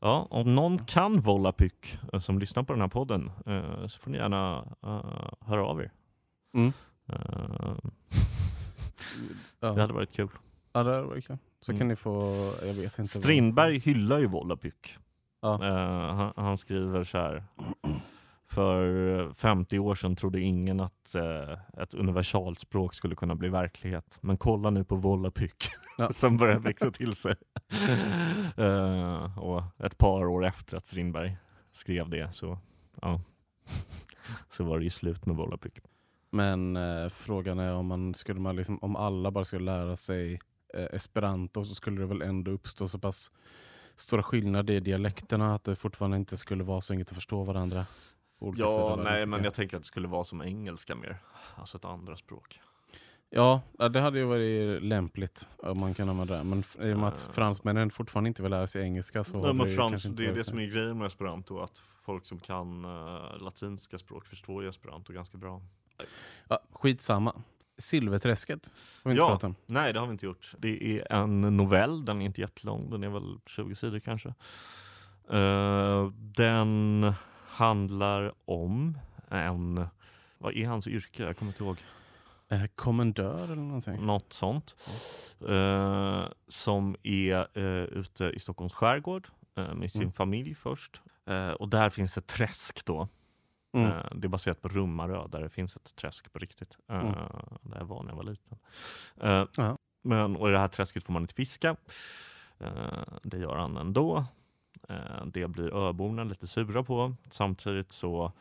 Ja, 0.00 0.26
om 0.30 0.54
någon 0.54 0.78
kan 0.78 1.20
Volapyk 1.20 1.98
eh, 2.12 2.18
som 2.18 2.38
lyssnar 2.38 2.62
på 2.62 2.72
den 2.72 2.80
här 2.80 2.88
podden 2.88 3.30
eh, 3.46 3.86
så 3.86 3.98
får 4.00 4.10
ni 4.10 4.18
gärna 4.18 4.60
uh, 4.86 5.30
höra 5.40 5.64
av 5.64 5.80
er. 5.80 5.90
Mm. 6.54 6.72
Ja. 9.60 9.72
det 9.72 9.80
hade 9.80 9.92
varit 9.92 10.12
kul. 10.12 10.28
Ja, 10.72 10.82
det 10.82 11.02
var 11.02 11.20
kul. 11.20 11.38
Så 11.60 11.72
Mm. 11.72 11.78
kan 11.78 11.88
ni 11.88 11.96
få, 11.96 12.34
jag 12.60 12.66
vet 12.74 12.76
inte. 12.76 12.98
vad- 13.00 13.08
Strindberg 13.08 13.78
hyllar 13.78 14.18
ju 14.18 14.26
Volapyk. 14.26 14.96
Ja. 15.44 15.64
Eh, 15.64 16.14
han, 16.14 16.32
han 16.36 16.56
skriver 16.56 17.04
så 17.04 17.18
här. 17.18 17.44
För 18.46 19.32
50 19.32 19.78
år 19.78 19.94
sedan 19.94 20.16
trodde 20.16 20.40
ingen 20.40 20.80
att 20.80 21.14
eh, 21.14 21.82
ett 21.82 21.94
universalspråk 21.94 22.94
skulle 22.94 23.14
kunna 23.14 23.34
bli 23.34 23.48
verklighet. 23.48 24.18
Men 24.20 24.36
kolla 24.36 24.70
nu 24.70 24.84
på 24.84 24.96
Volapyk 24.96 25.70
Ja. 25.98 26.12
som 26.14 26.36
börjar 26.36 26.58
växa 26.58 26.90
till 26.90 27.14
sig. 27.14 27.34
Eh, 28.56 29.38
och 29.38 29.62
ett 29.78 29.98
par 29.98 30.26
år 30.26 30.44
efter 30.44 30.76
att 30.76 30.86
Strindberg 30.86 31.36
skrev 31.72 32.08
det 32.08 32.34
så, 32.34 32.58
ja, 33.00 33.20
så 34.50 34.64
var 34.64 34.78
det 34.78 34.84
ju 34.84 34.90
slut 34.90 35.26
med 35.26 35.36
Volapyk. 35.36 35.78
Men 36.30 36.76
eh, 36.76 37.08
frågan 37.08 37.58
är 37.58 37.74
om, 37.74 37.86
man, 37.86 38.14
skulle 38.14 38.40
man 38.40 38.56
liksom, 38.56 38.78
om 38.82 38.96
alla 38.96 39.30
bara 39.30 39.44
skulle 39.44 39.64
lära 39.64 39.96
sig 39.96 40.40
eh, 40.74 40.86
esperanto 40.92 41.64
så 41.64 41.74
skulle 41.74 42.00
det 42.00 42.06
väl 42.06 42.22
ändå 42.22 42.50
uppstå 42.50 42.88
så 42.88 42.98
pass 42.98 43.30
stora 43.96 44.22
skillnader 44.22 44.74
i 44.74 44.80
dialekterna 44.80 45.54
att 45.54 45.64
det 45.64 45.76
fortfarande 45.76 46.16
inte 46.16 46.36
skulle 46.36 46.64
vara 46.64 46.80
så 46.80 46.92
enkelt 46.92 47.08
att 47.08 47.14
förstå 47.14 47.42
varandra. 47.42 47.86
Ja, 48.56 49.00
nej, 49.04 49.26
men 49.26 49.44
jag. 49.44 49.54
tänker 49.54 49.76
att 49.76 49.82
det 49.82 49.86
skulle 49.86 50.08
vara 50.08 50.24
som 50.24 50.42
engelska 50.42 50.94
mer. 50.94 51.18
Alltså 51.56 51.76
ett 51.76 51.84
andra 51.84 52.16
språk. 52.16 52.60
Ja, 53.30 53.60
det 53.90 54.00
hade 54.00 54.18
ju 54.18 54.24
varit 54.24 54.82
lämpligt 54.82 55.48
om 55.56 55.80
man 55.80 55.94
kan 55.94 56.08
använda 56.08 56.38
det. 56.38 56.44
Men 56.44 56.58
i 56.58 56.94
och 56.94 56.98
med 56.98 57.08
att 57.08 57.26
Eh. 57.26 57.32
fransmännen 57.32 57.90
fortfarande 57.90 58.28
inte 58.28 58.42
vill 58.42 58.50
lära 58.50 58.66
sig 58.66 58.82
engelska 58.82 59.24
så 59.24 59.42
Nej, 59.42 59.54
men 59.54 59.76
frans, 59.76 60.02
det 60.02 60.26
är 60.26 60.34
det 60.34 60.44
som 60.44 60.58
är 60.58 60.66
grejen 60.66 60.98
med 60.98 61.06
esperanto, 61.06 61.58
att 61.58 61.78
folk 62.02 62.26
som 62.26 62.38
kan 62.38 62.84
uh, 62.84 63.38
latinska 63.38 63.98
språk 63.98 64.26
förstår 64.26 64.62
ju 64.62 64.68
esperanto 64.68 65.12
ganska 65.12 65.38
bra. 65.38 65.62
Ja, 66.48 66.58
skitsamma. 66.72 67.42
Silverträsket 67.78 68.70
har 69.02 69.10
vi 69.10 69.12
inte 69.12 69.20
Ja. 69.22 69.28
pratat 69.28 69.44
om. 69.44 69.54
Nej, 69.66 69.92
det 69.92 69.98
har 70.00 70.06
vi 70.06 70.12
inte 70.12 70.26
gjort. 70.26 70.54
Det 70.58 70.98
är 70.98 71.12
en 71.12 71.38
novell, 71.56 72.04
den 72.04 72.22
är 72.22 72.26
inte 72.26 72.40
jättelång, 72.40 72.90
den 72.90 73.02
är 73.04 73.08
väl 73.08 73.38
20 73.46 73.74
sidor 73.74 73.98
kanske. 73.98 74.34
Eh, 75.30 76.08
den 76.16 77.12
handlar 77.48 78.32
om 78.44 78.98
en, 79.28 79.86
vad 80.38 80.54
är 80.56 80.66
hans 80.66 80.86
yrke? 80.86 81.22
Jag 81.22 81.36
kommer 81.36 81.52
inte 81.52 81.64
ihåg. 81.64 81.76
Eh, 82.48 82.64
kommendör 82.74 83.44
eller 83.44 83.54
någonting. 83.62 84.06
Något 84.06 84.32
sånt. 84.32 84.76
Eh, 85.48 86.24
som 86.46 86.96
är 87.02 87.58
uh, 87.58 87.84
ute 87.84 88.24
i 88.24 88.38
Stockholms 88.38 88.72
skärgård 88.72 89.28
eh, 89.56 89.74
med 89.74 89.90
sin 89.92 90.02
Mm. 90.02 90.12
familj 90.12 90.54
först. 90.54 91.02
Eh, 91.26 91.48
och 91.50 91.68
där 91.68 91.90
finns 91.90 92.18
ett 92.18 92.26
träsk 92.26 92.84
då. 92.84 93.08
Mm. 93.74 93.90
Eh, 93.90 94.04
det 94.14 94.26
är 94.26 94.28
baserat 94.28 94.62
på 94.62 94.68
Rummarö 94.68 95.26
där 95.28 95.40
det 95.40 95.48
finns 95.48 95.76
ett 95.76 95.96
träsk 95.96 96.32
på 96.32 96.38
riktigt. 96.38 96.76
Eh, 96.88 96.96
Mm. 97.00 97.14
Där 97.62 97.78
jag 97.78 97.84
var 97.84 98.02
när 98.02 98.10
jag 98.10 98.16
var 98.16 98.24
liten. 98.24 98.58
Ja. 99.56 99.78
men, 100.02 100.36
och 100.36 100.48
i 100.48 100.52
det 100.52 100.58
här 100.58 100.68
träsket 100.68 101.04
får 101.04 101.12
man 101.12 101.22
inte 101.22 101.34
fiska. 101.34 101.76
Det 103.22 103.38
gör 103.38 103.56
han 103.56 103.76
ändå. 103.76 104.24
Det 105.26 105.48
blir 105.48 105.74
öborna 105.88 106.24
lite 106.24 106.46
sura 106.46 106.82
på. 106.82 107.14
Samtidigt 107.30 107.92
så 107.92 108.32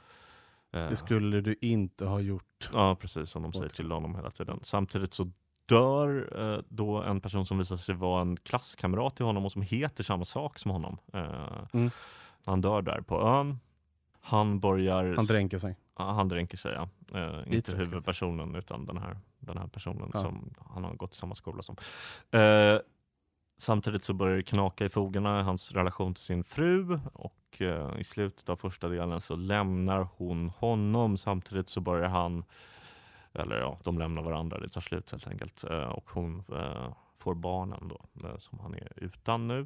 Det 0.72 0.96
skulle 0.96 1.42
du 1.42 1.56
inte 1.62 2.06
ha 2.06 2.20
gjort. 2.20 2.70
Ja, 2.74 2.96
precis 2.96 3.30
som 3.30 3.44
de 3.44 3.54
säger 3.54 3.70
till 3.70 3.92
honom 3.92 4.16
hela 4.16 4.32
tiden. 4.32 4.60
Samtidigt 4.62 5.14
så 5.14 5.32
dör 5.66 6.30
eh, 6.56 6.62
då 6.70 7.02
en 7.04 7.22
person 7.22 7.46
som 7.46 7.58
visar 7.58 7.78
sig 7.78 7.96
vara 7.96 8.22
en 8.22 8.38
klasskamrat 8.38 9.16
till 9.16 9.26
honom 9.26 9.46
och 9.46 9.52
som 9.52 9.62
heter 9.62 10.04
samma 10.04 10.26
sak 10.26 10.60
som 10.60 10.72
honom. 10.72 10.98
Eh, 11.14 11.64
Mm. 11.74 11.92
Han 12.46 12.62
dör 12.62 12.82
där 12.82 13.02
på 13.02 13.22
ön. 13.22 13.60
Han 14.26 14.60
börjar... 14.60 15.16
Han 15.16 15.26
dränker 15.26 15.58
sig. 15.58 15.76
Ja, 15.98 16.12
han 16.12 16.28
dränker 16.30 16.58
sig, 16.58 16.74
ja. 16.74 16.90
Eh, 17.20 17.54
inte 17.54 17.72
träsket. 17.72 17.88
huvudpersonen 17.88 18.56
utan 18.56 18.86
den 18.86 18.98
här, 18.98 19.18
den 19.40 19.58
här 19.58 19.68
personen 19.68 20.12
Ja. 20.14 20.22
som 20.22 20.54
han 20.74 20.84
har 20.84 20.94
gått 20.94 21.14
i 21.14 21.18
samma 21.18 21.36
skola 21.36 21.62
som. 21.64 21.76
Eh, 22.32 22.80
samtidigt 23.58 24.04
så 24.04 24.14
börjar 24.14 24.38
det 24.38 24.44
knaka 24.44 24.86
i 24.86 24.90
fogarna 24.90 25.40
i 25.40 25.44
hans 25.44 25.72
relation 25.72 26.14
till 26.14 26.24
sin 26.24 26.44
fru 26.44 27.00
och 27.14 27.62
eh, 27.62 28.00
i 28.00 28.04
slutet 28.04 28.50
av 28.50 28.56
första 28.56 28.88
delen 28.88 29.22
så 29.22 29.36
lämnar 29.36 30.08
hon 30.18 30.50
honom. 30.50 31.18
Samtidigt 31.18 31.70
så 31.70 31.82
börjar 31.82 32.10
han, 32.10 32.44
eller 33.34 33.56
ja, 33.60 33.80
de 33.84 34.00
lämnar 34.00 34.22
varandra, 34.22 34.60
det 34.60 34.70
tar 34.70 34.82
slut 34.82 35.12
helt 35.12 35.28
enkelt. 35.28 35.64
Eh, 35.64 35.84
och 35.84 36.10
hon 36.10 36.44
eh, 36.52 36.94
får 37.18 37.36
barnen 37.36 37.88
då, 37.88 38.28
eh, 38.28 38.38
som 38.38 38.60
han 38.60 38.74
är 38.74 38.92
utan 38.96 39.48
nu. 39.48 39.66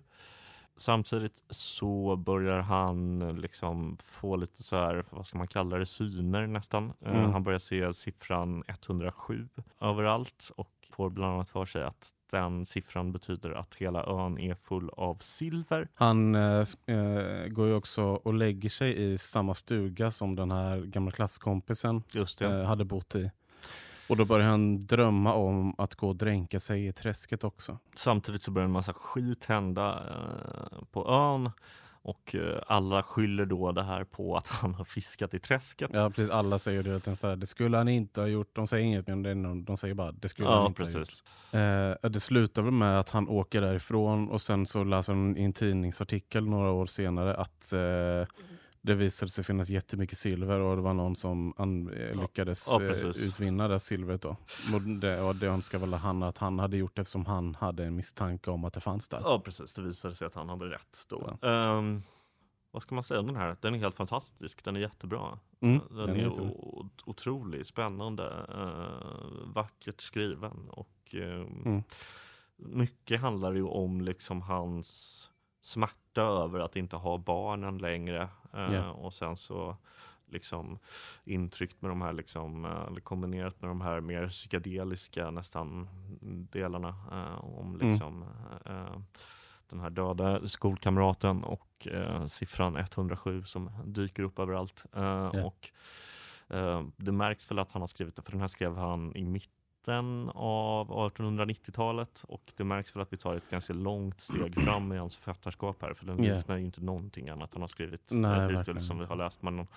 Samtidigt 0.77 1.43
så 1.49 2.15
börjar 2.15 2.59
han 2.59 3.19
liksom 3.41 3.97
få 4.03 4.35
lite 4.35 4.63
så 4.63 4.75
här, 4.75 5.05
vad 5.09 5.27
ska 5.27 5.37
man 5.37 5.47
kalla 5.47 5.77
det, 5.77 5.85
syner 5.85 6.47
nästan. 6.47 6.93
Eh, 7.01 7.15
Mm. 7.17 7.31
Han 7.31 7.43
börjar 7.43 7.59
se 7.59 7.93
siffran 7.93 8.63
107 8.67 9.47
överallt 9.81 10.51
och 10.55 10.69
får 10.91 11.09
bland 11.09 11.33
annat 11.33 11.49
för 11.49 11.65
sig 11.65 11.83
att 11.83 12.09
den 12.31 12.65
siffran 12.65 13.11
betyder 13.11 13.51
att 13.51 13.75
hela 13.75 14.05
ön 14.05 14.39
är 14.39 14.55
full 14.55 14.89
av 14.89 15.15
silver. 15.15 15.87
Han 15.93 16.35
eh, 16.35 16.65
eh, 16.85 17.47
går 17.47 17.67
ju 17.67 17.73
också 17.73 18.03
och 18.03 18.33
lägger 18.33 18.69
sig 18.69 19.11
i 19.13 19.17
samma 19.17 19.53
stuga 19.53 20.11
som 20.11 20.35
den 20.35 20.51
här 20.51 20.79
gamla 20.79 21.11
klasskompisen 21.11 22.03
eh, 22.41 22.63
hade 22.63 22.85
bott 22.85 23.15
i. 23.15 23.31
Och 24.09 24.17
då 24.17 24.25
börjar 24.25 24.47
han 24.47 24.85
drömma 24.85 25.33
om 25.33 25.75
att 25.77 25.95
gå 25.95 26.09
och 26.09 26.15
dränka 26.15 26.59
sig 26.59 26.87
i 26.87 26.91
träsket 26.93 27.43
också. 27.43 27.77
Samtidigt 27.95 28.43
så 28.43 28.51
börjar 28.51 28.65
en 28.65 28.71
massa 28.71 28.93
skit 28.93 29.45
hända 29.45 30.03
eh, 30.09 30.77
på 30.91 31.09
ön 31.09 31.49
och 32.01 32.35
eh, 32.35 32.61
alla 32.67 33.03
skyller 33.03 33.45
då 33.45 33.71
det 33.71 33.83
här 33.83 34.03
på 34.03 34.37
att 34.37 34.47
han 34.47 34.73
har 34.73 34.83
fiskat 34.83 35.33
i 35.33 35.39
träsket. 35.39 35.89
Ja, 35.93 36.09
precis. 36.09 36.31
Alla 36.31 36.59
säger 36.59 36.83
det, 36.83 37.15
så 37.15 37.27
här, 37.27 37.35
det 37.35 37.47
skulle 37.47 37.77
han 37.77 37.87
inte 37.87 38.21
ha 38.21 38.27
gjort. 38.27 38.55
De 38.55 38.67
säger 38.67 38.85
inget, 38.85 39.07
men 39.07 39.41
någon, 39.41 39.63
de 39.63 39.77
säger 39.77 39.93
bara 39.93 40.11
det 40.11 40.29
skulle 40.29 40.47
han 40.47 40.57
Ja, 40.57 40.67
inte 40.67 40.81
ha 40.83 40.89
gjort. 40.89 40.97
precis. 40.97 41.23
Eh, 42.03 42.09
det 42.09 42.19
slutar 42.19 42.61
väl 42.61 42.71
med 42.73 42.99
att 42.99 43.09
han 43.09 43.27
åker 43.29 43.61
därifrån 43.61 44.29
och 44.29 44.41
sen 44.41 44.65
så 44.65 44.83
läser 44.83 45.13
han 45.13 45.37
i 45.37 45.43
en 45.43 45.53
tidningsartikel 45.53 46.45
några 46.47 46.71
år 46.71 46.85
senare 46.85 47.35
att 47.35 47.73
eh, 47.73 48.35
det 48.81 48.95
visade 48.95 49.29
sig 49.31 49.43
finnas 49.43 49.69
jättemycket 49.69 50.17
silver 50.17 50.59
och 50.59 50.75
det 50.75 50.81
var 50.81 50.93
någon 50.93 51.15
som 51.15 51.53
Ja. 51.57 52.21
lyckades 52.21 52.67
Ja, 52.71 52.83
eh, 52.83 53.07
utvinna 53.07 53.67
det 53.67 53.79
silvret. 53.79 54.21
Då. 54.21 54.35
Och 54.73 54.81
det, 54.81 55.21
och 55.21 55.35
det 55.35 55.47
önskar 55.47 55.79
väl 55.79 55.93
han 55.93 56.23
att 56.23 56.37
han 56.37 56.59
hade 56.59 56.77
gjort 56.77 56.99
eftersom 56.99 57.25
han 57.25 57.55
hade 57.55 57.85
en 57.85 57.95
misstanke 57.95 58.51
om 58.51 58.65
att 58.65 58.73
det 58.73 58.81
fanns 58.81 59.09
där. 59.09 59.19
Ja, 59.23 59.41
precis. 59.45 59.73
Det 59.73 59.81
visade 59.81 60.15
sig 60.15 60.27
att 60.27 60.35
han 60.35 60.49
hade 60.49 60.65
rätt 60.65 60.97
då. 61.09 61.37
Ehm, 61.47 62.01
vad 62.71 62.81
ska 62.83 62.95
man 62.95 63.03
säga 63.03 63.19
om 63.19 63.25
den 63.27 63.35
här? 63.35 63.57
Den 63.61 63.75
är 63.75 63.79
helt 63.79 63.95
fantastisk. 63.95 64.63
Den 64.65 64.75
är 64.75 64.79
jättebra. 64.79 65.39
Mm, 65.59 65.79
Den, 65.89 65.97
den 65.97 66.09
är 66.09 66.25
är 66.25 66.53
otrolig, 67.05 67.65
spännande, 67.65 68.45
eh, 68.49 69.47
vackert 69.53 70.01
skriven 70.01 70.69
och 70.69 71.15
eh, 71.15 71.41
Mm. 71.65 71.83
mycket 72.55 73.21
handlar 73.21 73.53
ju 73.53 73.63
om 73.63 74.01
liksom 74.01 74.41
hans 74.41 75.29
smärta 75.61 75.93
över 76.21 76.59
att 76.59 76.75
inte 76.75 76.95
ha 76.95 77.17
barnen 77.17 77.77
längre 77.77 78.29
Ja. 78.51 78.91
och 78.91 79.13
sen 79.13 79.37
så 79.37 79.77
liksom 80.29 80.79
intryckt 81.23 81.81
med 81.81 81.91
de 81.91 82.01
här 82.01 82.13
liksom, 82.13 82.65
eh, 82.65 82.71
eller 82.87 82.99
kombinerat 83.01 83.61
med 83.61 83.69
de 83.69 83.81
här 83.81 83.99
mer 84.01 84.27
psykedeliska 84.27 85.31
nästan 85.31 85.87
delarna 86.51 86.87
eh, 87.11 87.45
om 87.57 87.75
Mm. 87.75 87.89
liksom 87.89 88.23
eh, 88.65 88.97
den 89.69 89.79
här 89.79 89.89
döda 89.89 90.47
skolkamraten 90.47 91.43
och 91.43 91.87
siffran 92.27 92.75
107 92.75 93.43
som 93.43 93.69
dyker 93.85 94.23
upp 94.23 94.39
överallt. 94.39 94.85
Ja. 94.93 95.43
och, 95.45 95.69
det 96.97 97.11
märks 97.11 97.51
väl 97.51 97.59
att 97.59 97.71
han 97.71 97.81
har 97.81 97.87
skrivit 97.87 98.15
det, 98.15 98.21
för 98.21 98.31
den 98.31 98.41
här 98.41 98.47
skrev 98.47 98.77
han 98.77 99.15
i 99.15 99.25
mitten 99.87 100.29
av 100.35 100.89
1890-talet 100.89 102.25
och 102.27 102.53
det 102.57 102.63
märks 102.63 102.95
väl 102.95 103.01
att 103.01 103.13
vi 103.13 103.17
tar 103.17 103.35
ett 103.35 103.49
ganska 103.49 103.73
långt 103.73 104.21
steg 104.21 104.61
fram 104.63 104.91
i 104.93 104.97
hans 104.97 105.15
författarskap 105.15 105.81
här, 105.81 105.93
för 105.93 106.05
den 106.05 106.23
Ja. 106.23 106.35
liknar 106.35 106.57
ju 106.57 106.65
inte 106.65 106.81
någonting 106.83 107.29
annat 107.29 107.49
han 107.53 107.61
har 107.61 107.67
skrivit 107.67 108.09
Nej, 108.11 108.57
hittills 108.57 108.87
som 108.87 108.99
vi 108.99 109.05
har 109.05 109.15
läst. 109.15 109.41
Men 109.41 109.67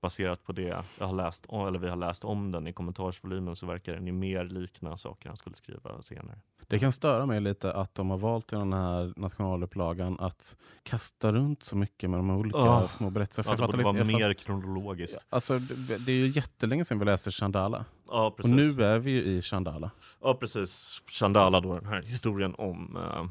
baserat 0.00 0.44
på 0.44 0.52
det 0.52 0.62
jag 0.98 1.06
har 1.06 1.12
läst, 1.14 1.46
eller 1.52 1.78
vi 1.78 1.88
har 1.88 1.96
läst 1.96 2.24
om 2.24 2.52
den 2.52 2.66
i 2.66 2.72
kommentarsvolymen 2.72 3.56
så 3.56 3.66
verkar 3.66 3.92
den 3.92 4.06
ju 4.06 4.12
mer 4.12 4.44
likna 4.44 4.96
saker 4.96 5.28
han 5.28 5.36
skulle 5.36 5.56
skriva 5.56 6.02
senare. 6.02 6.38
Det 6.66 6.78
kan 6.78 6.92
störa 6.92 7.26
mig 7.26 7.40
lite 7.40 7.72
att 7.72 7.94
de 7.94 8.10
har 8.10 8.18
valt 8.18 8.52
i 8.52 8.56
den 8.56 8.72
här 8.72 9.12
nationalupplagan 9.16 10.16
att 10.20 10.56
kasta 10.82 11.32
runt 11.32 11.62
så 11.62 11.76
mycket 11.76 12.10
med 12.10 12.18
de 12.18 12.30
olika 12.30 12.58
Ja. 12.58 12.88
små 12.88 13.10
berättelserna. 13.10 13.56
För 13.56 13.62
Ja, 13.62 13.66
det 13.66 13.72
borde 13.72 13.84
vara 13.84 13.92
liksom- 14.04 14.20
mer 14.20 14.34
kronologiskt. 14.34 15.26
Alltså, 15.28 15.58
det, 15.58 16.12
är 16.12 16.16
ju 16.16 16.28
jättelänge 16.28 16.84
sedan 16.84 16.98
vi 16.98 17.04
läste 17.04 17.30
Chandala. 17.30 17.84
Ja, 18.08 18.34
precis. 18.36 18.52
Och 18.52 18.56
nu 18.56 18.84
är 18.84 18.98
vi 18.98 19.10
ju 19.10 19.22
i 19.22 19.42
Chandala. 19.42 19.90
Ja, 20.22 20.34
precis. 20.34 21.02
Chandala 21.06 21.60
då, 21.60 21.74
den 21.74 21.86
här 21.86 22.02
historien 22.02 22.54
om 22.58 22.96
eh, 22.96 23.24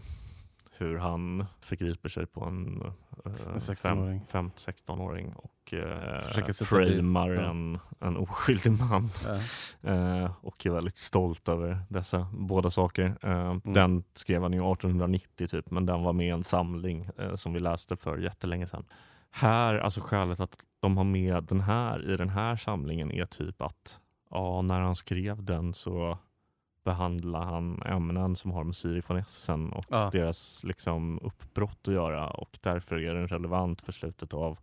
hur 0.77 0.97
han 0.97 1.45
förgriper 1.61 2.09
sig 2.09 2.25
på 2.25 2.45
en 2.45 2.81
eh, 2.81 2.91
En 3.25 3.59
16-åring. 3.59 4.21
5-16-åring 4.31 5.33
och 5.35 5.73
eh, 5.73 6.53
framar 6.53 7.29
en, 7.29 7.79
en 7.99 8.17
oskyldig 8.17 8.71
man. 8.71 9.09
Ja. 9.25 9.39
Eh, 9.81 10.31
och 10.41 10.65
är 10.65 10.69
väldigt 10.69 10.97
stolt 10.97 11.49
över 11.49 11.79
dessa 11.89 12.27
båda 12.33 12.69
saker. 12.69 13.17
Eh, 13.21 13.55
Den 13.63 14.03
skrev 14.13 14.41
han 14.41 14.53
ju 14.53 14.71
1890 14.71 15.47
typ, 15.47 15.71
men 15.71 15.85
den 15.85 16.03
var 16.03 16.13
med 16.13 16.27
i 16.27 16.29
en 16.29 16.43
samling 16.43 17.09
eh, 17.17 17.35
som 17.35 17.53
vi 17.53 17.59
läste 17.59 17.95
för 17.95 18.17
jättelänge 18.17 18.67
sedan. 18.67 18.85
Här, 19.31 19.75
alltså 19.75 20.01
skälet 20.01 20.39
att 20.39 20.57
de 20.79 20.97
har 20.97 21.03
med 21.03 21.43
den 21.43 21.61
här 21.61 22.11
i 22.11 22.17
den 22.17 22.29
här 22.29 22.55
samlingen 22.55 23.11
är 23.11 23.25
typ 23.25 23.61
att 23.61 23.99
ja, 24.31 24.61
när 24.61 24.79
han 24.79 24.95
skrev 24.95 25.43
den 25.43 25.73
så 25.73 26.17
behandlar 26.87 27.41
han 27.45 27.81
ämnen 27.85 28.35
som 28.35 28.51
har 28.51 28.63
med 28.63 28.75
Sirifonessen 28.75 29.71
och 29.73 29.85
Ja. 29.89 30.09
deras 30.13 30.63
liksom 30.63 31.19
uppbrott 31.23 31.87
att 31.87 31.93
göra 31.93 32.27
och 32.29 32.57
därför 32.61 32.95
är 33.03 33.13
den 33.13 33.27
relevant 33.27 33.81
för 33.81 33.91
slutet 33.91 34.33
av 34.33 34.57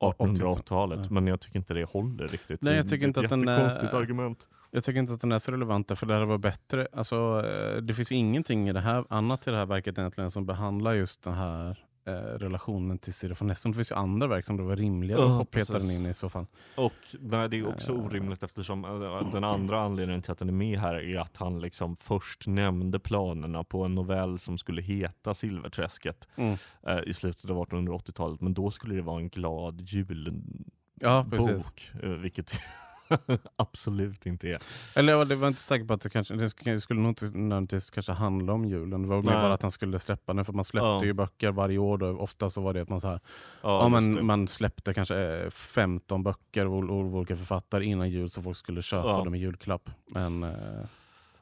1880-talet. 0.00 1.00
Ja. 1.02 1.06
Men 1.10 1.26
jag 1.26 1.40
tycker 1.40 1.58
inte 1.58 1.74
det 1.74 1.84
håller 1.84 2.28
riktigt. 2.28 2.62
Nej, 2.62 2.76
jag 2.76 2.88
tycker 2.88 3.06
inte 3.06 3.20
att 3.20 3.28
den 3.28 3.48
är- 3.48 3.94
argument. 3.94 4.46
Jag 4.70 4.84
tycker 4.84 5.00
inte 5.00 5.12
att 5.12 5.20
den 5.20 5.32
är 5.32 5.38
så 5.38 5.52
relevant 5.52 5.98
för 5.98 6.06
det 6.06 6.14
hade 6.14 6.26
varit 6.26 6.40
bättre. 6.40 6.88
Alltså, 6.92 7.42
eh, 7.46 7.82
det 7.82 7.94
finns 7.94 8.12
ingenting 8.12 8.68
i 8.68 8.72
det 8.72 8.80
här, 8.80 9.04
annat 9.08 9.46
i 9.46 9.50
det 9.50 9.56
här 9.56 9.66
verket 9.66 9.98
egentligen 9.98 10.30
som 10.30 10.46
behandlar 10.46 10.92
just 10.94 11.22
den 11.22 11.34
här 11.34 11.85
eh, 12.06 12.12
relationen 12.12 12.98
till 12.98 13.14
Sirifonessen. 13.14 13.70
Det 13.72 13.76
finns 13.76 13.90
ju 13.90 13.94
andra 13.94 14.26
verk 14.26 14.44
som 14.44 14.56
det 14.56 14.62
var 14.62 14.76
rimligare 14.76 15.20
Ja, 15.20 15.42
att 15.42 15.50
peta 15.50 15.72
den 15.78 15.90
in 15.90 16.06
i 16.06 16.14
så 16.14 16.28
fall. 16.30 16.46
Och 16.76 16.92
nej, 17.20 17.48
det 17.48 17.56
är 17.58 17.68
också 17.68 17.92
Eh. 17.92 18.04
orimligt 18.04 18.42
eftersom 18.42 18.84
eh, 18.84 19.32
den 19.32 19.44
andra 19.44 19.80
anledningen 19.82 20.22
till 20.22 20.32
att 20.32 20.38
den 20.38 20.48
är 20.48 20.52
med 20.52 20.78
här 20.78 20.94
är 20.94 21.18
att 21.18 21.36
han 21.36 21.60
liksom 21.60 21.96
först 21.96 22.46
nämnde 22.46 22.98
planerna 22.98 23.64
på 23.64 23.84
en 23.84 23.94
novell 23.94 24.38
som 24.38 24.58
skulle 24.58 24.82
heta 24.82 25.34
Silverträsket 25.34 26.28
Mm. 26.36 26.56
eh, 26.86 26.98
i 27.06 27.12
slutet 27.12 27.50
av 27.50 27.56
1880-talet. 27.66 28.40
Men 28.40 28.54
då 28.54 28.70
skulle 28.70 28.94
det 28.94 29.02
vara 29.02 29.20
en 29.20 29.28
glad 29.28 29.80
julbok, 29.80 30.32
Ja, 31.00 31.26
eh, 32.02 32.08
vilket 32.10 32.52
absolut 33.56 34.26
inte 34.26 34.48
är. 34.48 34.58
Eller 34.96 35.12
jag 35.12 35.36
var, 35.36 35.48
inte 35.48 35.60
säker 35.60 35.84
på 35.84 35.94
att 35.94 36.00
det 36.00 36.10
kanske 36.10 36.34
det 36.34 36.44
sk- 36.46 36.64
det 36.74 36.80
skulle 36.80 37.00
nog 37.00 37.10
inte 37.10 37.24
nödvändigtvis 37.24 37.90
kanske 37.90 38.12
handla 38.12 38.52
om 38.52 38.64
julen. 38.64 39.02
Det 39.02 39.08
var 39.08 39.22
mer 39.22 39.32
bara 39.32 39.54
att 39.54 39.62
han 39.62 39.70
skulle 39.70 39.98
släppa 39.98 40.34
den. 40.34 40.44
För 40.44 40.52
man 40.52 40.64
släppte 40.64 40.86
Ja. 40.86 41.04
ju 41.04 41.12
böcker 41.12 41.52
varje 41.52 41.78
år. 41.78 41.98
Då. 41.98 42.06
Ofta 42.18 42.50
så 42.50 42.60
var 42.60 42.72
det 42.74 42.80
att 42.82 42.88
man, 42.88 43.00
så 43.00 43.08
här, 43.08 43.20
Ja, 43.62 43.90
ja, 43.92 44.00
det. 44.00 44.22
man, 44.22 44.48
släppte 44.48 44.94
kanske 44.94 45.16
eh, 45.16 45.50
15 45.50 46.22
böcker 46.22 46.66
av 46.66 46.72
ol- 46.74 46.90
av 46.90 47.16
olika 47.16 47.36
författare 47.36 47.84
innan 47.84 48.10
jul 48.10 48.28
så 48.28 48.42
folk 48.42 48.56
skulle 48.56 48.82
köpa 48.82 49.08
Ja. 49.08 49.24
dem 49.24 49.34
i 49.34 49.38
julklapp. 49.38 49.90
Men 50.06 50.42
eh, 50.42 50.50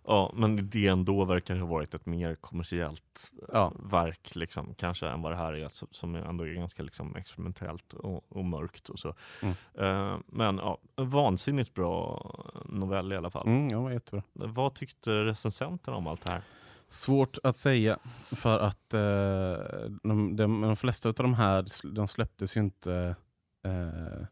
ja, 0.07 0.33
men 0.35 0.59
idén 0.59 1.05
då 1.05 1.25
verkar 1.25 1.57
ha 1.57 1.67
varit 1.67 1.95
ett 1.95 2.07
mer 2.07 2.35
kommersiellt 2.35 3.33
ja, 3.53 3.73
verk 3.79 4.35
liksom, 4.35 4.75
kanske 4.75 5.09
än 5.09 5.23
vad 5.23 5.33
det 5.33 5.37
här 5.37 5.53
är 5.53 5.69
som- 5.95 6.15
ändå 6.15 6.45
är 6.45 6.53
ganska 6.55 6.83
liksom, 6.83 7.17
experimentellt 7.17 7.93
och, 7.93 8.25
och 8.29 8.45
mörkt. 8.45 8.89
Och 8.89 8.99
så. 8.99 9.15
Mm. 9.43 9.55
Eh, 9.75 10.19
men 10.27 10.57
ja, 10.57 10.79
vansinnigt 10.97 11.75
bra 11.75 12.21
novell 12.69 13.13
i 13.13 13.17
alla 13.17 13.31
fall. 13.31 13.47
mm, 13.47 13.69
ja, 13.69 13.89
det 13.89 13.95
jättebra. 13.95 14.23
Vad 14.33 14.75
tyckte 14.75 15.25
recensenten 15.25 15.95
om 15.95 16.07
allt 16.07 16.25
det 16.25 16.31
här? 16.31 16.43
Svårt 16.89 17.39
att 17.43 17.57
säga 17.57 17.99
för 18.31 18.59
att 18.59 18.95
eh, 18.95 19.91
de, 20.03 20.37
de, 20.37 20.61
de 20.61 20.77
flesta 20.77 21.09
av 21.09 21.15
de 21.15 21.35
här 21.35 21.67
de 21.95 22.09
släpptes 22.09 22.57
ju 22.57 22.61
inte 22.61 23.17
eh, 23.65 24.27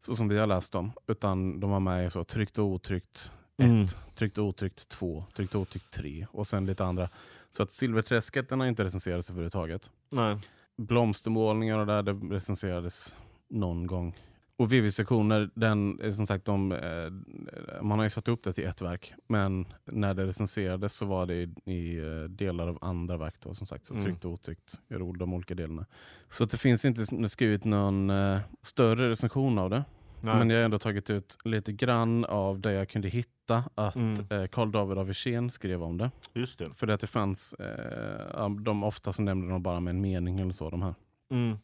så 0.00 0.14
som 0.14 0.28
vi 0.28 0.38
har 0.38 0.46
läst 0.46 0.72
dem. 0.72 0.92
Utan 1.06 1.60
de 1.60 1.70
var 1.70 1.80
med 1.80 2.06
i 2.06 2.10
så 2.10 2.24
tryckt 2.24 2.58
och 2.58 2.64
otryckt 2.66 3.32
Mm. 3.64 3.84
1, 3.84 3.96
tryckt 4.14 4.38
otryckt 4.38 4.88
2, 4.88 5.24
tryckt 5.36 5.54
och 5.54 5.60
otryckt 5.60 5.90
3 5.90 6.26
och 6.30 6.46
sen 6.46 6.66
lite 6.66 6.84
andra. 6.84 7.08
Så 7.50 7.62
att 7.62 7.72
Silverträsket 7.72 8.48
den 8.48 8.60
har 8.60 8.66
inte 8.66 8.84
recenserats 8.84 9.30
överhuvudtaget. 9.30 9.90
Nej. 10.10 10.36
Blomstermålningar 10.76 11.78
och 11.78 11.86
där 11.86 12.02
det 12.02 12.12
recenserades 12.12 13.16
någon 13.48 13.86
gång. 13.86 14.14
Och 14.56 14.72
VV-sektioner, 14.72 15.50
den, 15.54 16.00
är 16.00 16.12
som 16.12 16.26
sagt, 16.26 16.44
de, 16.44 16.72
eh, 16.72 17.82
man 17.82 17.98
har 17.98 18.04
ju 18.06 18.10
satt 18.10 18.28
upp 18.28 18.42
det 18.44 18.52
till 18.52 18.64
ett 18.66 18.82
verk. 18.82 19.14
Men 19.28 19.66
när 19.84 20.14
det 20.14 20.26
recenserades 20.26 20.94
så 20.94 21.06
var 21.06 21.26
det 21.26 21.34
i, 21.34 21.48
i 21.64 21.98
eh, 21.98 22.22
delar 22.28 22.68
av 22.68 22.78
andra 22.80 23.16
verk. 23.16 23.34
Då, 23.42 23.54
som 23.54 23.66
sagt, 23.66 23.86
så 23.86 23.94
Mm. 23.94 24.04
tryckt 24.04 24.24
och 24.24 24.30
otryckt 24.30 24.80
i 24.88 24.94
de 24.94 25.34
olika 25.34 25.54
delarna. 25.54 25.86
Så 26.28 26.44
det 26.44 26.56
finns 26.56 26.84
inte 26.84 27.28
skrivit 27.28 27.64
någon 27.64 28.10
eh, 28.10 28.38
större 28.62 29.10
recension 29.10 29.58
av 29.58 29.70
det. 29.70 29.84
Nej. 30.22 30.38
Men 30.38 30.50
jag 30.50 30.58
har 30.58 30.64
ändå 30.64 30.78
tagit 30.78 31.10
ut 31.10 31.38
lite 31.44 31.72
grann 31.72 32.24
av 32.24 32.60
det 32.60 32.72
jag 32.72 32.88
kunde 32.88 33.08
hitta. 33.08 33.64
Att 33.74 33.96
Mm. 33.96 34.26
eh, 34.30 34.46
Carl 34.46 34.72
David 34.72 34.98
av 34.98 35.06
Wirsén 35.06 35.50
skrev 35.50 35.82
om 35.82 35.98
det. 35.98 36.10
Just 36.34 36.58
det. 36.58 36.74
För 36.74 36.88
att 36.88 37.00
det 37.00 37.06
fanns, 37.06 37.52
eh, 37.54 38.50
de 38.50 38.84
ofta 38.84 39.12
så 39.12 39.22
nämnde 39.22 39.52
de 39.52 39.62
bara 39.62 39.80
med 39.80 39.90
en 39.90 40.00
mening 40.00 40.40
eller 40.40 40.52
så. 40.52 40.70
De 40.70 40.82
här. 40.82 40.94
Mm. 41.30 41.56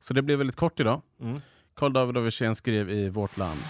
Så 0.00 0.14
det 0.14 0.22
blev 0.22 0.38
väldigt 0.38 0.56
kort 0.56 0.80
idag. 0.80 1.02
Mm. 1.20 1.40
Carl 1.74 1.92
David 1.92 2.16
av 2.16 2.22
Wirsén 2.24 2.54
skrev 2.54 2.90
i 2.90 3.08
Vårt 3.08 3.36
Land. 3.36 3.60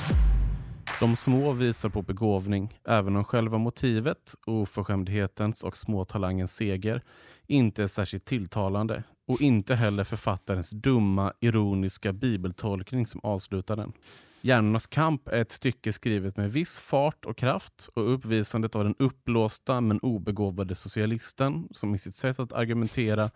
De 1.01 1.17
små 1.17 1.53
visar 1.53 1.89
på 1.89 2.03
begåvning, 2.03 2.79
även 2.85 3.17
om 3.17 3.25
själva 3.25 3.59
motivet, 3.59 4.35
oförskämdhetens 4.47 5.63
och 5.63 5.77
småtalangens 5.77 6.55
seger, 6.57 7.03
inte 7.47 7.83
är 7.83 7.87
särskilt 7.87 8.25
tilltalande 8.25 9.03
och 9.31 9.41
inte 9.41 9.75
heller 9.75 10.05
författarens 10.05 10.71
dumma, 10.71 11.33
ironiska 11.41 12.13
bibeltolkning 12.13 13.07
som 13.07 13.21
avslutar 13.25 13.77
den. 13.77 13.93
Hjärnornas 14.41 14.87
kamp 14.87 15.29
är 15.29 15.41
ett 15.41 15.53
stycke 15.53 15.93
skrivet 15.93 16.37
med 16.37 16.53
viss 16.53 16.81
fart 16.81 17.25
och 17.25 17.37
kraft 17.37 17.89
och 17.95 18.15
uppvisandet 18.15 18.77
av 18.77 18.85
den 18.85 18.95
uppblåsta 18.99 19.81
men 19.81 20.01
obegåvade 20.01 20.75
socialisten 20.75 21.69
som 21.71 21.95
i 21.95 21.99
sitt 21.99 22.17
sätt 22.17 22.39
att 22.39 22.53
argumentera 22.53 23.31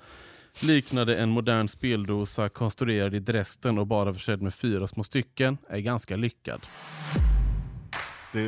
liknade 0.63 1.17
en 1.17 1.31
modern 1.31 1.69
speldosa 1.69 2.49
konstruerad 2.49 3.15
i 3.15 3.21
Dresden 3.21 3.79
och 3.79 3.87
bara 3.87 4.15
försedd 4.15 4.43
med 4.43 4.55
fyra 4.55 4.87
små 4.87 5.05
stycken 5.05 5.59
är 5.69 5.79
ganska 5.79 6.17
lyckad. 6.17 6.67
Det, 8.33 8.41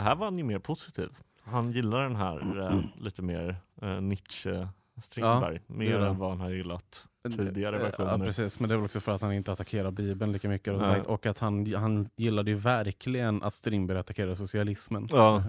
här 0.00 0.14
var 0.14 0.26
han 0.26 0.38
ju 0.38 0.44
mer 0.44 0.58
positiv. 0.58 1.08
Han 1.42 1.70
gillar 1.70 2.02
den 2.02 2.16
här 2.16 2.60
eh, 2.60 2.80
lite 3.04 3.22
mer 3.22 3.56
eh, 3.82 4.00
Nietzsche 4.00 4.68
Strindberg. 4.96 5.60
mer 5.66 5.86
gör 5.86 6.00
han. 6.00 6.08
än 6.08 6.18
vad 6.18 6.30
han 6.30 6.40
har 6.40 6.50
gillat 6.50 7.06
tidigare 7.36 7.76
Ja, 7.76 7.82
versioner. 7.82 8.26
precis. 8.26 8.60
Men 8.60 8.68
det 8.68 8.74
är 8.74 8.76
väl 8.76 8.84
också 8.84 9.00
för 9.00 9.12
att 9.14 9.20
han 9.20 9.32
inte 9.32 9.52
attackerar 9.52 9.90
Bibeln 9.90 10.32
lika 10.32 10.48
mycket. 10.48 10.72
Och, 10.74 10.86
sagt, 10.86 11.06
och 11.06 11.26
att 11.26 11.38
han, 11.38 11.74
han 11.74 12.08
gillade 12.16 12.50
ju 12.50 12.56
verkligen 12.56 13.42
att 13.42 13.54
Strindberg 13.54 13.98
attackerade 13.98 14.36
socialismen. 14.36 15.08
Ja. 15.10 15.42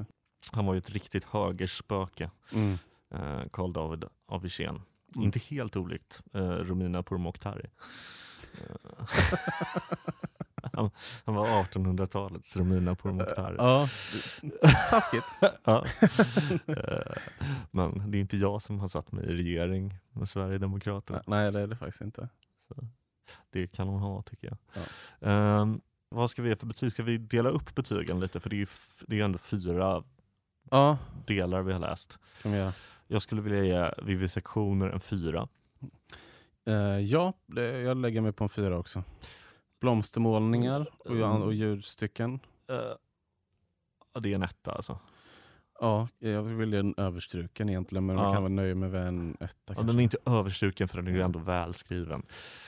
Han 0.51 0.65
var 0.65 0.73
ju 0.73 0.77
ett 0.77 0.89
riktigt 0.89 1.23
högerspöke, 1.23 2.29
Mm. 2.53 2.77
eh, 3.55 3.67
David 3.71 4.03
av 4.27 4.41
Wirsén. 4.41 4.81
Mm. 5.15 5.25
Inte 5.25 5.39
helt 5.39 5.75
olikt 5.75 6.21
eh, 6.33 6.41
Romina 6.49 7.03
Pourmokhtari. 7.03 7.65
Han, 10.75 10.89
han 11.25 11.35
var 11.35 11.45
1800-talets 11.63 12.57
Romina 12.57 12.95
Pourmokhtari. 12.95 13.55
Ja, 13.57 13.87
taskigt. 14.89 15.23
Ja. 15.63 15.85
Eh, 16.67 17.15
Men 17.71 18.11
det 18.11 18.17
är 18.17 18.19
inte 18.19 18.37
jag 18.37 18.61
som 18.61 18.79
har 18.79 18.87
satt 18.87 19.11
mig 19.11 19.25
i 19.25 19.35
regering 19.35 19.93
med 20.11 20.29
Sverigedemokraterna. 20.29 21.23
Nej, 21.27 21.51
det 21.51 21.61
är 21.61 21.67
det 21.67 21.75
faktiskt 21.75 22.01
inte. 22.01 22.29
Det 23.49 23.67
kan 23.67 23.87
hon 23.87 24.01
ha 24.01 24.21
tycker 24.21 24.47
jag. 24.47 24.57
Ja. 25.19 25.29
Ehm, 25.29 25.81
vad 26.09 26.29
ska 26.29 26.41
vi 26.41 26.49
ge 26.49 26.55
för 26.55 26.67
betyg? 26.67 26.91
Ska 26.91 27.03
vi 27.03 27.17
dela 27.17 27.49
upp 27.49 27.75
betygen 27.75 28.19
lite? 28.19 28.39
För 28.39 28.49
det 28.49 28.55
är 28.55 28.57
ju 28.57 28.67
det 29.07 29.19
är 29.19 29.25
ändå 29.25 29.37
fyra 29.37 30.03
Ja, 30.71 30.97
delar 31.25 31.61
vi 31.61 31.73
har 31.73 31.79
läst. 31.79 32.19
kan 32.41 32.51
vi 32.51 32.57
göra. 32.57 32.73
Jag 33.07 33.21
skulle 33.21 33.41
vilja 33.41 33.63
ge 33.63 34.03
vivisektioner 34.05 34.89
en 34.89 34.99
fyra. 34.99 35.47
Eh, 36.65 36.99
ja, 36.99 37.33
det, 37.45 37.81
jag 37.81 37.97
lägger 37.97 38.21
mig 38.21 38.31
på 38.31 38.43
en 38.43 38.49
fyra 38.49 38.77
också. 38.77 39.03
Blomstermålningar 39.81 40.87
och, 40.99 41.11
Mm. 41.11 41.41
och 41.41 41.53
ljudstycken. 41.53 42.39
Uh, 42.71 42.77
ja, 44.13 44.19
det 44.19 44.31
är 44.31 44.35
en 44.35 44.43
etta 44.43 44.71
alltså. 44.71 44.99
Ja, 45.79 46.07
jag 46.19 46.41
vill 46.43 46.73
ge 46.73 46.79
en 46.79 46.93
överstruken 46.97 47.69
egentligen, 47.69 48.05
men 48.05 48.15
man 48.15 48.25
Ja. 48.25 48.33
kan 48.33 48.41
vara 48.43 48.53
nöjd 48.53 48.77
med 48.77 48.95
en 48.95 49.31
etta. 49.39 49.45
Ja, 49.45 49.73
kanske. 49.73 49.83
den 49.83 49.99
är 49.99 50.03
inte 50.03 50.17
överstruken 50.25 50.87
för 50.87 50.97
den 50.97 51.07
är 51.07 51.11
ju 51.11 51.21
ändå 51.21 51.39
välskriven. 51.39 52.23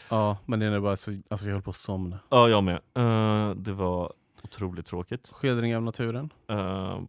Ja, 0.09 0.37
men 0.45 0.59
den 0.59 0.73
är 0.73 0.79
bara 0.79 0.95
så, 0.95 1.11
alltså 1.29 1.45
jag 1.47 1.53
höll 1.53 1.61
på 1.63 1.69
att 1.69 1.75
somna. 1.75 2.19
Ja, 2.29 2.49
jag 2.49 2.63
med. 2.63 2.75
Eh, 2.93 3.55
det 3.55 3.73
var 3.73 4.13
otroligt 4.43 4.85
tråkigt. 4.85 5.31
Skildring 5.35 5.75
av 5.75 5.83
naturen. 5.83 6.33
Uh, 6.51 7.01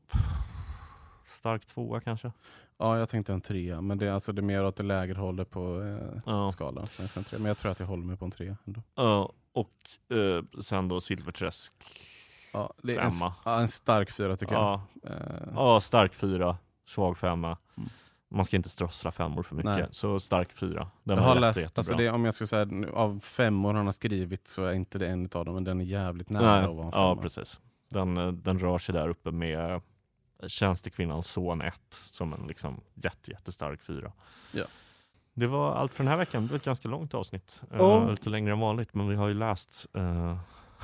stark 1.25 1.67
tvåa 1.67 2.01
kanske. 2.01 2.33
Ja, 2.79 2.99
jag 2.99 3.09
tänkte 3.09 3.33
en 3.33 3.41
trea, 3.41 3.81
men 3.81 3.99
det 3.99 4.07
är, 4.07 4.11
alltså, 4.13 4.33
det 4.33 4.41
är 4.41 4.43
mer 4.45 4.65
åt 4.65 4.77
det 4.77 4.83
lägre 4.83 5.19
hållet 5.19 5.51
på 5.51 5.83
eh, 5.83 6.21
Ja. 6.27 6.51
skalan. 6.53 6.89
Men 7.33 7.45
jag 7.45 7.59
tror 7.59 7.73
att 7.73 7.81
jag 7.81 7.87
håller 7.87 8.05
mig 8.05 8.17
på 8.17 8.25
en 8.25 8.31
trea 8.31 8.57
ändå. 8.67 8.83
Ja, 8.95 9.33
och 9.53 9.73
eh, 10.17 10.61
sen 10.61 10.89
då 10.89 11.01
Silverträsk. 11.01 11.73
Ja, 12.53 12.73
det 12.83 12.97
är 12.97 13.01
en, 13.01 13.11
Femma. 13.11 13.35
ja, 13.45 13.61
en 13.61 13.69
stark 13.69 14.11
fyra 14.11 14.37
tycker 14.37 14.55
Ja, 14.55 14.83
jag. 15.03 15.13
Eh, 15.13 15.49
ja, 15.55 15.81
stark 15.81 16.15
fyra, 16.15 16.57
svag 16.87 17.19
femma. 17.19 17.57
Mm. 17.77 17.89
Man 18.31 18.45
ska 18.45 18.57
inte 18.57 18.69
strössla 18.69 19.11
femmor 19.13 19.43
för 19.43 19.55
mycket, 19.57 19.77
Nej. 19.77 19.87
så 19.91 20.21
stark 20.21 20.53
fyra. 20.53 20.91
Den 21.05 21.17
jag 21.19 21.25
har 21.25 21.35
läst, 21.41 21.59
jättebra. 21.61 21.81
alltså 21.81 21.95
det, 21.95 22.11
om 22.11 22.25
jag 22.25 22.35
ska 22.35 22.47
säga 22.47 22.69
av 22.93 23.21
femmor 23.21 23.75
han 23.75 23.85
har 23.87 23.93
skrivit 23.93 24.49
så 24.49 24.65
är 24.65 24.73
inte 24.73 24.99
det 24.99 25.09
en 25.09 25.29
av 25.33 25.45
dem, 25.45 25.55
men 25.55 25.65
den 25.65 25.81
är 25.81 25.85
jävligt 25.85 26.31
nära 26.31 26.57
Nej, 26.61 26.65
att 26.71 26.77
vara 26.77 26.87
en 26.87 26.93
ja, 26.95 27.11
femma. 27.15 27.23
precis. 27.23 27.61
Den, 27.89 28.17
eh, 28.17 28.33
den 28.33 28.59
rör 28.59 28.79
sig 28.79 28.93
där 28.93 29.09
uppe 29.09 29.31
med 29.31 29.71
eh, 29.75 29.81
Tjänstekvinnans 30.49 31.27
son 31.31 31.61
1 31.63 31.75
som 32.05 32.33
en 32.33 32.47
liksom 32.47 32.81
jätte, 32.95 33.31
jättestark 33.31 33.83
fyra. 33.83 34.13
Ja. 34.53 34.65
Det 35.39 35.47
var 35.47 35.75
allt 35.75 35.95
för 35.95 36.05
den 36.05 36.11
här 36.11 36.19
veckan. 36.19 36.43
Det 36.43 36.49
var 36.51 36.57
ett 36.57 36.65
ganska 36.65 36.89
långt 36.89 37.15
avsnitt. 37.15 37.63
Eh, 37.71 37.77
Ja. 37.79 38.11
lite 38.11 38.31
längre 38.31 38.53
än 38.53 38.61
vanligt, 38.61 38.95
men 38.95 39.09
vi 39.09 39.15
har 39.15 39.29
ju 39.29 39.35
läst 39.35 39.87
eh, 39.95 40.39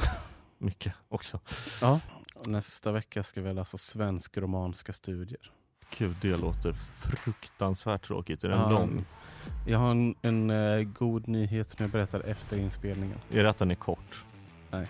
mycket 0.58 0.94
också. 1.08 1.40
Ja. 1.80 2.00
Nästa 2.46 2.92
vecka 2.92 3.22
ska 3.22 3.40
vi 3.42 3.52
läsa 3.54 3.76
svensk-romanska 3.76 4.92
studier. 4.92 5.50
Gud, 5.98 6.16
det 6.20 6.36
låter 6.36 6.72
fruktansvärt 6.72 8.02
tråkigt. 8.06 8.44
Är 8.44 8.48
den 8.48 8.58
Ja, 8.60 8.70
lång? 8.70 9.04
Jag 9.66 9.78
har 9.78 9.90
en, 9.90 10.14
en 10.22 10.50
eh, 10.50 10.82
god 10.82 11.28
nyhet 11.28 11.68
som 11.68 11.82
jag 11.82 11.90
berättar 11.90 12.20
efter 12.20 12.56
inspelningen. 12.58 13.18
Är 13.30 13.42
det 13.42 13.50
att 13.50 13.58
den 13.58 13.70
är 13.70 13.74
kort? 13.74 14.24
Nej. 14.70 14.86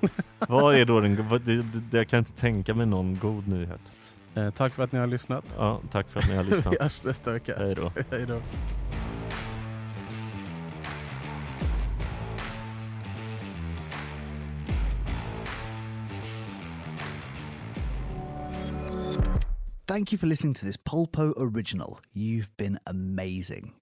vad 0.38 0.74
är 0.74 0.84
då 0.84 1.00
den... 1.00 1.28
Vad, 1.28 1.40
det, 1.40 1.62
det, 1.62 1.96
jag 1.96 2.08
kan 2.08 2.18
inte 2.18 2.32
tänka 2.32 2.74
mig 2.74 2.86
någon 2.86 3.18
god 3.18 3.48
nyhet. 3.48 3.92
Eh, 4.34 4.50
tack 4.50 4.72
för 4.72 4.84
att 4.84 4.92
ni 4.92 4.98
har 4.98 5.06
lyssnat. 5.06 5.44
Ja, 5.58 5.80
tack 5.90 6.08
för 6.10 6.20
att 6.20 6.28
ni 6.28 6.34
har 6.34 6.44
lyssnat. 6.44 6.74
Vi 6.80 6.82
hörs 6.82 7.04
nästa 7.04 7.32
vecka. 7.32 7.54
Hej 7.58 7.74
då. 7.74 7.92
Hej 8.10 8.26
då. 8.26 8.40
Thank 19.86 20.12
you 20.12 20.18
for 20.18 20.26
listening 20.26 20.54
to 20.54 20.64
this 20.64 20.78
Polpo 20.78 21.34
original. 21.36 22.00
You've 22.14 22.56
been 22.56 22.78
amazing. 22.86 23.74